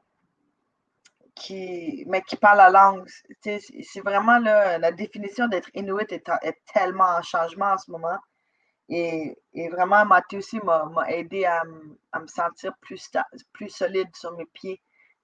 mais 2.07 2.23
qui 2.23 2.37
parlent 2.37 2.59
la 2.59 2.71
langue. 2.71 3.09
C'est 3.43 4.01
vraiment 4.05 4.39
la 4.39 4.93
définition 4.93 5.49
d'être 5.49 5.71
Inuit 5.75 6.11
est, 6.13 6.25
tellement 6.73 7.17
en 7.19 7.23
changement 7.23 7.73
en 7.73 7.79
ce 7.79 7.91
moment. 7.91 8.19
Et, 8.89 9.37
vraiment, 9.71 10.05
Mathieu 10.05 10.39
aussi 10.39 10.59
m'a 10.61 10.91
aidé 11.09 11.45
à, 11.45 11.63
me 11.65 12.27
sentir 12.27 12.73
plus, 12.81 13.11
plus 13.53 13.69
solide 13.69 14.09
sur 14.15 14.37
mes 14.37 14.47
pieds. 14.47 14.81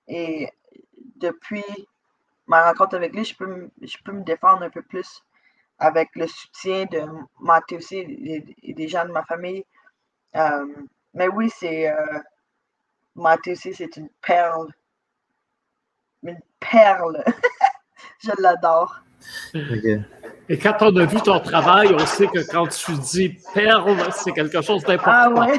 Et 0.08 0.48
depuis 1.16 1.64
ma 2.46 2.64
rencontre 2.64 2.96
avec 2.96 3.14
lui, 3.14 3.24
je 3.24 3.36
peux, 3.36 3.70
je 3.82 3.96
peux 4.04 4.12
me 4.12 4.22
défendre 4.22 4.62
un 4.62 4.70
peu 4.70 4.82
plus 4.82 5.22
avec 5.78 6.14
le 6.14 6.26
soutien 6.26 6.86
de 6.86 7.04
Mathieu 7.40 7.78
aussi 7.78 7.98
et, 8.62 8.72
des 8.72 8.88
gens 8.88 9.04
de 9.04 9.12
ma 9.12 9.24
famille. 9.24 9.64
Euh, 10.36 10.74
mais 11.14 11.28
oui, 11.28 11.50
c'est 11.50 11.90
euh, 11.90 12.18
Mathieu 13.14 13.52
aussi, 13.52 13.74
c'est 13.74 13.96
une 13.96 14.08
perle. 14.22 14.72
Une 16.26 16.40
perle. 16.60 17.22
je 18.24 18.30
l'adore. 18.40 19.00
Et 20.48 20.58
quand 20.58 20.76
on 20.80 20.96
a 20.96 21.04
vu 21.04 21.20
ton 21.20 21.40
travail, 21.40 21.92
on 21.92 22.06
sait 22.06 22.28
que 22.28 22.48
quand 22.50 22.68
tu 22.68 22.92
dis 22.92 23.38
perle, 23.52 24.12
c'est 24.12 24.32
quelque 24.32 24.62
chose 24.62 24.84
d'important. 24.84 25.10
Ah 25.12 25.30
ouais. 25.30 25.58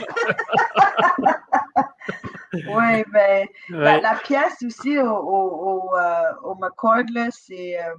oui, 2.54 3.04
ben, 3.12 3.48
La, 3.70 4.16
pièce 4.16 4.64
aussi 4.66 4.98
au, 5.00 5.10
au, 5.10 5.96
euh, 5.98 6.34
au, 6.44 6.56
McCord, 6.56 7.04
c'est, 7.32 7.78
euh, 7.84 7.94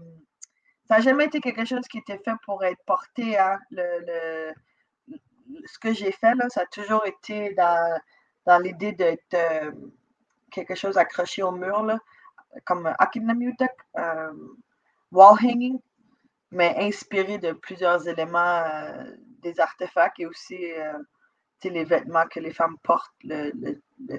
ça 0.89 0.97
n'a 0.97 1.01
jamais 1.01 1.27
été 1.27 1.41
quelque 1.41 1.67
chose 1.67 1.87
qui 1.89 1.99
était 1.99 2.19
fait 2.25 2.37
pour 2.45 2.65
être 2.65 2.83
porté. 2.87 3.39
Hein. 3.39 3.59
Le, 3.71 4.53
ce 5.67 5.79
que 5.79 5.93
j'ai 5.93 6.13
fait, 6.13 6.35
là, 6.35 6.49
ça 6.49 6.63
a 6.63 6.67
toujours 6.67 7.07
été 7.07 7.55
dans, 7.55 7.99
dans 8.47 8.59
l'idée 8.59 8.93
d'être 8.93 9.35
euh, 9.35 9.71
quelque 10.51 10.75
chose 10.75 10.97
accroché 10.97 11.43
au 11.43 11.53
mur, 11.53 11.83
là, 11.83 11.99
comme 12.65 12.93
Akinamutak, 12.99 13.77
wall 15.13 15.37
hanging, 15.43 15.79
mais 16.51 16.75
inspiré 16.79 17.39
de 17.39 17.53
plusieurs 17.53 18.07
éléments 18.09 18.65
des 19.43 19.61
artefacts 19.61 20.21
et 20.21 20.27
aussi 20.27 20.59
les 21.65 21.85
vêtements 21.85 22.27
que 22.27 22.41
les 22.41 22.53
femmes 22.53 22.77
portent, 22.83 23.13
le, 23.25 23.51
le, 23.55 23.83
le 24.07 24.19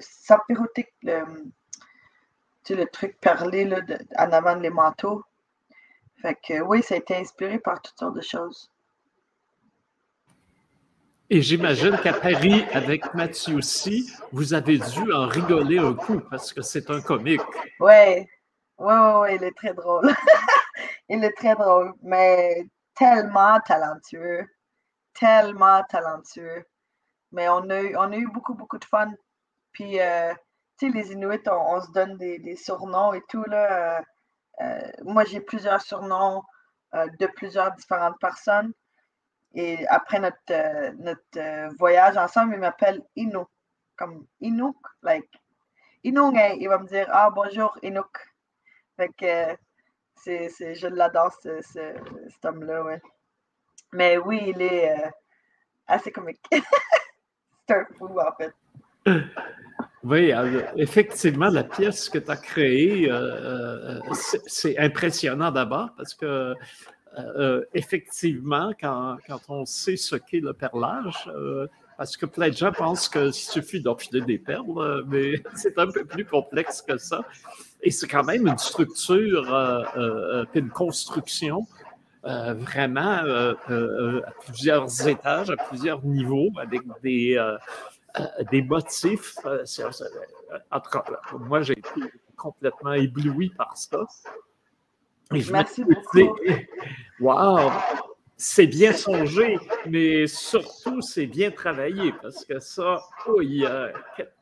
le, 2.68 2.86
truc 2.86 3.18
perlé 3.20 3.64
là, 3.64 3.80
en 4.18 4.32
avant 4.32 4.54
les 4.54 4.70
manteaux. 4.70 5.24
Fait 6.20 6.36
que 6.46 6.60
oui, 6.60 6.82
ça 6.82 6.94
a 6.94 6.98
été 6.98 7.16
inspiré 7.16 7.58
par 7.58 7.80
toutes 7.80 7.98
sortes 7.98 8.14
de 8.14 8.20
choses. 8.20 8.70
Et 11.32 11.42
j'imagine 11.42 11.96
qu'à 11.96 12.12
Paris, 12.12 12.64
avec 12.72 13.14
Mathieu 13.14 13.54
aussi, 13.54 14.12
vous 14.32 14.52
avez 14.52 14.78
dû 14.78 15.12
en 15.12 15.28
rigoler 15.28 15.78
un 15.78 15.94
coup 15.94 16.18
parce 16.28 16.52
que 16.52 16.60
c'est 16.60 16.90
un 16.90 17.00
comique. 17.00 17.40
Oui, 17.78 18.26
oui, 18.78 18.94
oui, 18.94 19.36
il 19.36 19.44
est 19.44 19.56
très 19.56 19.72
drôle. 19.72 20.12
il 21.08 21.22
est 21.22 21.36
très 21.36 21.54
drôle, 21.54 21.94
mais 22.02 22.66
tellement 22.96 23.60
talentueux. 23.60 24.44
Tellement 25.14 25.84
talentueux. 25.84 26.64
Mais 27.30 27.48
on 27.48 27.70
a 27.70 27.80
eu, 27.80 27.96
on 27.96 28.10
a 28.10 28.16
eu 28.16 28.26
beaucoup, 28.26 28.54
beaucoup 28.54 28.78
de 28.78 28.84
fun. 28.84 29.12
Puis, 29.70 30.00
euh, 30.00 30.34
tu 30.80 30.90
sais, 30.90 30.92
les 30.92 31.12
Inuits, 31.12 31.48
on, 31.48 31.80
se 31.80 31.92
donne 31.92 32.18
des, 32.18 32.56
surnoms 32.56 33.14
et 33.14 33.22
tout. 33.28 33.44
Là. 33.44 33.98
Euh, 33.98 34.02
euh, 34.62 34.90
moi, 35.04 35.24
j'ai 35.26 35.40
plusieurs 35.40 35.80
surnoms 35.80 36.42
de 36.92 37.26
plusieurs 37.28 37.72
différentes 37.76 38.18
personnes. 38.18 38.72
Et 39.54 39.86
après 39.88 40.20
notre, 40.20 40.36
euh, 40.50 40.92
notre 40.98 41.20
euh, 41.36 41.68
voyage 41.78 42.16
ensemble, 42.16 42.54
il 42.54 42.60
m'appelle 42.60 43.02
Inuk. 43.16 43.48
Comme 43.96 44.26
Inuk, 44.40 44.76
like 45.02 45.28
Inuk, 46.04 46.34
il 46.58 46.68
va 46.68 46.78
me 46.78 46.86
dire 46.86 47.06
Ah 47.10 47.30
bonjour 47.34 47.76
Inuk. 47.82 48.06
Fait 48.96 49.08
que 49.08 49.56
c'est, 50.14 50.74
je 50.74 50.86
l'adore, 50.86 51.34
ce, 51.42 51.60
cet 51.62 52.44
homme-là, 52.44 52.84
ouais. 52.84 53.00
Mais 53.92 54.18
oui, 54.18 54.52
il 54.54 54.62
est 54.62 54.90
euh, 54.90 55.10
assez 55.86 56.12
comique. 56.12 56.40
c'est 57.68 57.74
un 57.74 57.86
fou, 57.98 58.18
en 58.20 58.32
fait. 58.36 58.54
Oui, 60.04 60.32
effectivement, 60.76 61.48
la 61.48 61.64
pièce 61.64 62.08
que 62.08 62.18
tu 62.18 62.30
as 62.30 62.36
créée, 62.36 63.10
c'est 64.46 64.78
impressionnant 64.78 65.50
d'abord 65.50 65.90
parce 65.96 66.14
que 66.14 66.54
euh, 67.18 67.64
effectivement, 67.74 68.72
quand, 68.80 69.16
quand, 69.26 69.40
on 69.48 69.66
sait 69.66 69.96
ce 69.96 70.16
qu'est 70.16 70.40
le 70.40 70.52
perlage, 70.52 71.28
euh, 71.34 71.66
parce 71.98 72.16
que 72.16 72.24
plein 72.24 72.48
de 72.48 72.56
gens 72.56 72.72
pensent 72.72 73.08
qu'il 73.08 73.34
suffit 73.34 73.80
d'enfiler 73.80 74.20
des 74.20 74.38
perles, 74.38 74.78
euh, 74.78 75.02
mais 75.08 75.42
c'est 75.56 75.76
un 75.78 75.90
peu 75.90 76.04
plus 76.04 76.24
complexe 76.24 76.82
que 76.82 76.98
ça. 76.98 77.22
Et 77.82 77.90
c'est 77.90 78.06
quand 78.06 78.22
même 78.22 78.46
une 78.46 78.58
structure, 78.58 79.44
une 80.54 80.68
construction 80.68 81.66
vraiment 82.22 83.24
à 83.24 84.32
plusieurs 84.44 85.08
étages, 85.08 85.50
à 85.50 85.56
plusieurs 85.56 86.04
niveaux, 86.04 86.50
avec 86.60 86.82
des, 87.02 87.42
des 88.50 88.62
motifs. 88.62 89.34
en 90.70 90.80
tout 90.80 90.90
cas, 90.90 91.04
moi, 91.38 91.62
j'ai 91.62 91.78
été 91.78 92.02
complètement 92.36 92.92
ébloui 92.92 93.48
par 93.56 93.76
ça. 93.78 94.06
Merci 95.30 95.84
beaucoup. 95.84 96.36
Wow! 97.20 97.70
C'est 98.38 98.66
bien 98.66 98.94
songé, 98.94 99.58
mais 99.84 100.26
surtout, 100.26 101.02
c'est 101.02 101.26
bien 101.26 101.50
travaillé 101.50 102.14
parce 102.22 102.46
que 102.46 102.58
ça, 102.58 102.98
oh, 103.26 103.42
il 103.42 103.56
y 103.56 103.66
a, 103.66 103.92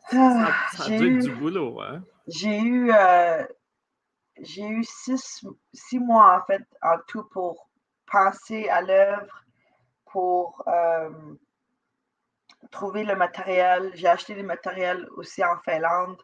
ça, 0.09 0.47
ça 0.77 0.89
eu, 0.89 1.19
du 1.19 1.33
boulot. 1.33 1.81
Hein? 1.81 2.05
J'ai 2.29 2.61
eu, 2.61 2.93
euh, 2.93 3.45
j'ai 4.41 4.63
eu 4.63 4.85
six, 4.85 5.45
six, 5.73 5.99
mois 5.99 6.41
en 6.41 6.47
fait 6.47 6.63
en 6.83 6.99
tout 7.09 7.25
pour 7.33 7.69
penser 8.07 8.69
à 8.69 8.83
l'œuvre, 8.83 9.45
pour 10.05 10.63
euh, 10.69 11.11
trouver 12.71 13.03
le 13.03 13.17
matériel. 13.17 13.91
J'ai 13.95 14.07
acheté 14.07 14.37
des 14.37 14.45
matériels 14.45 15.09
aussi 15.17 15.43
en 15.43 15.59
Finlande. 15.65 16.23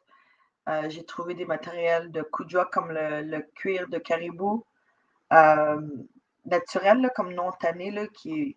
Euh, 0.68 0.88
j'ai 0.88 1.04
trouvé 1.04 1.34
des 1.34 1.44
matériels 1.44 2.10
de 2.10 2.22
Kudra 2.22 2.64
comme 2.66 2.90
le, 2.90 3.40
cuir 3.54 3.86
de 3.88 3.98
caribou 3.98 4.64
euh, 5.32 5.80
naturel, 6.46 7.10
comme 7.14 7.34
non 7.34 7.52
tanné, 7.52 8.08
qui, 8.14 8.56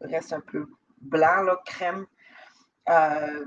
reste 0.00 0.32
un 0.32 0.40
peu 0.40 0.68
blanc, 1.00 1.44
crème. 1.66 2.06
Euh, 2.88 3.46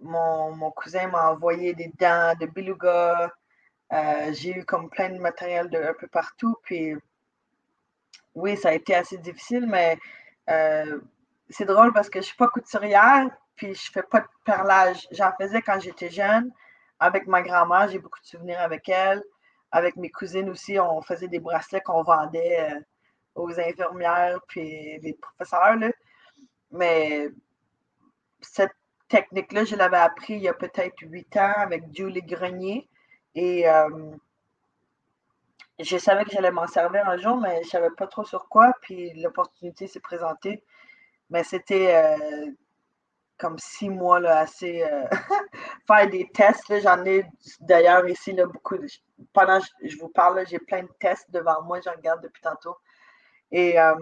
mon, 0.00 0.70
cousin 0.70 1.08
m'a 1.08 1.32
envoyé 1.32 1.74
des 1.74 1.92
dents 1.98 2.34
de 2.40 2.46
beluga. 2.46 3.32
j'ai 4.30 4.58
eu 4.58 4.64
comme 4.64 4.88
plein 4.88 5.10
de 5.10 5.18
matériel 5.18 5.68
de 5.70 5.78
un 5.78 5.94
peu 5.94 6.06
partout. 6.06 6.56
Puis 6.62 6.94
oui, 8.34 8.56
ça 8.56 8.70
a 8.70 8.72
été 8.72 8.94
assez 8.94 9.18
difficile, 9.18 9.66
mais 9.66 9.98
c'est 11.48 11.64
drôle 11.64 11.92
parce 11.92 12.08
que 12.08 12.20
je 12.20 12.24
ne 12.24 12.26
suis 12.26 12.36
pas 12.36 12.48
couturière, 12.48 13.28
puis 13.56 13.74
je 13.74 13.88
ne 13.88 13.92
fais 13.92 14.02
pas 14.04 14.20
de 14.20 14.28
perlage. 14.44 15.08
J'en 15.10 15.32
faisais 15.38 15.62
quand 15.62 15.80
j'étais 15.80 16.10
jeune, 16.10 16.52
avec 17.00 17.26
ma 17.26 17.40
grand-mère, 17.42 17.88
j'ai 17.88 17.98
beaucoup 17.98 18.20
de 18.20 18.26
souvenirs 18.26 18.60
avec 18.60 18.88
elle. 18.88 19.24
Avec 19.72 19.96
mes 19.96 20.10
cousines 20.10 20.50
aussi, 20.50 20.78
on 20.78 21.00
faisait 21.00 21.28
des 21.28 21.38
bracelets 21.38 21.80
qu'on 21.80 22.02
vendait 22.02 22.72
euh, 22.72 22.80
aux 23.34 23.58
infirmières 23.58 24.40
puis 24.48 24.98
les 24.98 25.14
professeurs. 25.14 25.76
Mais 26.70 27.28
cette 28.40 28.74
technique-là, 29.08 29.64
je 29.64 29.76
l'avais 29.76 29.96
appris 29.96 30.34
il 30.34 30.42
y 30.42 30.48
a 30.48 30.54
peut-être 30.54 30.94
huit 31.02 31.34
ans 31.36 31.54
avec 31.56 31.84
Julie 31.94 32.22
Grenier. 32.22 32.88
Et 33.34 33.68
euh, 33.68 34.12
je 35.78 35.96
savais 35.96 36.24
que 36.24 36.32
j'allais 36.32 36.50
m'en 36.50 36.66
servir 36.66 37.08
un 37.08 37.16
jour, 37.16 37.36
mais 37.38 37.60
je 37.62 37.66
ne 37.66 37.70
savais 37.70 37.90
pas 37.96 38.08
trop 38.08 38.24
sur 38.24 38.48
quoi. 38.48 38.74
Puis 38.82 39.14
l'opportunité 39.22 39.86
s'est 39.86 40.00
présentée. 40.00 40.62
Mais 41.30 41.44
c'était 41.44 41.94
euh, 41.94 42.50
comme 43.38 43.58
six 43.58 43.88
mois 43.88 44.20
là, 44.20 44.40
assez 44.40 44.84
faire 45.90 46.08
des 46.08 46.28
tests. 46.32 46.80
J'en 46.80 47.04
ai 47.04 47.24
d'ailleurs 47.60 48.06
ici 48.08 48.32
là, 48.32 48.46
beaucoup. 48.46 48.76
pendant 49.32 49.60
que 49.60 49.66
je 49.88 49.96
vous 49.98 50.08
parle, 50.08 50.46
j'ai 50.46 50.58
plein 50.58 50.82
de 50.82 50.90
tests 50.98 51.30
devant 51.30 51.62
moi, 51.62 51.80
j'en 51.80 51.92
regarde 51.92 52.22
depuis 52.22 52.42
tantôt. 52.42 52.76
Et 53.50 53.80
euh, 53.80 53.94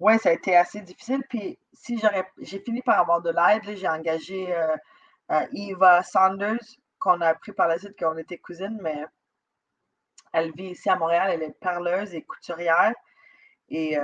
ouais, 0.00 0.18
ça 0.18 0.30
a 0.30 0.32
été 0.32 0.56
assez 0.56 0.80
difficile. 0.80 1.22
Puis 1.28 1.58
si 1.72 1.98
j'aurais 1.98 2.26
j'ai 2.40 2.60
fini 2.60 2.82
par 2.82 2.98
avoir 2.98 3.20
de 3.20 3.30
l'aide, 3.30 3.76
j'ai 3.76 3.88
engagé 3.88 4.54
euh, 4.54 5.46
Eva 5.52 6.02
Sanders, 6.02 6.64
qu'on 6.98 7.20
a 7.20 7.28
appris 7.28 7.52
par 7.52 7.68
la 7.68 7.78
suite 7.78 7.98
qu'on 7.98 8.16
était 8.16 8.38
cousines, 8.38 8.78
mais 8.82 9.04
elle 10.32 10.52
vit 10.52 10.70
ici 10.70 10.88
à 10.88 10.96
Montréal, 10.96 11.30
elle 11.32 11.42
est 11.42 11.58
parleuse 11.60 12.14
et 12.14 12.22
couturière. 12.22 12.94
Et 13.68 13.96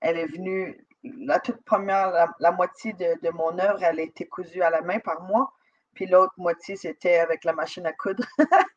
elle 0.00 0.18
est 0.18 0.26
venue 0.26 0.86
la 1.02 1.40
toute 1.40 1.62
première, 1.64 2.32
la, 2.38 2.52
moitié 2.52 2.92
de, 2.92 3.30
mon 3.30 3.58
œuvre, 3.58 3.82
elle 3.82 4.00
a 4.00 4.02
été 4.02 4.26
cousue 4.26 4.62
à 4.62 4.70
la 4.70 4.82
main 4.82 4.98
par 5.00 5.22
moi. 5.22 5.52
Puis 5.94 6.06
l'autre 6.06 6.34
moitié, 6.36 6.76
c'était 6.76 7.18
avec 7.18 7.44
la 7.44 7.52
machine 7.52 7.86
à 7.86 7.92
coudre. 7.92 8.24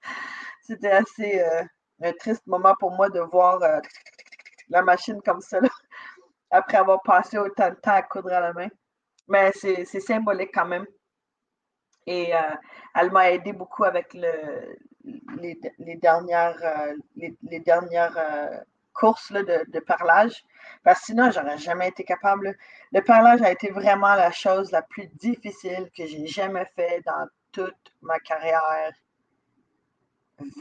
c'était 0.61 0.91
assez 0.91 1.41
euh, 1.41 1.63
un 2.01 2.13
triste 2.13 2.45
moment 2.47 2.75
pour 2.79 2.91
moi 2.91 3.09
de 3.09 3.19
voir 3.19 3.61
euh, 3.63 3.79
la 4.69 4.81
machine 4.81 5.21
comme 5.21 5.41
ça, 5.41 5.59
après 6.51 6.77
avoir 6.77 7.01
passé 7.03 7.37
autant 7.37 7.69
de 7.69 7.75
temps 7.75 7.93
à 7.93 8.01
coudre 8.01 8.33
à 8.33 8.39
la 8.39 8.53
main. 8.53 8.69
Mais 9.27 9.51
c'est 9.53 9.85
symbolique 9.85 10.51
quand 10.53 10.65
même. 10.65 10.85
Et 12.05 12.35
euh, 12.35 12.55
elle 12.95 13.11
m'a 13.11 13.31
aidé 13.31 13.53
beaucoup 13.53 13.85
avec 13.85 14.13
les, 14.13 15.97
dernières 16.01 16.57
course 18.93 19.31
de, 19.31 19.65
de, 19.67 19.79
parlage, 19.79 20.43
parce 20.83 20.99
que 20.99 21.05
sinon, 21.07 21.31
j'aurais 21.31 21.57
jamais 21.57 21.89
été 21.89 22.03
capable. 22.03 22.57
Le 22.91 23.01
parlage 23.01 23.41
a 23.41 23.51
été 23.51 23.69
vraiment 23.71 24.15
la 24.15 24.31
chose 24.31 24.71
la 24.71 24.81
plus 24.81 25.07
difficile 25.15 25.89
que 25.95 26.05
j'ai 26.05 26.27
jamais 26.27 26.65
fait 26.75 27.01
dans 27.05 27.27
toute 27.51 27.93
ma 28.01 28.19
carrière. 28.19 28.93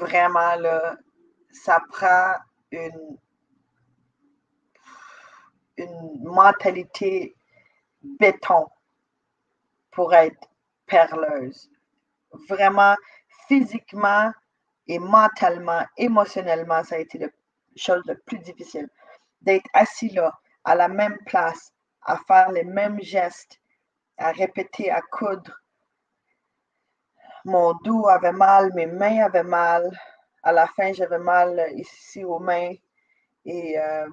Vraiment, 0.00 0.54
là, 0.56 0.96
ça 1.50 1.80
prend 1.90 2.34
une, 2.70 3.18
une 5.76 6.22
mentalité 6.22 7.34
béton 8.02 8.66
pour 9.90 10.14
être 10.14 10.48
perleuse. 10.86 11.70
Vraiment, 12.48 12.96
physiquement 13.48 14.32
et 14.86 14.98
mentalement, 14.98 15.84
émotionnellement, 15.96 16.82
ça 16.84 16.96
a 16.96 16.98
été 16.98 17.18
le 17.18 17.32
chose 17.76 18.02
de 18.04 18.14
plus 18.26 18.38
difficile. 18.38 18.88
D'être 19.40 19.68
assis 19.72 20.10
là, 20.10 20.32
à 20.64 20.74
la 20.74 20.88
même 20.88 21.18
place, 21.26 21.72
à 22.04 22.16
faire 22.26 22.52
les 22.52 22.64
mêmes 22.64 23.00
gestes, 23.00 23.58
à 24.18 24.32
répéter, 24.32 24.90
à 24.90 25.00
coudre. 25.00 25.58
Mon 27.44 27.74
dos 27.84 28.08
avait 28.08 28.32
mal, 28.32 28.72
mes 28.74 28.86
mains 28.86 29.24
avaient 29.24 29.42
mal. 29.42 29.90
À 30.42 30.52
la 30.52 30.66
fin, 30.66 30.92
j'avais 30.92 31.18
mal 31.18 31.72
ici 31.74 32.24
aux 32.24 32.38
mains 32.38 32.74
et 33.44 33.78
euh, 33.78 34.08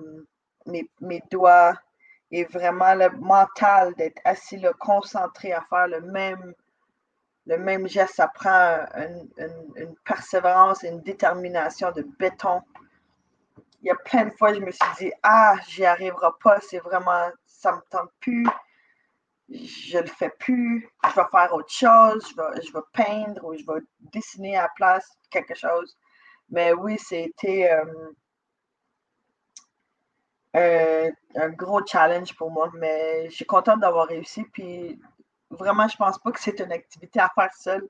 mes, 0.66 0.90
mes, 1.02 1.22
doigts. 1.32 1.74
Et 2.32 2.44
vraiment 2.46 2.94
le 2.94 3.10
mental 3.18 3.94
d'être 3.96 4.22
assis 4.24 4.58
là, 4.58 4.72
concentré 4.80 5.52
à 5.52 5.62
faire 5.62 5.88
le 5.88 6.02
même, 6.02 6.54
le 7.48 7.58
même 7.58 7.88
geste, 7.88 8.16
ça 8.16 8.28
prend 8.28 8.86
une, 8.96 9.30
une, 9.76 9.96
persévérance 10.06 10.84
une 10.84 11.02
détermination 11.02 11.92
de 11.92 12.04
béton 12.20 12.62
il 13.82 13.88
y 13.88 13.92
a 13.92 13.96
plein 13.96 14.26
de 14.26 14.32
fois, 14.32 14.54
je 14.54 14.60
me 14.60 14.72
suis 14.72 14.92
dit, 14.98 15.12
ah, 15.24 15.56
j'y 15.68 15.86
arriverai 15.86 16.30
pas, 16.44 16.60
c'est 16.62 16.80
vraiment, 16.80 17.30
ça 17.46 17.72
me 17.74 17.82
tente 17.90 18.12
plus, 18.20 18.48
je 19.50 19.98
le 19.98 20.08
fais 20.08 20.30
plus, 20.40 20.90
je 21.06 21.16
vais 21.16 21.28
faire 21.32 21.54
autre 21.54 21.72
chose, 21.72 22.28
je 22.30 22.36
vais, 22.36 22.62
je 22.66 22.74
vais 22.74 22.80
peindre 22.94 23.46
ou 23.46 23.54
je 23.56 23.66
vais 23.66 23.82
dessiner 24.14 24.58
à 24.58 24.64
la 24.64 24.70
place 24.76 25.08
quelque 25.32 25.56
chose. 25.56 25.98
Mais 26.50 26.74
oui, 26.74 26.98
c'était. 27.00 27.70
Euh, 27.72 28.12
un 30.56 31.50
gros 31.50 31.86
challenge 31.86 32.36
pour 32.36 32.52
moi, 32.52 32.72
mais 32.76 33.30
je 33.30 33.36
suis 33.36 33.46
contente 33.46 33.80
d'avoir 33.82 34.08
réussi. 34.08 34.44
Puis 34.52 35.00
vraiment, 35.50 35.88
je 35.88 35.98
pense 35.98 36.18
pas 36.20 36.32
que 36.32 36.40
c'est 36.40 36.60
une 36.60 36.72
activité 36.72 37.20
à 37.20 37.30
faire 37.36 37.54
seule. 37.54 37.88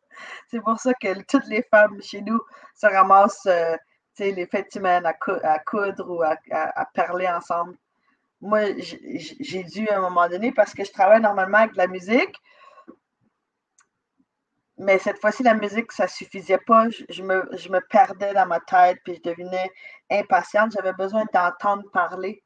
C'est 0.50 0.62
pour 0.62 0.80
ça 0.80 0.94
que 0.94 1.22
toutes 1.24 1.48
les 1.48 1.64
femmes 1.64 2.02
chez 2.02 2.22
nous 2.22 2.40
se 2.76 2.88
ramassent 2.88 3.46
euh, 3.48 3.76
les 4.20 4.46
fêtes 4.46 4.72
semaine 4.72 5.06
à, 5.06 5.14
coudre 5.60 6.10
ou 6.10 6.22
à, 6.22 6.86
parler 6.94 7.28
ensemble. 7.28 7.78
Moi, 8.42 8.62
j'ai 8.78 9.64
dû 9.64 9.88
à 9.90 9.98
un 9.98 10.02
moment 10.02 10.30
donné, 10.30 10.52
parce 10.52 10.74
que 10.74 10.84
je 10.84 10.92
travaille 10.92 11.22
normalement 11.22 11.60
avec 11.60 11.74
de 11.74 11.78
la 11.78 11.88
musique, 11.88 12.36
mais 14.78 14.98
cette 14.98 15.20
fois-ci, 15.20 15.44
la 15.44 15.56
musique, 15.56 15.92
ça 15.92 16.08
suffisait 16.08 16.58
pas. 16.58 16.88
Je, 17.10 17.22
me, 17.22 17.50
je 17.58 17.70
me 17.70 17.82
perdais 17.82 18.34
dans 18.34 18.46
ma 18.46 18.62
tête, 18.62 19.00
puis 19.04 19.16
je 19.16 19.30
devenais 19.30 19.70
impatiente. 20.10 20.72
J'avais 20.72 20.94
besoin 20.94 21.26
d'entendre 21.34 21.84
parler. 21.92 22.42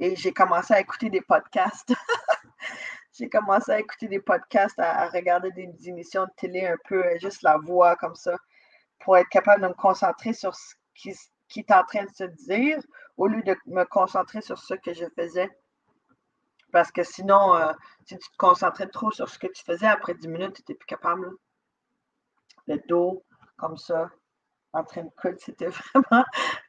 Et 0.00 0.16
j'ai 0.16 0.32
commencé 0.32 0.74
à 0.74 0.80
écouter 0.80 1.10
des 1.10 1.20
podcasts. 1.20 1.94
j'ai 3.12 3.28
commencé 3.28 3.70
à 3.70 3.78
écouter 3.78 4.08
des 4.08 4.20
podcasts, 4.20 4.78
à, 4.80 5.08
regarder 5.08 5.52
des, 5.52 5.70
émissions 5.88 6.24
de 6.24 6.32
télé 6.36 6.66
un 6.66 6.76
peu, 6.88 7.04
juste 7.20 7.42
la 7.42 7.58
voix 7.58 7.94
comme 7.94 8.16
ça, 8.16 8.36
pour 9.04 9.16
être 9.18 9.28
capable 9.28 9.62
de 9.62 9.68
me 9.68 9.74
concentrer 9.74 10.32
sur 10.32 10.54
ce 10.54 10.74
qui, 10.94 11.10
est 11.10 11.72
en 11.72 11.84
train 11.84 12.04
de 12.04 12.10
se 12.14 12.24
dire, 12.46 12.78
au 13.16 13.26
lieu 13.26 13.42
de 13.42 13.54
me 13.66 13.84
concentrer 13.84 14.40
sur 14.40 14.58
ce 14.58 14.74
que 14.74 14.94
je 14.94 15.04
faisais. 15.16 15.50
Parce 16.72 16.90
que 16.90 17.04
sinon, 17.04 17.54
euh, 17.54 17.72
si 18.06 18.18
tu 18.18 18.30
te 18.30 18.36
concentrais 18.36 18.88
trop 18.88 19.10
sur 19.12 19.28
ce 19.28 19.38
que 19.38 19.46
tu 19.46 19.62
faisais, 19.62 19.86
après 19.86 20.14
10 20.14 20.26
minutes, 20.28 20.54
tu 20.54 20.62
n'étais 20.62 20.74
plus 20.74 20.86
capable. 20.86 21.30
Le 22.66 22.80
dos, 22.88 23.22
comme 23.56 23.76
ça, 23.76 24.10
en 24.72 24.82
train 24.82 25.02
de 25.02 25.10
coudre, 25.20 25.36
c'était 25.38 25.68
vraiment 25.68 26.24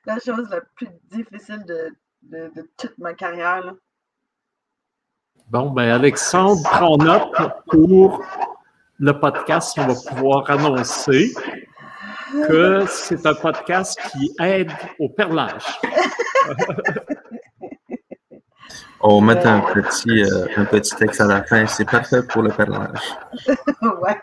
la 0.06 0.20
chose 0.20 0.50
la 0.50 0.62
plus 0.76 0.90
difficile 1.06 1.64
de, 1.66 1.96
de 2.22 2.70
toute 2.78 2.98
ma 2.98 3.14
carrière. 3.14 3.74
Bon, 5.48 5.72
ben 5.72 5.90
Alexandre, 5.90 6.62
prends 6.64 6.98
note 6.98 7.34
pour 7.68 8.24
le 8.98 9.20
podcast. 9.20 9.78
On 9.78 9.88
va 9.88 9.94
pouvoir 10.10 10.50
annoncer 10.50 11.34
que 12.32 12.86
c'est 12.88 13.26
un 13.26 13.34
podcast 13.34 14.00
qui 14.12 14.34
aide 14.40 14.72
au 15.00 15.10
perlage. 15.10 15.80
On 19.02 19.20
va 19.20 19.34
mettre 19.36 19.48
un 19.48 19.62
petit, 19.62 20.24
euh, 20.24 20.48
un 20.58 20.66
petit 20.66 20.96
texte 20.96 21.22
à 21.22 21.26
la 21.26 21.44
fin. 21.44 21.68
C'est 21.68 21.90
parfait 21.90 22.24
pour 22.28 22.42
le 22.42 22.50
perlage. 22.50 23.00
ouais. 24.02 24.22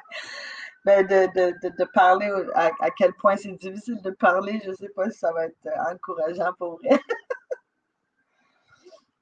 Ben 0.84 1.06
de, 1.06 1.26
de, 1.36 1.76
de, 1.78 1.84
parler 1.94 2.28
à, 2.54 2.66
à, 2.80 2.90
quel 2.90 3.12
point 3.12 3.36
c'est 3.36 3.52
difficile 3.52 4.02
de 4.02 4.10
parler, 4.10 4.60
je 4.64 4.70
ne 4.70 4.74
sais 4.74 4.88
pas 4.96 5.08
si 5.08 5.18
ça 5.18 5.32
va 5.32 5.44
être 5.44 5.68
encourageant 5.92 6.52
pour 6.58 6.80
vrai. 6.82 6.98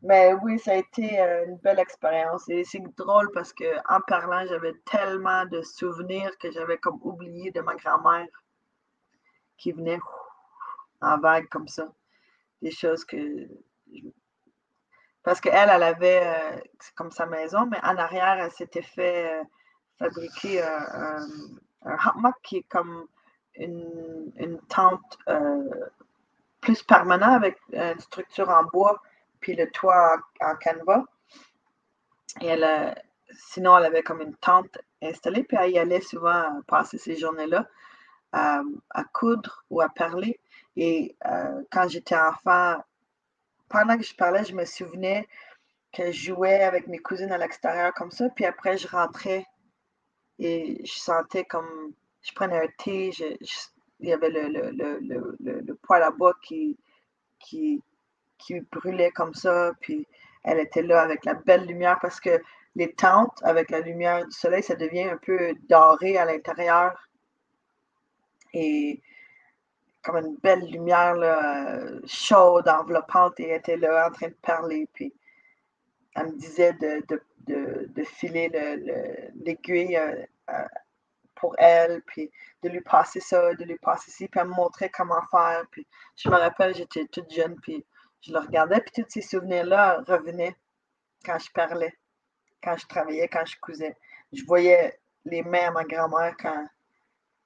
Mais 0.03 0.33
oui, 0.43 0.59
ça 0.59 0.73
a 0.73 0.77
été 0.77 1.21
euh, 1.21 1.45
une 1.47 1.57
belle 1.59 1.79
expérience. 1.79 2.49
Et 2.49 2.65
c'est 2.65 2.83
drôle 2.97 3.31
parce 3.35 3.53
qu'en 3.53 4.01
parlant, 4.07 4.47
j'avais 4.49 4.73
tellement 4.91 5.45
de 5.47 5.61
souvenirs 5.61 6.31
que 6.39 6.51
j'avais 6.51 6.79
comme 6.79 6.99
oublié 7.03 7.51
de 7.51 7.61
ma 7.61 7.75
grand-mère 7.75 8.27
qui 9.61 9.73
venait 9.73 10.01
en 11.01 11.19
vague 11.19 11.49
comme 11.49 11.69
ça. 11.69 11.93
Des 12.63 12.71
choses 12.71 13.05
que. 13.05 13.49
Parce 15.23 15.41
qu'elle, 15.41 15.69
elle 15.71 15.83
avait 15.83 16.23
euh, 16.25 16.61
comme 16.97 17.11
sa 17.11 17.27
maison, 17.27 17.67
mais 17.67 17.79
en 17.83 17.97
arrière, 17.97 18.39
elle 18.41 18.51
s'était 18.51 18.83
fait 18.83 19.41
euh, 19.41 19.45
fabriquer 19.99 20.63
un, 20.63 21.27
un 21.85 22.33
qui 22.43 22.59
est 22.59 22.69
comme 22.69 23.07
une, 23.55 24.33
une 24.37 24.59
tente 24.63 25.19
plus 26.61 26.83
permanente 26.83 27.35
avec 27.35 27.59
une 27.73 28.01
structure 28.01 28.49
en 28.49 28.65
bois 28.65 29.01
puis 29.41 29.57
le 29.57 29.71
toit 29.71 30.19
en, 30.41 30.57
canevas. 30.57 31.05
Et 32.41 32.47
elle, 32.47 32.95
sinon, 33.33 33.77
elle 33.77 33.87
avait 33.87 34.03
comme 34.03 34.21
une 34.21 34.37
tente 34.37 34.79
installée, 35.03 35.43
puis 35.43 35.57
elle 35.61 35.73
y 35.73 35.79
allait 35.79 36.01
souvent 36.01 36.61
passer 36.67 36.99
ces 36.99 37.17
journées-là 37.17 37.67
à, 38.33 38.63
coudre 39.13 39.65
ou 39.71 39.81
à 39.81 39.89
parler. 39.89 40.39
Et 40.77 41.17
euh, 41.27 41.63
quand 41.71 41.89
j'étais 41.89 42.17
enfant, 42.17 42.77
pendant 43.69 43.97
que 43.97 44.05
je 44.05 44.15
parlais, 44.15 44.45
je 44.45 44.55
me 44.55 44.65
souvenais 44.65 45.29
que 45.93 46.13
je 46.13 46.33
jouais 46.33 46.63
avec 46.63 46.87
mes 46.87 46.99
cousines 46.99 47.33
à 47.33 47.39
l'extérieur 47.39 47.93
comme 47.95 48.11
ça, 48.11 48.29
puis 48.31 48.45
après, 48.45 48.79
je 48.79 48.87
rentrais 48.89 49.45
et 50.39 50.81
je 50.85 50.99
sentais 50.99 51.45
comme, 51.45 51.93
je 52.23 52.33
prenais 52.33 52.59
un 52.59 52.69
thé, 52.79 53.11
il 53.99 54.09
y 54.09 54.13
avait 54.13 54.31
le, 54.31 54.49
le, 54.49 55.37
le, 55.41 55.75
poêle 55.83 56.03
à 56.03 56.11
bois 56.11 56.35
qui, 56.43 56.79
qui 57.41 57.83
brûlait 58.73 59.11
comme 59.11 59.35
ça, 59.35 59.73
puis 59.81 60.07
elle 60.45 60.59
était 60.59 60.83
là 60.83 61.03
avec 61.03 61.25
la 61.25 61.35
belle 61.35 61.67
lumière 61.67 61.99
parce 62.01 62.21
que 62.21 62.41
les 62.77 62.93
tentes 62.93 63.39
avec 63.43 63.71
la 63.71 63.81
lumière 63.81 64.25
du 64.25 64.33
soleil, 64.33 64.63
ça 64.63 64.75
devient 64.75 65.11
un 65.11 65.17
peu 65.17 65.55
doré 65.69 66.17
à 66.17 66.25
l'intérieur. 66.25 67.10
Et 68.53 69.03
comme 70.03 70.17
une 70.17 70.37
belle 70.37 70.65
lumière 70.71 71.15
là, 71.15 71.81
chaude, 72.07 72.69
enveloppante, 72.69 73.39
et 73.41 73.49
elle 73.49 73.59
était 73.59 73.77
là 73.77 74.09
en 74.09 74.13
train 74.13 74.29
de 74.29 74.37
parler. 74.43 74.89
Puis 74.93 75.13
elle 76.15 76.27
me 76.29 76.39
disait 76.39 76.73
de, 76.75 77.05
de, 77.47 78.05
filer 78.05 78.49
l'aiguille 79.35 79.97
euh, 79.97 80.25
euh, 80.51 80.65
pour 81.35 81.55
elle, 81.59 82.03
puis 82.03 82.31
de 82.63 82.69
lui 82.69 82.81
passer 82.81 83.21
ça, 83.21 83.55
de 83.55 83.65
lui 83.65 83.79
passer 83.79 84.11
ci, 84.11 84.29
puis 84.29 84.41
elle 84.41 84.49
me 84.49 84.55
montrait 84.55 84.91
comment 84.91 85.23
faire. 85.31 85.65
Puis 85.71 85.87
je 86.17 86.29
me 86.29 86.37
rappelle, 86.37 86.75
j'étais 86.75 87.07
toute 87.07 87.31
jeune, 87.31 87.57
puis 87.61 87.85
je 88.23 88.33
le 88.33 88.39
regardais, 88.39 88.81
puis 88.81 89.03
tous 89.03 89.11
ces 89.11 89.23
souvenirs-là 89.23 90.03
revenaient 90.07 90.57
quand 91.25 91.39
je 91.39 91.51
parlais, 91.53 91.95
quand 92.63 92.77
je 92.77 92.87
travaillais, 92.87 93.29
quand 93.29 93.45
je 93.45 93.57
cousais. 93.61 93.97
Je 94.33 94.45
voyais 94.45 94.99
les 95.25 95.43
mains 95.43 95.69
à 95.69 95.71
ma 95.71 95.85
grand-mère 95.85 96.35
quand 96.39 96.67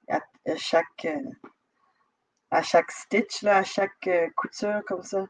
à, 0.09 0.19
chaque 0.55 1.07
à 2.51 2.61
chaque 2.61 2.91
stitch, 2.91 3.41
là, 3.41 3.57
à 3.57 3.63
chaque 3.63 4.07
euh, 4.07 4.27
couture 4.35 4.81
comme 4.87 5.03
ça. 5.03 5.25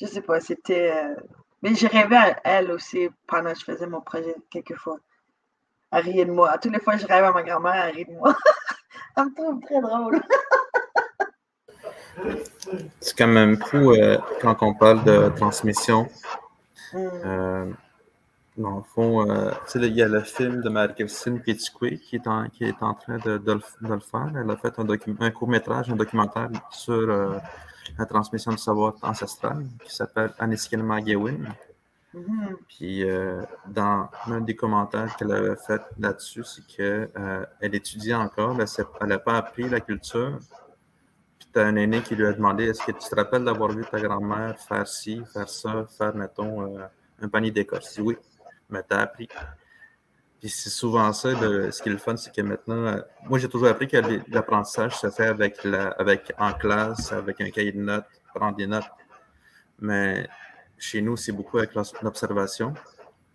Je 0.00 0.06
sais 0.06 0.22
pas, 0.22 0.40
c'était. 0.40 0.92
Euh, 0.92 1.14
mais 1.62 1.74
j'ai 1.74 1.86
rêvé 1.86 2.16
à 2.16 2.40
elle 2.44 2.72
aussi 2.72 3.08
pendant 3.26 3.52
que 3.52 3.58
je 3.58 3.64
faisais 3.64 3.86
mon 3.86 4.00
projet, 4.00 4.34
quelquefois. 4.50 4.98
Elle 5.92 6.04
riait 6.04 6.24
de 6.24 6.32
moi. 6.32 6.56
Toutes 6.58 6.72
les 6.72 6.80
fois 6.80 6.94
que 6.94 7.00
je 7.00 7.06
rêve 7.06 7.24
à 7.24 7.32
ma 7.32 7.42
grand-mère, 7.42 7.86
elle 7.86 7.94
rit 7.94 8.04
de 8.06 8.12
moi. 8.12 8.34
elle 9.16 9.24
me 9.24 9.34
trouve 9.34 9.60
très 9.60 9.80
drôle. 9.80 10.20
C'est 13.00 13.16
quand 13.16 13.26
même 13.26 13.56
fou 13.58 13.92
euh, 13.92 14.18
quand 14.40 14.62
on 14.62 14.74
parle 14.74 15.04
de 15.04 15.28
transmission. 15.36 16.08
Mm. 16.92 17.08
Euh, 17.24 17.72
dans 18.60 18.76
le 18.76 18.82
fond, 18.82 19.30
euh, 19.30 19.50
il 19.74 19.94
y 19.94 20.02
a 20.02 20.08
le 20.08 20.20
film 20.20 20.60
de 20.62 20.68
Marie-Christine 20.68 21.40
Piticoué 21.40 21.98
qui 21.98 22.16
est 22.16 22.26
en, 22.26 22.48
qui 22.48 22.64
est 22.64 22.82
en 22.82 22.94
train 22.94 23.18
de, 23.18 23.38
de, 23.38 23.52
le, 23.80 23.98
faire. 24.00 24.32
Elle 24.36 24.50
a 24.50 24.56
fait 24.56 24.78
un, 24.78 24.86
un 25.20 25.30
court-métrage, 25.30 25.90
un 25.90 25.96
documentaire 25.96 26.50
sur 26.70 27.06
la 27.98 28.06
transmission 28.06 28.52
du 28.52 28.58
savoir 28.58 28.94
ancestral 29.02 29.64
qui 29.84 29.94
s'appelle 29.94 30.32
Aniskilma 30.38 31.00
Gewin. 31.04 31.38
Mm-hmm. 32.14 32.56
Puis, 32.68 33.04
dans 33.68 34.08
un 34.26 34.40
des 34.40 34.56
commentaires 34.56 35.14
qu'elle 35.16 35.32
avait 35.32 35.56
fait 35.56 35.82
là-dessus, 35.98 36.44
c'est 36.44 36.66
qu'elle 36.66 37.74
étudie 37.74 38.14
encore, 38.14 38.56
elle 39.00 39.08
n'a 39.08 39.18
pas 39.18 39.36
appris 39.36 39.68
la 39.68 39.80
culture 39.80 40.38
tu 41.52 41.58
as 41.58 41.66
un 41.66 41.76
aîné 41.76 42.00
qui 42.02 42.14
lui 42.14 42.26
a 42.26 42.32
demandé 42.32 42.68
Est-ce 42.68 42.82
que 42.84 42.92
tu 42.92 43.08
te 43.08 43.14
rappelles 43.14 43.44
d'avoir 43.44 43.70
vu 43.70 43.84
ta 43.90 44.00
grand-mère 44.00 44.58
faire 44.58 44.86
ci, 44.86 45.22
faire 45.32 45.48
ça, 45.48 45.86
faire, 45.96 46.14
mettons, 46.14 46.76
euh, 46.76 46.84
un 47.20 47.28
panier 47.28 47.50
d'écorce? 47.50 47.98
Oui, 47.98 48.16
as 48.76 49.00
appris. 49.00 49.28
Puis 50.40 50.48
c'est 50.48 50.70
souvent 50.70 51.12
ça, 51.12 51.30
ce 51.34 51.82
qui 51.82 51.90
est 51.90 51.92
le 51.92 51.98
fun, 51.98 52.16
c'est 52.16 52.34
que 52.34 52.40
maintenant, 52.40 52.86
euh, 52.86 53.00
moi 53.24 53.38
j'ai 53.38 53.48
toujours 53.48 53.68
appris 53.68 53.88
que 53.88 53.98
l'apprentissage 54.32 54.96
se 54.96 55.10
fait 55.10 55.26
avec, 55.26 55.62
la, 55.64 55.88
avec 55.88 56.32
en 56.38 56.52
classe, 56.54 57.12
avec 57.12 57.40
un 57.42 57.50
cahier 57.50 57.72
de 57.72 57.80
notes, 57.80 58.06
prendre 58.34 58.56
des 58.56 58.66
notes. 58.66 58.90
Mais 59.80 60.26
chez 60.78 61.02
nous, 61.02 61.16
c'est 61.16 61.32
beaucoup 61.32 61.58
avec 61.58 61.74
l'observation. 61.74 62.72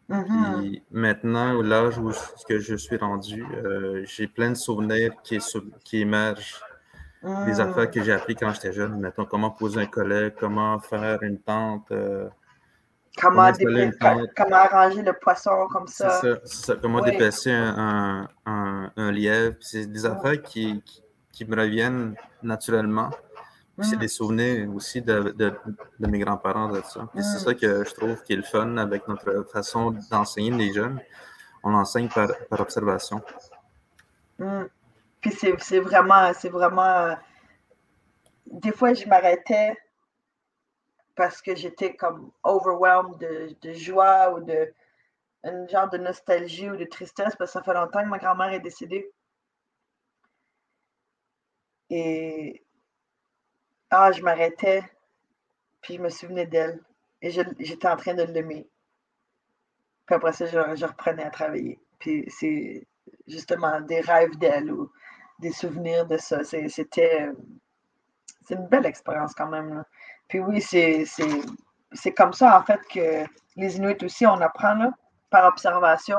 Mm-hmm. 0.09 0.83
maintenant, 0.91 1.55
au 1.55 1.63
l'âge 1.63 1.97
où 1.97 2.11
que 2.47 2.59
je 2.59 2.75
suis 2.75 2.97
rendu, 2.97 3.43
euh, 3.43 4.03
j'ai 4.05 4.27
plein 4.27 4.51
de 4.51 4.55
souvenirs 4.55 5.13
qui, 5.23 5.39
qui 5.83 6.01
émergent 6.01 6.61
des 7.23 7.59
ah. 7.59 7.63
affaires 7.63 7.89
que 7.89 8.03
j'ai 8.03 8.11
appris 8.11 8.35
quand 8.35 8.51
j'étais 8.53 8.71
jeune. 8.73 8.99
Mettons, 8.99 9.25
comment 9.25 9.49
poser 9.49 9.81
un 9.81 9.87
collet, 9.87 10.33
comment 10.39 10.79
faire 10.79 11.23
une 11.23 11.39
tente. 11.39 11.91
Euh, 11.91 12.29
comment, 13.17 13.51
comment, 14.35 14.55
arranger 14.55 15.01
le 15.01 15.13
poisson 15.13 15.67
comme 15.71 15.87
ça? 15.87 16.21
C'est 16.21 16.47
ça, 16.47 16.75
Comment 16.81 17.01
déplacer 17.01 17.51
un, 17.51 18.27
un, 18.45 18.91
un, 18.95 19.11
lièvre. 19.11 19.55
C'est 19.61 19.85
des 19.85 20.05
affaires 20.05 20.41
qui, 20.41 20.83
qui, 21.31 21.45
me 21.45 21.55
reviennent 21.55 22.15
naturellement. 22.43 23.09
C'est 23.81 23.97
des 23.99 24.07
souvenirs 24.07 24.73
aussi 24.73 25.01
de, 25.01 25.33
de, 25.35 25.53
de 25.99 26.07
mes 26.07 26.19
grands-parents 26.19 26.69
de 26.69 26.81
ça. 26.81 27.09
C'est 27.15 27.39
ça 27.39 27.53
que 27.53 27.83
je 27.83 27.93
trouve 27.93 28.21
qui 28.23 28.33
est 28.33 28.37
le 28.37 28.43
fun 28.43 28.77
avec 28.77 29.07
notre 29.07 29.45
façon 29.51 29.93
d'enseigner 30.09 30.51
les 30.51 30.73
jeunes. 30.73 30.99
On 31.61 31.73
enseigne 31.73 32.07
par, 32.07 32.29
par 32.49 32.61
observation. 32.61 33.21
Puis 35.19 35.31
c'est 35.59 35.79
vraiment, 35.79 36.31
c'est 36.33 36.49
vraiment. 36.49 37.15
Des 38.45 38.71
fois, 38.71 38.93
je 38.93 39.05
m'arrêtais 39.07 39.75
parce 41.15 41.41
que 41.41 41.55
j'étais 41.55 41.95
comme 41.95 42.31
overwhelmed 42.43 43.17
de, 43.17 43.73
joie 43.73 44.33
ou 44.33 44.41
de 44.41 44.73
un 45.43 45.67
genre 45.67 45.89
de 45.89 45.97
nostalgie 45.97 46.69
ou 46.69 46.75
de 46.75 46.85
tristesse 46.85 47.35
parce 47.35 47.51
que 47.51 47.59
ça 47.59 47.63
fait 47.63 47.73
longtemps 47.73 48.03
que 48.03 48.09
ma 48.09 48.17
grand-mère 48.17 48.51
est 48.53 48.59
décédée. 48.59 49.11
Et 51.89 52.63
ah, 53.91 54.11
je 54.11 54.21
m'arrêtais, 54.23 54.83
puis 55.81 55.95
je 55.95 56.01
me 56.01 56.09
souvenais 56.09 56.47
d'elle. 56.47 56.83
Et 57.21 57.29
j'étais 57.29 57.87
en 57.87 57.95
train 57.95 58.15
de 58.15 58.23
l'aimer. 58.23 58.67
Puis 60.05 60.15
après 60.15 60.33
ça, 60.33 60.45
je, 60.45 60.75
je, 60.75 60.85
reprenais 60.85 61.23
à 61.23 61.29
travailler. 61.29 61.79
Puis 61.99 62.25
c'est 62.29 62.87
justement 63.27 63.81
des 63.81 64.01
rêves 64.01 64.37
d'elle 64.37 64.71
ou 64.71 64.91
des 65.39 65.51
souvenirs 65.51 66.05
de 66.07 66.17
ça. 66.17 66.43
C'était 66.43 67.29
c'est 68.45 68.55
une 68.55 68.67
belle 68.67 68.85
expérience 68.85 69.33
quand 69.33 69.47
même. 69.47 69.83
Puis 70.27 70.39
oui, 70.39 70.61
c'est 70.61 72.13
comme 72.13 72.33
ça, 72.33 72.57
en 72.57 72.63
fait, 72.63 72.81
que 72.87 73.25
les 73.55 73.77
Inuits 73.77 74.03
aussi, 74.03 74.25
on 74.25 74.41
apprend 74.41 74.75
là, 74.75 74.91
par 75.29 75.45
observation. 75.45 76.17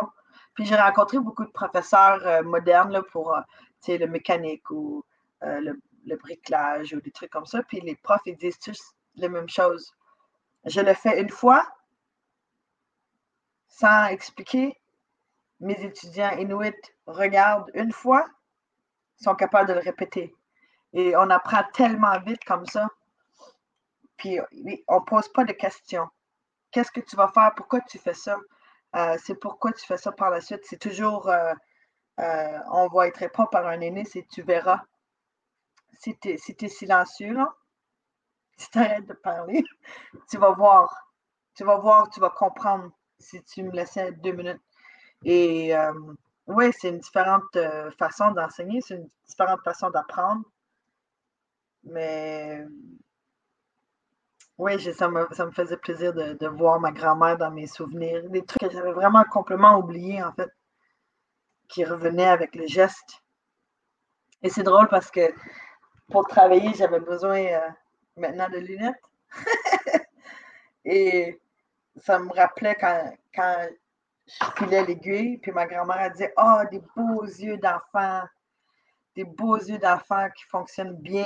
Puis 0.54 0.64
j'ai 0.64 0.76
rencontré 0.76 1.18
beaucoup 1.18 1.44
de 1.44 1.50
professeurs 1.50 2.26
euh, 2.26 2.42
modernes 2.42 2.92
là, 2.92 3.02
pour 3.12 3.34
euh, 3.34 3.40
le 3.88 4.07
mécanique 4.07 4.70
ou 4.70 5.04
euh, 5.42 5.61
le, 5.61 5.80
le, 6.07 6.16
bricolage 6.16 6.94
ou 6.94 7.00
des 7.00 7.11
trucs 7.11 7.30
comme 7.30 7.44
ça. 7.44 7.62
Puis 7.64 7.80
les 7.80 7.94
profs, 7.96 8.22
ils 8.26 8.36
disent 8.36 8.59
tous 8.59 8.80
la 9.16 9.28
même 9.28 9.48
chose. 9.48 9.94
Je 10.64 10.80
le 10.80 10.94
fais 10.94 11.20
une 11.20 11.28
fois 11.28 11.66
sans 13.68 14.07
expliquer. 14.07 14.78
Mes 15.61 15.78
étudiants 15.84 16.36
Inuits 16.38 16.72
regardent 17.07 17.70
une 17.74 17.92
fois, 17.92 18.24
sont 19.18 19.34
capables 19.34 19.68
de 19.68 19.74
le 19.74 19.80
répéter. 19.80 20.34
Et 20.92 21.14
on 21.16 21.28
apprend 21.30 21.62
tellement 21.74 22.18
vite 22.20 22.44
comme 22.44 22.66
ça. 22.66 22.88
Puis 24.16 24.38
on 24.88 25.00
ne 25.00 25.04
pose 25.04 25.28
pas 25.28 25.44
de 25.44 25.52
questions. 25.52 26.08
Qu'est-ce 26.70 26.90
que 26.90 27.00
tu 27.00 27.16
vas 27.16 27.28
faire? 27.28 27.52
Pourquoi 27.56 27.80
tu 27.82 27.98
fais 27.98 28.14
ça? 28.14 28.38
Euh, 28.94 29.16
c'est 29.22 29.34
pourquoi 29.34 29.72
tu 29.72 29.84
fais 29.86 29.96
ça 29.96 30.12
par 30.12 30.30
la 30.30 30.40
suite? 30.40 30.62
C'est 30.64 30.78
toujours, 30.78 31.28
euh, 31.28 31.54
euh, 32.20 32.58
on 32.70 32.88
va 32.88 33.08
être 33.08 33.18
répondre 33.18 33.50
par 33.50 33.66
un 33.66 33.80
aîné, 33.80 34.04
c'est 34.04 34.26
tu 34.28 34.42
verras. 34.42 34.82
Si 36.00 36.16
tu 36.18 36.30
es, 36.30 36.38
si 36.38 36.56
es, 36.60 36.68
silencieux, 36.68 37.34
là, 37.34 37.54
si 38.56 38.70
tu 38.70 38.78
arrêtes 38.78 39.06
de 39.06 39.14
parler, 39.14 39.64
tu 40.30 40.38
vas 40.38 40.52
voir. 40.52 41.12
Tu 41.54 41.64
vas 41.64 41.78
voir, 41.78 42.10
tu 42.10 42.20
vas 42.20 42.30
comprendre 42.30 42.90
si 43.18 43.42
tu 43.44 43.62
me 43.62 43.70
laissais 43.70 44.12
deux 44.12 44.32
minutes. 44.32 44.62
Et 45.24 45.72
oui, 46.46 46.70
c'est 46.78 46.90
une 46.90 46.98
différente 46.98 47.58
façon 47.98 48.30
d'enseigner, 48.32 48.82
c'est 48.82 48.96
une 48.96 49.08
différente 49.26 49.62
façon 49.62 49.90
d'apprendre. 49.90 50.44
Mais 51.84 52.66
oui, 54.59 54.80
ça 54.94 55.09
me, 55.09 55.26
faisait 55.52 55.76
plaisir 55.76 56.14
de, 56.14 56.46
voir 56.48 56.80
ma 56.80 56.90
grand-mère 56.90 57.36
dans 57.36 57.50
mes 57.50 57.66
souvenirs. 57.66 58.28
Des 58.30 58.44
trucs 58.44 58.62
que 58.62 58.70
j'avais 58.70 58.92
vraiment 58.92 59.24
complètement 59.24 59.78
oubliés, 59.78 60.22
en 60.22 60.32
fait, 60.32 60.50
qui 61.68 61.84
revenaient 61.84 62.28
avec 62.28 62.54
le 62.54 62.66
geste. 62.66 63.22
Et 64.42 64.48
c'est 64.48 64.62
drôle 64.62 64.88
parce 64.88 65.11
que 65.11 65.32
pour 66.11 66.26
travailler, 66.26 66.72
j'avais 66.74 67.00
besoin 67.00 67.38
euh, 67.38 67.68
maintenant 68.16 68.48
de 68.48 68.59
lunettes. 68.59 69.02
Et 70.84 71.38
ça 71.96 72.18
me 72.18 72.32
rappelait 72.32 72.76
quand, 72.76 73.12
quand 73.34 73.68
je 74.26 74.46
filais 74.57 74.84
l'aiguille, 74.84 75.38
puis 75.38 75.52
ma 75.52 75.66
grand-mère 75.66 76.00
a 76.00 76.11
dit 76.11 76.24
Ah, 76.36 76.62
oh, 76.62 76.68
des 76.70 76.82
beaux 76.96 77.24
yeux 77.24 77.59
d'enfant, 77.59 78.22
des 79.14 79.24
beaux 79.24 79.57
yeux 79.57 79.78
d'enfant 79.78 80.28
qui 80.30 80.44
fonctionnent 80.44 80.96
bien. 80.96 81.24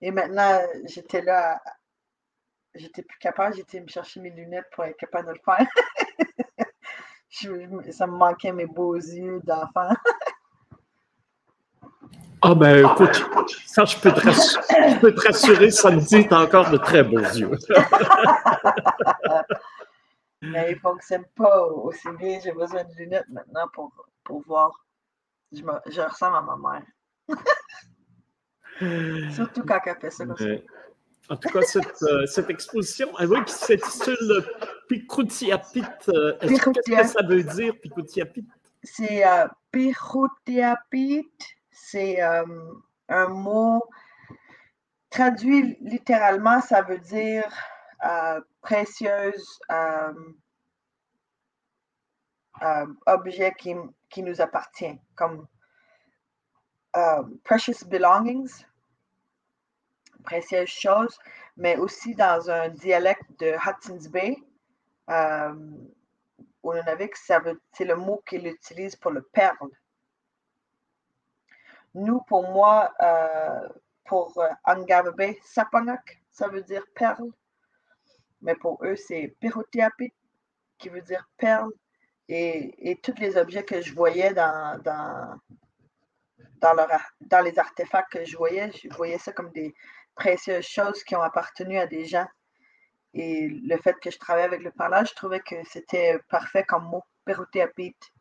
Et 0.00 0.10
maintenant, 0.10 0.60
j'étais 0.84 1.20
là, 1.22 1.60
j'étais 2.78 3.02
plus 3.02 3.18
capable, 3.18 3.56
j'étais 3.56 3.80
me 3.80 3.88
chercher 3.88 4.20
mes 4.20 4.30
lunettes 4.30 4.70
pour 4.72 4.84
être 4.84 4.96
capable 4.96 5.28
de 5.28 5.32
le 5.32 5.40
faire. 5.44 5.66
ça 7.92 8.06
me 8.06 8.16
manquait 8.16 8.52
mes 8.52 8.66
beaux 8.66 8.96
yeux 8.96 9.40
d'enfant. 9.44 9.90
Ah 12.40 12.54
ben 12.54 12.86
écoute, 12.86 13.16
ça 13.66 13.84
je 13.84 13.98
peux 13.98 14.12
te 14.12 14.20
rassurer, 14.20 14.90
je 14.90 15.00
peux 15.00 15.12
te 15.12 15.26
rassurer 15.26 15.72
ça 15.72 15.90
me 15.90 16.00
dit 16.00 16.32
encore 16.32 16.70
de 16.70 16.76
très 16.76 17.02
beaux 17.02 17.18
yeux. 17.18 17.50
Mais 20.42 20.70
ils 20.70 20.76
ne 20.76 20.78
fonctionnent 20.78 21.26
pas 21.34 21.66
aussi 21.66 22.06
bien. 22.16 22.38
J'ai 22.40 22.52
besoin 22.52 22.84
de 22.84 22.94
lunettes 22.94 23.28
maintenant 23.28 23.66
pour, 23.72 23.90
pour 24.22 24.40
voir. 24.42 24.70
Je, 25.50 25.62
me, 25.62 25.72
je 25.86 26.00
ressemble 26.00 26.36
à 26.36 26.42
ma 26.42 26.56
mère. 28.78 29.32
Surtout 29.32 29.64
quand 29.64 29.80
elle 29.84 29.98
fait 29.98 30.10
ça 30.10 30.24
En 31.30 31.36
tout 31.36 31.48
cas, 31.50 31.62
cette, 31.62 32.02
euh, 32.02 32.26
cette 32.26 32.48
exposition, 32.48 33.10
elle 33.18 33.28
oui, 33.28 33.44
qui 33.44 33.52
s'intitule 33.52 34.44
Picroutiapit. 34.88 35.84
Euh, 36.08 36.38
qu'est-ce 36.40 36.62
que 36.62 37.06
ça 37.06 37.22
veut 37.22 37.42
dire, 37.42 37.78
Picroutiapit? 37.80 38.46
C'est 38.82 39.26
euh, 39.26 39.46
c'est 41.70 42.22
euh, 42.22 42.44
un 43.08 43.28
mot 43.28 43.82
traduit 45.10 45.76
littéralement, 45.80 46.60
ça 46.60 46.82
veut 46.82 46.98
dire 46.98 47.44
précieuse, 48.62 49.58
objet 53.06 53.52
qui, 53.58 53.74
qui, 54.08 54.22
nous 54.22 54.40
appartient, 54.40 54.98
comme 55.14 55.46
precious 57.44 57.86
belongings 57.86 58.64
choses, 60.66 61.18
mais 61.56 61.76
aussi 61.76 62.14
dans 62.14 62.50
un 62.50 62.68
dialecte 62.68 63.28
de 63.38 63.54
Hudson's 63.54 64.08
Bay. 64.08 64.36
Euh, 65.10 65.54
au 66.62 66.74
Nunavik, 66.74 67.16
c'est 67.16 67.84
le 67.84 67.96
mot 67.96 68.22
qu'il 68.26 68.46
utilise 68.46 68.96
pour 68.96 69.10
le 69.10 69.22
perle. 69.22 69.70
Nous, 71.94 72.20
pour 72.22 72.48
moi, 72.50 72.92
euh, 73.00 73.68
pour 74.04 74.36
euh, 74.38 75.12
Bay, 75.16 75.38
Sapanak, 75.44 76.20
ça 76.30 76.48
veut 76.48 76.62
dire 76.62 76.84
perle. 76.94 77.30
Mais 78.42 78.54
pour 78.54 78.84
eux, 78.84 78.96
c'est 78.96 79.34
Pirotiapit, 79.40 80.12
qui 80.78 80.88
veut 80.88 81.02
dire 81.02 81.28
perle. 81.36 81.70
Et, 82.28 82.90
et, 82.90 82.96
tous 82.96 83.14
les 83.18 83.36
objets 83.38 83.64
que 83.64 83.80
je 83.80 83.94
voyais 83.94 84.34
dans, 84.34 85.40
dans, 86.60 86.74
dans 87.20 87.40
les 87.40 87.58
artefacts 87.58 88.12
que 88.12 88.24
je 88.24 88.36
voyais, 88.36 88.70
je 88.72 88.88
voyais 88.94 89.18
ça 89.18 89.32
comme 89.32 89.50
des, 89.52 89.74
précieuses 90.18 90.66
choses 90.66 91.02
qui 91.04 91.14
ont 91.16 91.22
appartenu 91.22 91.78
à 91.78 91.86
des 91.86 92.04
gens. 92.04 92.26
Et 93.14 93.48
le 93.48 93.76
fait 93.78 93.96
que 94.02 94.10
je 94.10 94.18
travaille 94.18 94.44
avec 94.44 94.62
le 94.62 94.70
parlage, 94.70 95.10
je 95.10 95.14
trouvais 95.14 95.40
que 95.40 95.56
c'était 95.64 96.18
parfait 96.28 96.64
comme 96.64 96.84
mot. 96.84 97.02
Perotéapite. 97.24 98.12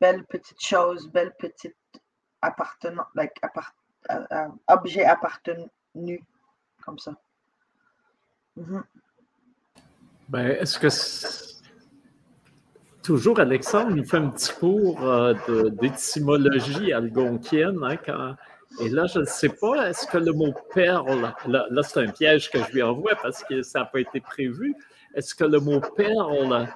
Belle 0.00 0.24
petite 0.26 0.62
chose, 0.62 1.08
belle 1.10 1.34
petite 1.38 1.76
appartenant, 2.42 3.06
like, 3.14 3.32
euh, 4.10 4.26
euh, 4.32 4.48
objet 4.68 5.04
appartenu, 5.04 6.20
comme 6.84 6.98
ça. 6.98 7.12
Mm-hmm. 8.56 8.82
ben, 10.28 10.46
est-ce 10.50 10.78
que 10.78 10.88
toujours 13.08 13.40
Alexandre 13.40 13.96
nous 13.96 14.04
fait 14.04 14.18
un 14.18 14.28
petit 14.28 14.52
cours 14.52 15.02
euh, 15.02 15.32
d'étymologie 15.80 16.92
algonquienne 16.92 17.78
hein, 17.82 18.36
et 18.82 18.90
là, 18.90 19.06
je 19.06 19.20
ne 19.20 19.24
sais 19.24 19.48
pas, 19.48 19.88
est-ce 19.88 20.06
que 20.06 20.18
le 20.18 20.32
mot 20.34 20.52
perle, 20.74 21.32
là, 21.46 21.82
c'est 21.82 22.00
un 22.00 22.10
piège 22.10 22.50
que 22.50 22.58
je 22.58 22.70
lui 22.70 22.82
envoie 22.82 23.12
parce 23.22 23.42
que 23.44 23.62
ça 23.62 23.78
n'a 23.78 23.84
pas 23.86 24.00
été 24.00 24.20
prévu. 24.20 24.74
Est-ce 25.14 25.34
que 25.34 25.44
le 25.44 25.58
mot 25.58 25.80
perle 25.96 26.68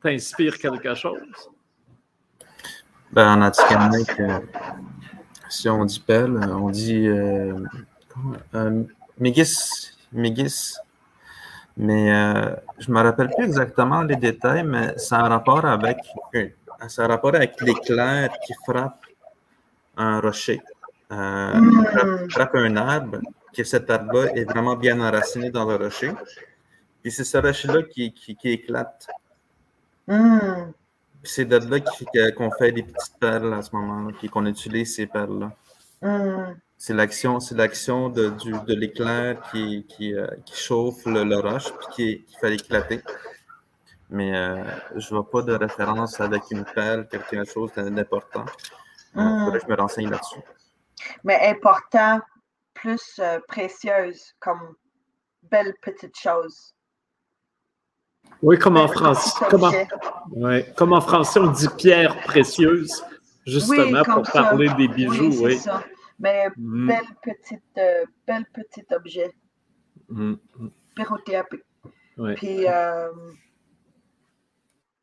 t'inspire 0.00 0.56
quelque 0.56 0.94
chose? 0.94 1.50
Ben, 3.10 3.36
en 3.36 3.42
Atikamek, 3.42 4.22
si 5.48 5.68
on 5.68 5.84
dit 5.84 5.98
perle, 5.98 6.48
on 6.48 6.70
dit 6.70 7.08
euh, 7.08 7.58
euh 8.54 8.84
mégis, 9.18 10.78
Mais 11.76 12.12
euh, 12.12 12.54
je 12.78 12.90
ne 12.90 12.94
me 12.96 13.02
rappelle 13.02 13.28
plus 13.28 13.44
exactement 13.44 14.02
les 14.02 14.16
détails, 14.16 14.64
mais 14.64 14.96
ça 14.96 15.18
a 15.18 15.26
un 15.26 15.28
rapport 15.28 15.64
avec, 15.64 15.98
ça 16.88 17.02
a 17.02 17.04
un 17.04 17.08
rapport 17.08 17.34
avec 17.34 17.60
l'éclair 17.60 18.30
qui 18.44 18.54
frappe 18.66 19.04
un 19.96 20.20
rocher 20.20 20.62
euh, 21.12 22.28
frappe, 22.30 22.54
un 22.54 22.76
arbre, 22.76 23.20
que 23.52 23.64
cet 23.64 23.90
arbre-là 23.90 24.32
est 24.34 24.44
vraiment 24.44 24.76
bien 24.76 25.00
enraciné 25.00 25.50
dans 25.50 25.64
le 25.64 25.76
rocher. 25.76 26.12
Puis 27.02 27.12
c'est 27.12 27.24
ce 27.24 27.38
rocher-là 27.38 27.82
qui, 27.82 28.12
qui, 28.12 28.36
éclate. 28.44 29.06
Hmm. 30.06 30.72
C'est 31.22 31.44
de 31.44 31.56
là 31.56 32.30
qu'on 32.32 32.50
fait 32.52 32.72
des 32.72 32.82
petites 32.82 33.18
perles 33.18 33.54
à 33.54 33.62
ce 33.62 33.74
moment-là, 33.74 34.16
puis 34.18 34.28
qu'on 34.28 34.46
utilise 34.46 34.94
ces 34.94 35.06
perles-là. 35.06 35.52
Hmm. 36.02 36.54
C'est 36.78 36.94
l'action, 36.94 37.40
c'est 37.40 37.54
l'action 37.54 38.10
de, 38.10 38.28
de 38.28 38.74
l'éclair 38.74 39.40
qui, 39.50 39.86
qui, 39.88 40.14
euh, 40.14 40.26
qui, 40.44 40.56
chauffe 40.56 41.06
le, 41.06 41.36
roche 41.36 41.72
puis 41.72 42.24
qui, 42.26 42.36
fait 42.40 42.54
éclater. 42.54 43.02
Mais 44.10 44.36
euh, 44.36 44.62
je 44.94 45.06
ne 45.14 45.20
vois 45.20 45.30
pas 45.30 45.42
de 45.42 45.52
référence 45.54 46.20
avec 46.20 46.42
une 46.50 46.64
perle, 46.64 47.08
quelque 47.08 47.44
chose 47.44 47.72
d'important. 47.76 48.44
Il 49.14 49.22
hmm. 49.22 49.44
faudrait 49.44 49.58
que 49.60 49.64
je 49.66 49.70
me 49.70 49.76
renseigne 49.76 50.10
là-dessus 50.10 50.40
mais 51.24 51.38
important, 51.48 52.20
plus 52.74 53.18
euh, 53.18 53.38
précieuse, 53.48 54.34
comme 54.40 54.74
belles 55.50 55.74
petites 55.82 56.18
choses. 56.18 56.74
Oui, 58.42 58.58
comme 58.58 58.76
en 58.76 58.88
français. 58.88 59.44
Comme 60.76 60.92
en, 60.92 61.00
français, 61.00 61.40
on 61.40 61.46
dit 61.48 61.68
pierre 61.78 62.20
précieuse, 62.22 63.04
justement, 63.46 64.02
pour 64.02 64.22
parler 64.30 64.68
des 64.76 64.88
bijoux. 64.88 65.32
Oui, 65.42 65.58
Ça. 65.58 65.84
Mais 66.18 66.48
mm. 66.56 66.86
belle 66.86 67.16
petite, 67.22 67.78
euh, 67.78 68.04
belle 68.26 68.46
petit 68.46 68.84
objet. 68.90 69.32
Mm. 70.08 70.34
Puis, 72.36 72.66
euh, 72.66 73.12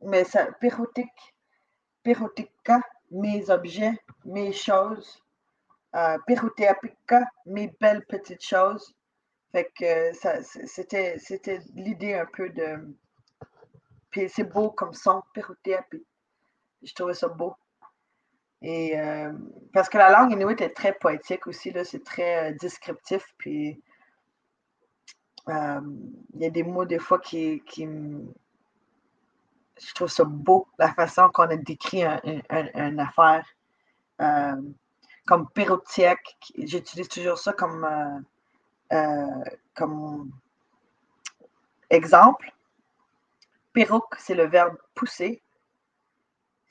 mais 0.01 0.23
ça, 0.23 0.51
pérotique, 0.59 1.35
pérotica, 2.01 2.81
mes 3.11 3.49
objets, 3.49 3.97
mes 4.25 4.51
choses. 4.51 5.23
Euh, 5.95 6.17
mes 7.45 7.71
belles 7.79 8.05
petites 8.07 8.43
choses. 8.43 8.95
Fait 9.51 9.69
que 9.77 10.11
ça, 10.13 10.41
c'était, 10.41 11.19
c'était 11.19 11.59
l'idée 11.75 12.15
un 12.15 12.25
peu 12.25 12.49
de. 12.49 12.95
Puis 14.09 14.27
c'est 14.29 14.43
beau 14.43 14.71
comme 14.71 14.93
son, 14.93 15.21
Pérotéapi. 15.33 16.03
Je 16.81 16.93
trouvais 16.93 17.13
ça 17.13 17.27
beau. 17.27 17.55
Et 18.63 18.97
euh, 18.97 19.33
parce 19.73 19.89
que 19.89 19.97
la 19.97 20.09
langue 20.09 20.31
inuit 20.31 20.59
est 20.61 20.73
très 20.73 20.93
poétique 20.93 21.47
aussi, 21.47 21.73
c'est 21.83 22.03
très 22.03 22.51
euh, 22.51 22.55
descriptif. 22.61 23.25
Puis 23.37 23.81
euh, 25.49 25.81
il 26.33 26.41
y 26.41 26.45
a 26.45 26.49
des 26.49 26.63
mots 26.63 26.85
des 26.85 26.99
fois 26.99 27.19
qui, 27.19 27.61
qui 27.65 27.85
je 27.85 29.93
trouve 29.93 30.07
ça 30.07 30.23
beau, 30.23 30.65
la 30.79 30.93
façon 30.93 31.29
qu'on 31.33 31.43
a 31.43 31.57
décrit 31.57 32.05
une 32.05 32.99
affaire. 32.99 33.45
comme 35.25 35.49
pérotiaque, 35.49 36.37
j'utilise 36.57 37.09
toujours 37.09 37.37
ça 37.37 37.51
comme, 37.51 37.85
comme 39.73 40.31
exemple. 41.89 42.49
Péroc, 43.73 44.05
c'est 44.19 44.35
le 44.35 44.45
verbe 44.45 44.77
pousser. 44.95 45.41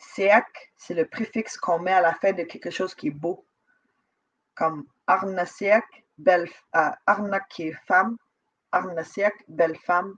Seak, 0.03 0.44
c'est 0.76 0.94
le 0.94 1.07
préfixe 1.07 1.57
qu'on 1.57 1.78
met 1.78 1.92
à 1.92 2.00
la 2.00 2.14
fin 2.14 2.32
de 2.32 2.42
quelque 2.42 2.70
chose 2.70 2.94
qui 2.94 3.09
est 3.09 3.11
beau. 3.11 3.46
Comme 4.55 4.84
arnasiak, 5.07 5.84
belle, 6.18 6.48
euh, 6.76 6.90
arnak 7.07 7.48
qui 7.48 7.68
est 7.68 7.78
femme, 7.86 8.16
arnasiak, 8.72 9.34
belle 9.48 9.76
femme, 9.76 10.14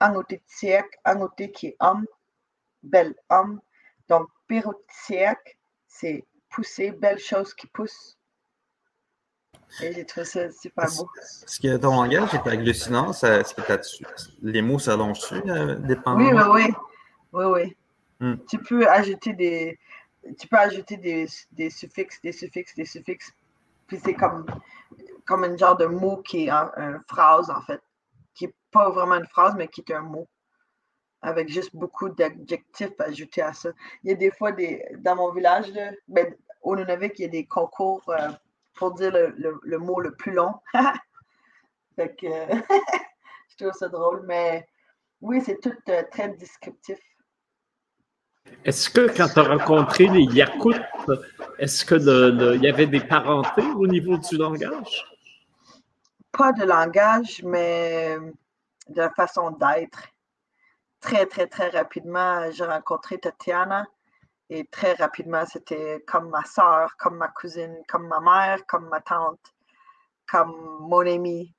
angotitsiak, 0.00 0.86
angoté 1.04 1.50
qui 1.50 1.68
est 1.68 1.76
homme, 1.80 2.06
bel 2.82 3.14
homme. 3.28 3.60
Donc, 4.08 4.28
pyrotiak, 4.46 5.58
c'est 5.86 6.24
pousser, 6.48 6.92
belle 6.92 7.18
chose 7.18 7.52
qui 7.54 7.66
pousse. 7.66 8.16
Et 9.82 9.92
j'ai 9.92 10.06
trouvé 10.06 10.24
ça 10.24 10.50
super 10.50 10.86
beau. 10.96 11.10
Est-ce 11.20 11.60
que 11.60 11.76
ton 11.76 12.02
langage 12.02 12.32
est 12.34 12.46
hallucinant? 12.46 13.10
Est-ce 13.10 13.54
que 13.54 13.62
les 14.42 14.62
mots 14.62 14.78
s'allongent-tu, 14.78 15.34
euh, 15.50 15.74
dépendant? 15.74 16.20
Oui, 16.20 16.32
oui, 16.32 16.42
oui. 16.50 16.74
Oui, 17.32 17.44
oui. 17.44 17.76
Hmm. 18.20 18.34
Tu 18.48 18.58
peux 18.58 18.88
ajouter 18.88 19.32
des, 19.32 19.78
tu 20.38 20.48
peux 20.48 20.56
ajouter 20.56 20.96
des, 20.96 21.26
des, 21.52 21.70
suffixes, 21.70 22.20
des 22.20 22.32
suffixes, 22.32 22.74
des 22.74 22.84
suffixes. 22.84 23.32
Puis 23.86 23.98
c'est 24.04 24.14
comme, 24.14 24.46
un 25.28 25.56
genre 25.56 25.76
de 25.76 25.86
mot 25.86 26.18
qui 26.18 26.46
est 26.46 26.50
une 26.50 27.02
phrase, 27.08 27.50
en 27.50 27.60
fait. 27.62 27.80
Qui 28.34 28.46
n'est 28.46 28.54
pas 28.70 28.90
vraiment 28.90 29.16
une 29.16 29.26
phrase, 29.26 29.54
mais 29.56 29.68
qui 29.68 29.82
est 29.86 29.92
un 29.92 30.02
mot. 30.02 30.26
Avec 31.22 31.48
juste 31.48 31.74
beaucoup 31.74 32.08
d'adjectifs 32.10 33.00
ajoutés 33.00 33.42
à 33.42 33.52
ça. 33.52 33.70
Il 34.04 34.10
y 34.10 34.12
a 34.12 34.16
des 34.16 34.30
fois, 34.30 34.52
dans 34.98 35.16
mon 35.16 35.32
village, 35.32 35.68
là, 35.72 35.90
ben, 36.06 36.34
au 36.62 36.76
Nunavik, 36.76 37.18
il 37.18 37.22
y 37.22 37.24
a 37.24 37.28
des 37.28 37.46
concours 37.46 38.02
euh, 38.08 38.30
pour 38.74 38.94
dire 38.94 39.10
le, 39.12 39.58
le, 39.62 39.78
mot 39.78 40.00
le 40.00 40.12
plus 40.12 40.32
long. 40.32 40.54
fait 41.96 42.14
que 42.14 42.26
je 43.48 43.56
trouve 43.56 43.72
ça 43.72 43.88
drôle, 43.88 44.22
mais 44.26 44.68
oui, 45.20 45.40
c'est 45.40 45.60
tout 45.60 45.74
euh, 45.88 46.02
très 46.10 46.28
descriptif. 46.30 46.98
Est-ce 48.64 48.90
que 48.90 49.14
quand 49.16 49.28
tu 49.28 49.38
as 49.38 49.42
rencontré 49.42 50.06
les 50.08 50.24
Yakoutes, 50.24 50.80
est-ce 51.58 51.84
qu'il 51.84 52.60
y 52.62 52.68
avait 52.68 52.86
des 52.86 53.00
parentés 53.00 53.66
au 53.76 53.86
niveau 53.86 54.18
du 54.18 54.36
langage? 54.36 55.04
Pas 56.32 56.52
de 56.52 56.64
langage, 56.64 57.42
mais 57.44 58.18
de 58.88 58.96
la 58.96 59.10
façon 59.10 59.50
d'être. 59.52 60.02
Très, 61.00 61.26
très, 61.26 61.46
très 61.46 61.68
rapidement, 61.70 62.50
j'ai 62.50 62.64
rencontré 62.64 63.18
Tatiana 63.18 63.86
et 64.50 64.64
très 64.66 64.94
rapidement, 64.94 65.44
c'était 65.46 66.02
comme 66.06 66.30
ma 66.30 66.44
soeur, 66.44 66.96
comme 66.98 67.16
ma 67.16 67.28
cousine, 67.28 67.76
comme 67.88 68.08
ma 68.08 68.20
mère, 68.20 68.66
comme 68.66 68.88
ma 68.88 69.00
tante, 69.00 69.54
comme 70.30 70.54
mon 70.80 71.06
ami. 71.06 71.54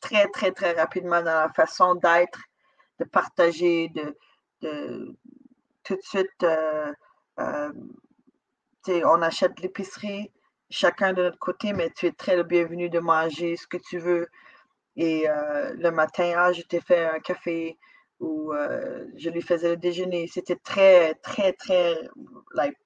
Très, 0.00 0.26
très, 0.28 0.50
très 0.52 0.72
rapidement 0.72 1.22
dans 1.22 1.40
la 1.42 1.48
façon 1.50 1.94
d'être, 1.94 2.40
de 2.98 3.04
partager, 3.04 3.90
de 3.90 5.16
de 5.94 6.02
suite, 6.02 6.42
euh, 6.42 6.92
euh, 7.38 7.72
on 8.86 9.22
achète 9.22 9.58
l'épicerie, 9.60 10.30
chacun 10.70 11.12
de 11.12 11.22
notre 11.22 11.38
côté, 11.38 11.72
mais 11.72 11.90
tu 11.90 12.06
es 12.06 12.12
très 12.12 12.36
le 12.36 12.42
bienvenu 12.42 12.88
de 12.88 12.98
manger 12.98 13.56
ce 13.56 13.66
que 13.66 13.76
tu 13.76 13.98
veux. 13.98 14.28
Et 14.96 15.28
euh, 15.28 15.74
le 15.74 15.90
matin, 15.90 16.32
ah, 16.36 16.52
je 16.52 16.62
t'ai 16.62 16.80
fait 16.80 17.06
un 17.06 17.20
café 17.20 17.78
ou 18.18 18.52
je 19.16 19.30
lui 19.30 19.40
faisais 19.40 19.70
le 19.70 19.76
déjeuner. 19.78 20.26
C'était 20.26 20.56
très, 20.56 21.14
très, 21.14 21.54
très, 21.54 21.96
like, 22.54 22.76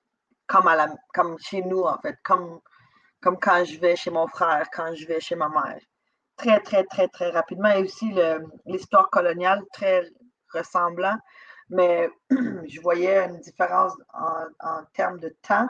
comme, 0.46 0.68
à 0.68 0.76
la, 0.76 0.94
comme 1.12 1.36
chez 1.40 1.62
nous, 1.62 1.82
en 1.82 1.98
fait, 1.98 2.16
comme, 2.22 2.60
comme 3.20 3.38
quand 3.40 3.64
je 3.64 3.80
vais 3.80 3.96
chez 3.96 4.10
mon 4.10 4.28
frère, 4.28 4.68
quand 4.72 4.94
je 4.94 5.06
vais 5.06 5.18
chez 5.20 5.34
ma 5.34 5.48
mère. 5.48 5.80
Très, 6.36 6.60
très, 6.60 6.84
très, 6.84 7.08
très 7.08 7.30
rapidement. 7.30 7.70
Et 7.70 7.82
aussi 7.82 8.14
l'histoire 8.66 9.10
coloniale, 9.10 9.62
très 9.72 10.08
ressemblant 10.52 11.16
mais 11.70 12.08
je 12.30 12.80
voyais 12.80 13.24
une 13.24 13.40
différence 13.40 13.92
en, 14.12 14.84
termes 14.92 15.18
de 15.18 15.30
temps. 15.42 15.68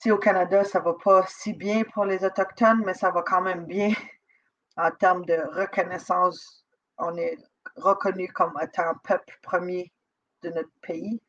Tu 0.00 0.10
au 0.10 0.18
Canada, 0.18 0.64
ça 0.64 0.80
ne 0.80 0.84
va 0.84 0.94
pas 0.94 1.24
si 1.26 1.52
bien 1.52 1.82
pour 1.94 2.04
les 2.04 2.24
Autochtones, 2.24 2.82
mais 2.84 2.94
ça 2.94 3.10
va 3.10 3.22
quand 3.22 3.40
même 3.40 3.64
bien 3.64 3.92
en 4.76 4.90
termes 4.90 5.24
de 5.24 5.36
reconnaissance. 5.54 6.64
On 6.98 7.16
est 7.16 7.38
reconnu 7.76 8.28
comme 8.28 8.58
étant 8.62 8.94
peuple 9.04 9.38
premier 9.42 9.92
de 10.42 10.50
notre 10.50 10.72
pays. 10.82 11.20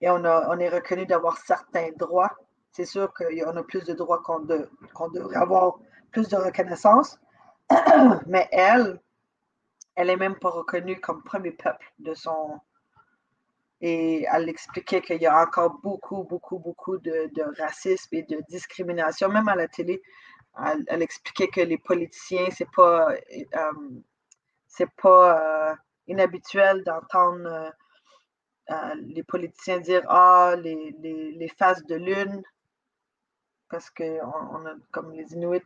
Et 0.00 0.10
on, 0.10 0.22
on 0.24 0.58
est 0.58 0.68
reconnu 0.68 1.06
d'avoir 1.06 1.38
certains 1.38 1.90
droits. 1.96 2.36
C'est 2.72 2.84
sûr 2.84 3.12
qu'on 3.14 3.56
a 3.56 3.62
plus 3.62 3.84
de 3.84 3.94
droits 3.94 4.20
qu'on 4.22 4.40
devrait 4.40 5.36
avoir 5.36 5.78
plus 6.10 6.28
de 6.28 6.36
reconnaissance. 6.36 7.18
Mais 8.26 8.48
elle, 8.52 9.00
elle 9.96 10.08
n'est 10.08 10.16
même 10.16 10.38
pas 10.38 10.50
reconnue 10.50 11.00
comme 11.00 11.22
premier 11.22 11.52
peuple 11.52 11.86
de 11.98 12.14
son. 12.14 12.60
Et 13.80 14.24
elle 14.32 14.48
expliquait 14.48 15.02
qu'il 15.02 15.20
y 15.20 15.26
a 15.26 15.42
encore 15.42 15.78
beaucoup, 15.82 16.24
beaucoup, 16.24 16.58
beaucoup 16.58 16.96
de, 16.98 17.60
racisme 17.60 18.14
et 18.14 18.22
de 18.22 18.40
discrimination, 18.48 19.28
même 19.28 19.48
à 19.48 19.56
la 19.56 19.68
télé. 19.68 20.02
Elle, 20.88 21.02
expliquait 21.02 21.48
que 21.48 21.60
les 21.60 21.78
politiciens, 21.78 22.46
c'est 22.50 22.70
pas, 22.70 23.12
euh, 23.12 23.72
c'est 24.68 24.90
pas 25.02 25.70
euh, 25.70 25.74
inhabituel 26.06 26.84
d'entendre 26.84 27.72
euh, 28.70 28.94
les 29.02 29.24
politiciens 29.24 29.80
dire 29.80 30.02
Ah, 30.08 30.54
les, 30.56 30.94
les, 31.00 31.48
faces 31.48 31.84
de 31.84 31.96
lune, 31.96 32.42
parce 33.68 33.90
que 33.90 34.20
on 34.22 34.64
a, 34.64 34.74
comme 34.92 35.12
les 35.12 35.34
Inuits 35.34 35.60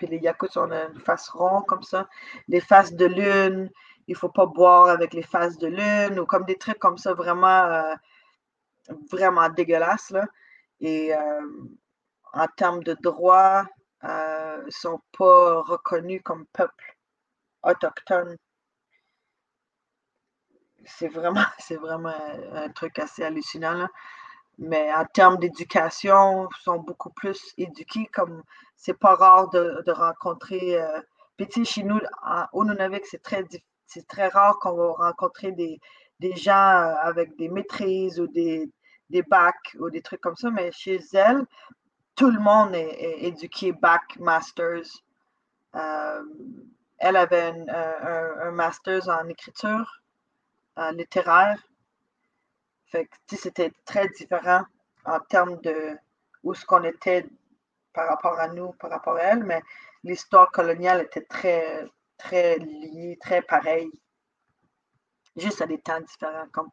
puis 0.00 0.06
les 0.06 0.16
Yakuts, 0.16 0.56
on 0.56 0.70
a 0.70 0.86
une 0.86 0.98
face 0.98 1.28
ronde 1.28 1.66
comme 1.66 1.82
ça. 1.82 2.08
Les 2.48 2.62
faces 2.62 2.94
de 2.94 3.04
lune, 3.04 3.70
il 4.08 4.12
ne 4.12 4.16
faut 4.16 4.30
pas 4.30 4.46
boire 4.46 4.88
avec 4.88 5.12
les 5.12 5.22
faces 5.22 5.58
de 5.58 5.66
lune, 5.66 6.18
ou 6.18 6.24
comme 6.24 6.46
des 6.46 6.56
trucs 6.56 6.78
comme 6.78 6.96
ça, 6.96 7.12
vraiment, 7.12 7.64
euh, 7.66 7.94
vraiment 9.10 9.50
dégueulasses. 9.50 10.08
Là. 10.08 10.24
Et 10.80 11.14
euh, 11.14 11.46
en 12.32 12.46
termes 12.56 12.82
de 12.82 12.96
euh, 14.02 14.56
ils 14.62 14.64
ne 14.64 14.70
sont 14.70 15.02
pas 15.18 15.60
reconnus 15.60 16.22
comme 16.24 16.46
peuple 16.46 16.96
autochtone. 17.62 18.38
C'est 20.86 21.08
vraiment, 21.08 21.44
c'est 21.58 21.76
vraiment 21.76 22.14
un 22.54 22.70
truc 22.70 22.98
assez 22.98 23.22
hallucinant. 23.22 23.74
Là 23.74 23.88
mais 24.60 24.92
en 24.92 25.06
termes 25.06 25.38
d'éducation, 25.38 26.48
sont 26.62 26.78
beaucoup 26.80 27.10
plus 27.10 27.54
éduqués. 27.56 28.06
Comme 28.12 28.42
c'est 28.76 28.98
pas 28.98 29.14
rare 29.14 29.48
de, 29.50 29.90
rencontrer. 29.90 30.80
Euh, 30.80 31.00
puis 31.36 31.64
chez 31.64 31.82
nous, 31.82 31.98
au 32.52 32.64
Nunavik, 32.64 33.06
c'est 33.06 33.22
très, 33.22 33.44
c'est 33.86 34.06
très 34.06 34.28
rare 34.28 34.58
qu'on 34.60 34.74
va 34.74 34.92
rencontrer 34.92 35.52
des, 35.52 35.80
des 36.20 36.36
gens 36.36 36.52
euh, 36.52 36.94
avec 37.02 37.36
des 37.36 37.48
maîtrises 37.48 38.20
ou 38.20 38.26
des, 38.26 38.70
des 39.08 39.22
bacs 39.22 39.76
ou 39.78 39.88
des 39.88 40.02
trucs 40.02 40.20
comme 40.20 40.36
ça. 40.36 40.50
Mais 40.50 40.70
chez 40.72 41.00
elle, 41.14 41.46
tout 42.14 42.30
le 42.30 42.38
monde 42.38 42.74
est, 42.74 43.24
éduqué 43.24 43.72
bac, 43.72 44.18
masters. 44.18 44.90
Euh, 45.74 46.22
elle 46.98 47.16
avait 47.16 47.54
un, 47.66 48.48
un, 48.48 48.50
master's 48.50 49.08
en 49.08 49.26
écriture 49.28 50.02
littéraire 50.92 51.58
fait 52.90 53.06
que 53.06 53.36
c'était 53.36 53.72
très 53.84 54.08
différent 54.08 54.64
en 55.04 55.20
termes 55.20 55.60
de 55.60 55.96
où 56.42 56.54
ce 56.54 56.64
qu'on 56.64 56.82
était 56.84 57.26
par 57.92 58.08
rapport 58.08 58.38
à 58.38 58.48
nous, 58.48 58.72
par 58.72 58.90
rapport 58.90 59.16
à 59.16 59.22
elle, 59.22 59.44
mais 59.44 59.62
l'histoire 60.04 60.50
coloniale 60.50 61.02
était 61.02 61.24
très, 61.24 61.86
très 62.16 62.58
liée, 62.58 63.18
très 63.20 63.42
pareille. 63.42 63.90
Juste 65.36 65.62
à 65.62 65.66
des 65.66 65.80
temps 65.80 66.00
différents. 66.00 66.46
Comme... 66.52 66.70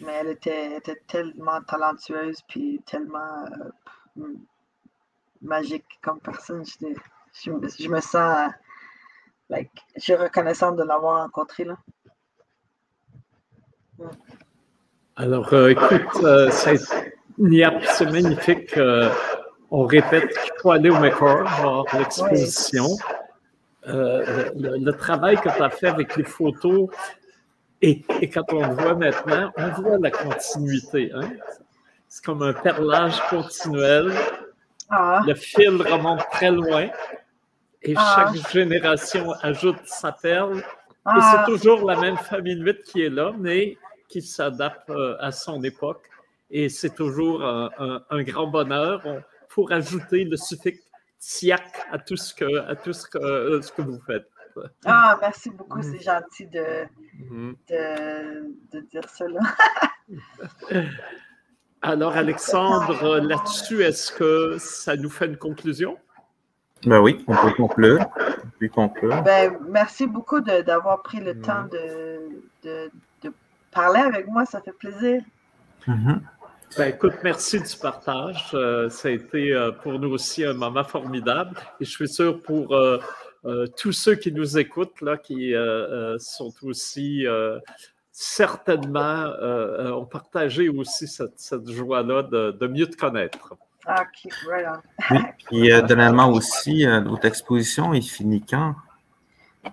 Mais 0.00 0.12
elle 0.12 0.28
était, 0.28 0.80
tellement 1.06 1.62
talentueuse 1.62 2.40
puis 2.48 2.82
tellement 2.86 3.44
euh, 4.16 4.34
magique 5.40 5.86
comme 6.02 6.20
personne. 6.20 6.64
Je, 6.64 7.88
me 7.88 8.00
sens, 8.00 8.52
like, 9.48 9.70
je 9.96 10.00
suis 10.00 10.14
reconnaissante 10.14 10.76
de 10.76 10.82
l'avoir 10.82 11.22
rencontrée. 11.22 11.64
Là. 11.64 11.76
Alors, 15.16 15.52
euh, 15.52 15.70
écoute, 15.70 16.24
euh, 16.24 16.50
c'est 16.50 18.06
magnifique. 18.10 18.78
on 19.70 19.84
répète 19.84 20.28
qu'il 20.28 20.52
faut 20.60 20.70
aller 20.70 20.90
au 20.90 20.98
McCord 20.98 21.48
voir 21.60 21.84
l'exposition. 21.98 22.86
le, 23.84 24.90
travail 24.92 25.36
que 25.36 25.48
tu 25.48 25.62
as 25.62 25.70
fait 25.70 25.88
avec 25.88 26.16
les 26.16 26.24
photos, 26.24 26.88
et, 27.82 28.04
quand 28.32 28.52
on 28.52 28.60
le 28.60 28.74
voit 28.74 28.94
maintenant, 28.94 29.50
on 29.56 29.68
voit 29.82 29.98
la 29.98 30.10
continuité. 30.10 31.10
Hein. 31.12 31.30
C'est 32.08 32.24
comme 32.24 32.42
un 32.42 32.52
perlage 32.52 33.20
continuel. 33.28 34.12
Ah. 34.88 35.22
Le 35.26 35.34
fil 35.34 35.82
remonte 35.82 36.22
très 36.30 36.52
loin. 36.52 36.88
Et 37.82 37.94
ah. 37.96 38.30
chaque 38.32 38.52
génération 38.52 39.32
ajoute 39.42 39.80
sa 39.84 40.12
perle. 40.12 40.58
Et 40.58 41.20
c'est 41.20 41.38
ah. 41.38 41.44
toujours 41.44 41.84
la 41.84 41.98
même 42.00 42.16
famille 42.16 42.60
8 42.60 42.82
qui 42.84 43.02
est 43.02 43.08
là, 43.08 43.32
mais 43.36 43.76
qui 44.12 44.20
s'adapte 44.20 44.90
euh, 44.90 45.16
à 45.20 45.32
son 45.32 45.62
époque. 45.64 46.02
Et 46.50 46.68
c'est 46.68 46.94
toujours 46.94 47.42
un, 47.42 48.22
grand 48.24 48.46
bonheur. 48.46 49.00
Il 49.06 49.22
faut 49.48 49.64
rajouter 49.64 50.24
le 50.24 50.36
suffixe 50.36 50.82
tiac 51.18 51.86
à 51.90 51.98
tout 51.98 52.16
ce 52.16 52.34
que, 52.34 52.68
à 52.68 52.76
tout 52.76 52.92
ce 52.92 53.06
que, 53.06 53.16
euh, 53.16 53.62
ce 53.62 53.72
que 53.72 53.80
vous 53.80 53.98
faites. 54.06 54.28
Ah, 54.84 55.16
merci 55.18 55.48
beaucoup, 55.48 55.80
c'est 55.80 56.02
gentil 56.02 56.46
de, 56.46 56.84
mm-hmm. 57.22 57.54
de, 57.70 58.54
de, 58.70 58.80
dire 58.80 59.08
cela. 59.08 59.40
Alors, 61.82 62.14
Alexandre, 62.14 63.18
là-dessus, 63.20 63.82
est-ce 63.82 64.12
que 64.12 64.58
ça 64.58 64.94
nous 64.96 65.08
fait 65.08 65.24
une 65.24 65.38
conclusion? 65.38 65.96
Ben 66.84 67.00
oui, 67.00 67.24
on 67.28 67.34
peut 67.34 67.54
conclure. 67.56 68.04
conclure. 68.74 69.22
Ben, 69.22 69.56
merci 69.70 70.06
beaucoup 70.06 70.40
d'avoir 70.40 71.00
pris 71.02 71.20
le 71.20 71.40
temps 71.40 71.62
mm-hmm. 71.62 71.70
de, 71.70 72.88
de, 72.88 72.90
parler 73.72 74.00
avec 74.00 74.28
moi, 74.28 74.44
ça 74.44 74.60
fait 74.60 74.72
plaisir. 74.72 75.22
Mm-hmm. 75.86 76.20
Ben, 76.78 76.88
écoute, 76.88 77.14
merci 77.22 77.60
du 77.60 77.76
partage. 77.76 78.50
Euh, 78.54 78.88
ça 78.88 79.08
a 79.08 79.10
été 79.10 79.52
euh, 79.52 79.72
pour 79.72 79.98
nous 79.98 80.10
aussi 80.10 80.44
un 80.44 80.54
moment 80.54 80.84
formidable 80.84 81.56
et 81.80 81.84
je 81.84 81.90
suis 81.90 82.08
sûr 82.08 82.40
pour 82.40 82.74
euh, 82.74 82.98
euh, 83.44 83.66
tous 83.76 83.92
ceux 83.92 84.14
qui 84.14 84.30
nous 84.30 84.56
écoutent, 84.56 85.00
là, 85.00 85.16
qui 85.16 85.52
euh, 85.52 86.14
euh, 86.14 86.18
sont 86.18 86.52
aussi 86.62 87.24
certainement, 88.12 89.32
ont 89.96 90.04
partagé 90.04 90.68
aussi 90.68 91.08
cette, 91.08 91.70
joie-là 91.70 92.22
de, 92.22 92.66
mieux 92.66 92.86
te 92.86 92.96
connaître. 92.96 93.54
Ah, 93.84 94.02
OK, 94.02 94.32
right 94.48 94.66
oui, 95.10 95.18
puis 95.46 95.68
dernièrement 95.88 96.30
aussi, 96.30 96.86
notre 96.86 97.24
exposition, 97.24 97.92
il 97.94 98.02
finit 98.02 98.44
quand? 98.44 98.76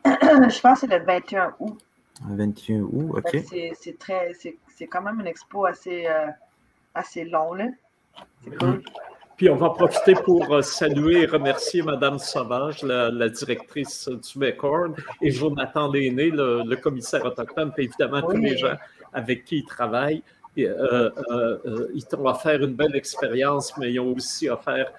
Je 0.03 0.61
pense 0.61 0.81
que 0.81 0.87
c'est 0.87 0.99
le 0.99 1.05
21 1.05 1.53
août. 1.59 1.77
Le 2.27 2.35
21 2.35 2.81
août, 2.81 3.11
OK. 3.17 3.43
C'est 3.79 3.97
très, 3.99 4.33
c'est 4.33 4.87
quand 4.87 5.01
même 5.01 5.19
une 5.19 5.27
expo 5.27 5.65
assez, 5.65 6.07
assez 6.93 7.23
long, 7.23 7.53
là. 7.53 7.67
C'est 8.43 8.57
cool. 8.57 8.69
Mm. 8.69 8.83
Puis 9.39 9.49
on 9.49 9.55
va 9.55 9.69
profiter 9.69 10.15
pour 10.15 10.53
euh, 10.53 10.61
saluer 10.61 11.21
et 11.21 11.25
remercier 11.25 11.81
Mme 11.81 12.19
Sauvage, 12.19 12.83
la, 12.83 13.29
directrice 13.29 14.09
du 14.09 14.37
MECORN, 14.37 14.93
et 15.21 15.31
Jonathan 15.31 15.89
Léné, 15.89 16.29
le, 16.29 16.75
commissaire 16.75 17.23
autochtone, 17.23 17.71
puis 17.71 17.85
évidemment 17.85 18.21
tous 18.21 18.35
les 18.35 18.57
gens 18.57 18.75
avec 19.13 19.45
qui 19.45 19.59
il 19.59 19.63
travaille. 19.63 20.21
Euh, 20.57 21.09
euh, 21.31 21.87
ils 21.93 22.03
t'ont 22.03 22.27
offert 22.27 22.61
une 22.61 22.73
belle 22.73 22.97
expérience, 22.97 23.77
mais 23.77 23.93
ils 23.93 24.01
ont 24.01 24.13
aussi 24.13 24.49
offert, 24.49 24.91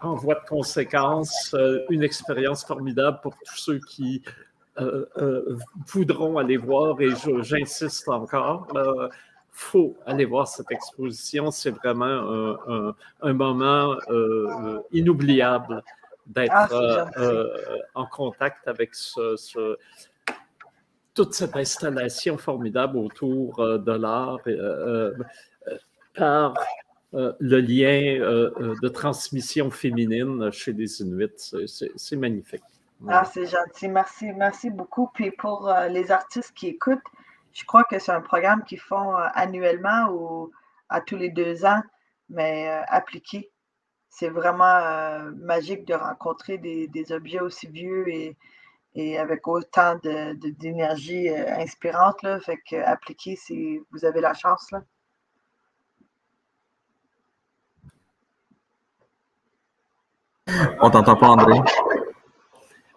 en 0.00 0.14
voie 0.14 0.36
de 0.36 0.48
conséquence, 0.48 1.54
une 1.90 2.02
expérience 2.02 2.64
formidable 2.64 3.18
pour 3.22 3.34
tous 3.34 3.58
ceux 3.58 3.78
qui 3.78 4.22
voudront 5.86 6.38
aller 6.38 6.56
voir, 6.56 7.00
et 7.00 7.10
j'insiste 7.42 8.08
encore 8.08 8.68
faut 9.56 9.96
aller 10.04 10.26
voir 10.26 10.46
cette 10.46 10.70
exposition. 10.70 11.50
C'est 11.50 11.70
vraiment 11.70 12.54
un, 13.22 13.32
moment 13.32 13.96
euh, 14.10 14.80
inoubliable 14.92 15.82
d'être 16.26 16.52
ah, 16.54 16.68
euh, 16.70 17.06
euh, 17.16 17.78
en 17.94 18.04
contact 18.06 18.68
avec 18.68 18.94
ce, 18.94 19.76
toute 21.14 21.32
cette 21.32 21.56
installation 21.56 22.36
formidable 22.36 22.98
autour 22.98 23.56
de 23.78 23.92
l'art 23.92 24.40
par 26.14 26.54
le 27.12 27.60
lien 27.60 28.18
de 28.82 28.88
transmission 28.88 29.70
féminine 29.70 30.50
chez 30.52 30.74
les 30.74 31.00
Inuits. 31.00 31.54
C'est 31.96 32.16
magnifique. 32.16 32.62
Ah, 33.08 33.24
c'est 33.24 33.46
gentil. 33.46 33.88
Merci, 33.88 34.32
merci 34.32 34.70
beaucoup. 34.70 35.08
Puis 35.14 35.30
pour 35.30 35.72
les 35.88 36.10
artistes 36.10 36.52
qui 36.54 36.68
écoutent, 36.68 37.02
je 37.56 37.64
crois 37.64 37.84
que 37.84 37.98
c'est 37.98 38.12
un 38.12 38.20
programme 38.20 38.64
qu'ils 38.64 38.80
font 38.80 39.16
euh, 39.16 39.28
annuellement 39.32 40.10
ou 40.10 40.52
à 40.90 41.00
tous 41.00 41.16
les 41.16 41.30
deux 41.30 41.64
ans, 41.64 41.80
mais 42.28 42.68
euh, 42.68 42.82
appliqué. 42.88 43.50
C'est 44.10 44.28
vraiment 44.28 44.64
euh, 44.64 45.30
magique 45.36 45.86
de 45.86 45.94
rencontrer 45.94 46.58
des, 46.58 47.12
objets 47.12 47.40
aussi 47.40 47.66
vieux 47.66 48.06
et, 48.08 49.18
avec 49.18 49.48
autant 49.48 49.96
d'énergie 50.02 51.30
inspirante. 51.30 52.22
Là. 52.22 52.40
Fait 52.40 52.58
que 52.58 52.76
appliqué, 52.76 53.36
si 53.36 53.80
vous 53.90 54.04
avez 54.04 54.20
la 54.20 54.34
chance. 54.34 54.70
Là. 54.70 54.82
On 60.80 60.90
t'entend 60.90 61.16
pas, 61.16 61.28
André. 61.28 61.58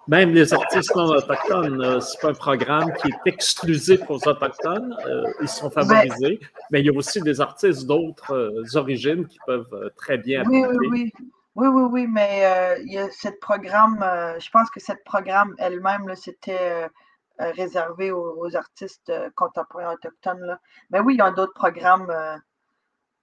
Même 0.09 0.33
les 0.33 0.55
artistes 0.55 0.95
non 0.95 1.05
autochtones, 1.09 1.83
euh, 1.83 1.99
c'est 1.99 2.19
pas 2.19 2.29
un 2.29 2.33
programme 2.33 2.91
qui 2.93 3.09
est 3.09 3.31
exclusif 3.31 4.01
aux 4.09 4.27
autochtones. 4.27 4.97
Euh, 5.05 5.23
ils 5.39 5.47
sont 5.47 5.69
favorisés, 5.69 6.39
mais 6.71 6.79
il 6.79 6.87
y 6.87 6.89
a 6.89 6.93
aussi 6.93 7.21
des 7.21 7.39
artistes 7.39 7.85
d'autres 7.85 8.33
euh, 8.33 8.63
origines 8.73 9.27
qui 9.27 9.37
peuvent 9.45 9.91
très 9.95 10.17
bien 10.17 10.43
oui, 10.47 10.65
oui, 10.65 10.87
oui, 10.89 11.13
oui, 11.53 11.67
oui, 11.67 11.83
oui, 11.91 12.07
mais 12.07 12.79
il 12.83 12.91
y 12.91 12.97
a 12.97 13.07
cette 13.11 13.39
programme. 13.39 13.99
je 14.39 14.49
pense 14.49 14.71
que 14.71 14.79
cette 14.79 15.03
programme 15.03 15.53
elle-même, 15.59 16.15
c'était 16.15 16.89
réservé 17.37 18.11
aux, 18.11 18.55
artistes 18.55 19.13
contemporains 19.35 19.93
autochtones. 19.93 20.41
Là. 20.41 20.59
Mais 20.89 21.01
oui, 21.01 21.15
il 21.15 21.17
y 21.19 21.21
a 21.21 21.29
d'autres 21.29 21.53
programmes, 21.53 22.11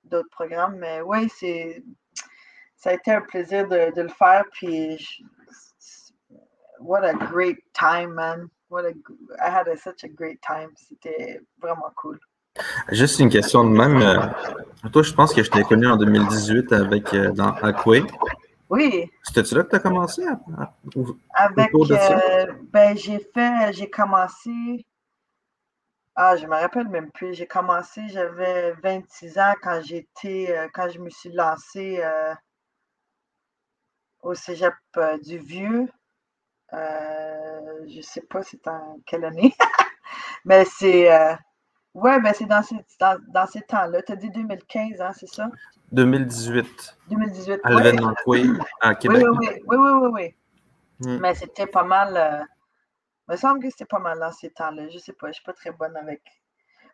d'autres 0.04 0.30
programmes, 0.30 0.76
mais 0.76 1.00
oui, 1.00 1.28
c'est 1.36 1.82
ça 2.76 2.90
a 2.90 2.92
été 2.92 3.10
un 3.10 3.22
plaisir 3.22 3.66
de, 3.66 3.92
de 3.92 4.02
le 4.02 4.08
faire. 4.08 4.44
Puis 4.52 5.24
what 6.80 7.04
a 7.04 7.14
great 7.14 7.58
time, 7.74 8.14
man. 8.14 8.50
What 8.68 8.84
a, 8.84 8.94
I 9.44 9.50
had 9.50 9.68
a, 9.68 9.76
such 9.76 10.04
a 10.04 10.08
great 10.08 10.40
time. 10.42 10.70
C'était 10.76 11.40
vraiment 11.60 11.92
cool. 11.96 12.18
Juste 12.90 13.18
une 13.20 13.28
question 13.28 13.64
de 13.64 13.70
même. 13.70 14.00
Euh, 14.00 14.88
toi, 14.90 15.02
je 15.02 15.12
pense 15.12 15.34
que 15.34 15.42
je 15.42 15.50
t'ai 15.50 15.62
connu 15.62 15.86
en 15.86 15.96
2018 15.96 16.72
avec 16.72 17.12
euh, 17.14 17.30
dans 17.32 17.52
Aquay. 17.56 18.02
Oui. 18.70 19.10
C'était-tu 19.22 19.54
là 19.54 19.64
que 19.64 19.70
tu 19.70 19.76
as 19.76 19.78
commencé? 19.78 20.22
avec, 21.34 21.70
euh, 21.74 22.46
ben, 22.72 22.96
j'ai 22.96 23.20
fait, 23.32 23.72
j'ai 23.72 23.88
commencé. 23.90 24.86
Ah, 26.14 26.36
je 26.36 26.46
me 26.46 26.54
rappelle 26.54 26.88
même 26.88 27.10
plus. 27.12 27.34
J'ai 27.34 27.46
commencé, 27.46 28.02
j'avais 28.08 28.72
26 28.82 29.38
ans 29.38 29.52
quand 29.62 29.82
j'étais, 29.84 30.68
quand 30.72 30.88
je 30.88 30.98
me 30.98 31.10
suis 31.10 31.30
lancée 31.30 32.02
au 34.22 34.34
cégep 34.34 34.74
du 35.22 35.38
Vieux. 35.38 35.88
Euh, 36.72 37.86
je 37.88 38.00
sais 38.00 38.22
pas 38.22 38.42
c'est 38.42 38.66
en 38.66 38.98
quelle 39.06 39.24
année, 39.24 39.54
mais 40.44 40.64
c'est. 40.64 41.12
Euh, 41.12 41.34
ouais, 41.94 42.20
ben 42.20 42.32
c'est 42.34 42.46
dans 42.46 42.62
ces, 42.62 42.76
dans, 42.98 43.20
dans 43.28 43.46
ces 43.46 43.62
temps-là. 43.62 44.02
Tu 44.02 44.12
as 44.12 44.16
dit 44.16 44.30
2015, 44.30 45.00
hein, 45.00 45.12
c'est 45.14 45.28
ça? 45.28 45.48
2018. 45.92 46.98
2018. 47.10 47.60
À 47.62 47.70
l'événement 47.70 48.14
oui, 48.26 48.50
à 48.80 48.94
Québec. 48.96 49.24
Oui, 49.24 49.28
oui, 49.38 49.48
oui. 49.48 49.62
oui, 49.66 49.76
oui, 49.76 50.08
oui, 50.12 50.34
hmm. 51.00 51.18
Mais 51.20 51.34
c'était 51.34 51.68
pas 51.68 51.84
mal. 51.84 52.16
Euh, 52.16 52.44
il 53.28 53.32
me 53.32 53.36
semble 53.36 53.62
que 53.62 53.70
c'était 53.70 53.84
pas 53.84 53.98
mal 54.00 54.18
dans 54.18 54.32
ces 54.32 54.50
temps-là. 54.50 54.88
Je 54.88 54.98
sais 54.98 55.12
pas, 55.12 55.28
je 55.28 55.34
suis 55.34 55.44
pas 55.44 55.52
très 55.52 55.70
bonne 55.70 55.96
avec. 55.96 56.22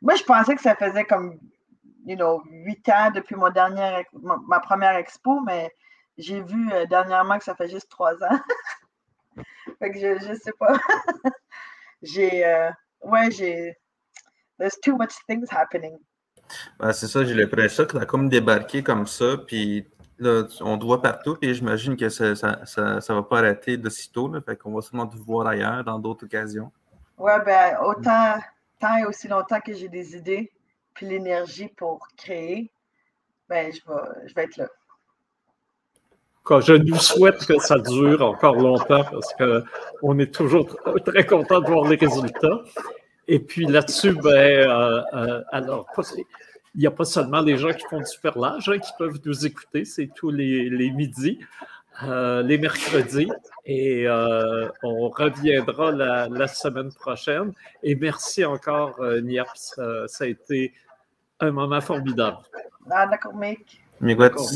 Moi, 0.02 0.16
je 0.16 0.24
pensais 0.24 0.54
que 0.54 0.62
ça 0.62 0.74
faisait 0.74 1.04
comme, 1.04 1.38
you 2.04 2.16
know, 2.16 2.42
8 2.50 2.88
ans 2.88 3.10
depuis 3.14 3.36
mon 3.36 3.50
dernière, 3.50 4.02
ma, 4.12 4.60
première 4.60 4.96
expo, 4.96 5.40
mais 5.40 5.70
j'ai 6.18 6.40
vu 6.42 6.70
dernièrement 6.88 7.38
que 7.38 7.44
ça 7.44 7.54
fait 7.54 7.68
juste 7.68 7.88
3 7.90 8.14
ans. 8.24 8.40
fait 9.78 9.90
que 9.90 9.98
je, 9.98 10.26
je 10.26 10.34
sais 10.34 10.52
pas. 10.58 10.78
j'ai. 12.02 12.44
Euh, 12.44 12.70
ouais, 13.02 13.30
j'ai. 13.30 13.76
There's 14.58 14.78
too 14.80 14.96
much 14.96 15.12
things 15.26 15.46
happening. 15.50 15.98
Ben, 16.78 16.92
c'est 16.92 17.06
ça, 17.06 17.24
j'ai 17.24 17.34
l'impression 17.34 17.84
que 17.84 17.96
tu 17.96 18.02
as 18.02 18.06
comme 18.06 18.28
débarqué 18.28 18.82
comme 18.82 19.06
ça, 19.06 19.36
puis 19.46 19.86
là, 20.18 20.44
on 20.60 20.78
te 20.78 20.84
voit 20.84 21.02
partout, 21.02 21.36
et 21.40 21.54
j'imagine 21.54 21.96
que 21.96 22.08
ça 22.08 22.30
ne 22.30 23.14
va 23.14 23.22
pas 23.22 23.38
arrêter 23.38 23.76
de 23.76 23.88
sitôt, 23.88 24.28
là, 24.28 24.40
fait 24.40 24.56
qu'on 24.56 24.74
va 24.74 24.82
sûrement 24.82 25.06
te 25.06 25.16
voir 25.16 25.46
ailleurs 25.46 25.84
dans 25.84 25.98
d'autres 25.98 26.26
occasions. 26.26 26.70
Ouais, 27.18 27.42
ben 27.44 27.78
autant, 27.84 28.34
tant 28.80 28.96
et 28.96 29.04
aussi 29.04 29.28
longtemps 29.28 29.60
que 29.60 29.72
j'ai 29.72 29.88
des 29.88 30.16
idées, 30.16 30.52
puis 30.94 31.06
l'énergie 31.06 31.68
pour 31.68 32.06
créer, 32.16 32.70
ben 33.48 33.72
je 33.72 33.80
vais, 33.86 34.28
je 34.28 34.34
vais 34.34 34.44
être 34.44 34.56
là. 34.56 34.68
Je 36.48 36.74
nous 36.74 36.98
souhaite 36.98 37.46
que 37.46 37.58
ça 37.58 37.78
dure 37.78 38.22
encore 38.22 38.56
longtemps 38.56 39.04
parce 39.04 39.34
qu'on 39.34 40.18
est 40.18 40.34
toujours 40.34 40.76
très 41.04 41.24
content 41.24 41.60
de 41.60 41.66
voir 41.66 41.88
les 41.88 41.96
résultats. 41.96 42.62
Et 43.28 43.38
puis 43.38 43.66
là-dessus, 43.66 44.12
ben, 44.14 44.28
euh, 44.28 45.02
euh, 45.14 45.42
alors, 45.52 45.86
il 46.74 46.80
n'y 46.80 46.86
a 46.86 46.90
pas 46.90 47.04
seulement 47.04 47.40
les 47.40 47.56
gens 47.56 47.72
qui 47.72 47.84
font 47.88 48.00
du 48.00 48.18
perlage 48.20 48.68
hein, 48.68 48.78
qui 48.78 48.90
peuvent 48.98 49.20
nous 49.24 49.46
écouter, 49.46 49.84
c'est 49.84 50.08
tous 50.14 50.30
les, 50.30 50.68
les 50.68 50.90
midis, 50.90 51.38
euh, 52.02 52.42
les 52.42 52.58
mercredis, 52.58 53.28
et 53.64 54.08
on 54.82 55.08
reviendra 55.08 55.92
la, 55.92 56.48
semaine 56.48 56.92
prochaine. 56.92 57.52
Et 57.82 57.94
merci 57.94 58.44
encore, 58.44 59.00
Niaps, 59.22 59.80
ça 60.06 60.24
a 60.24 60.26
été 60.26 60.72
un 61.38 61.52
moment 61.52 61.80
formidable. 61.80 62.38
Ah, 62.90 63.06
d'accord, 63.06 63.36
mec. 63.36 63.80
D'accord, 64.00 64.50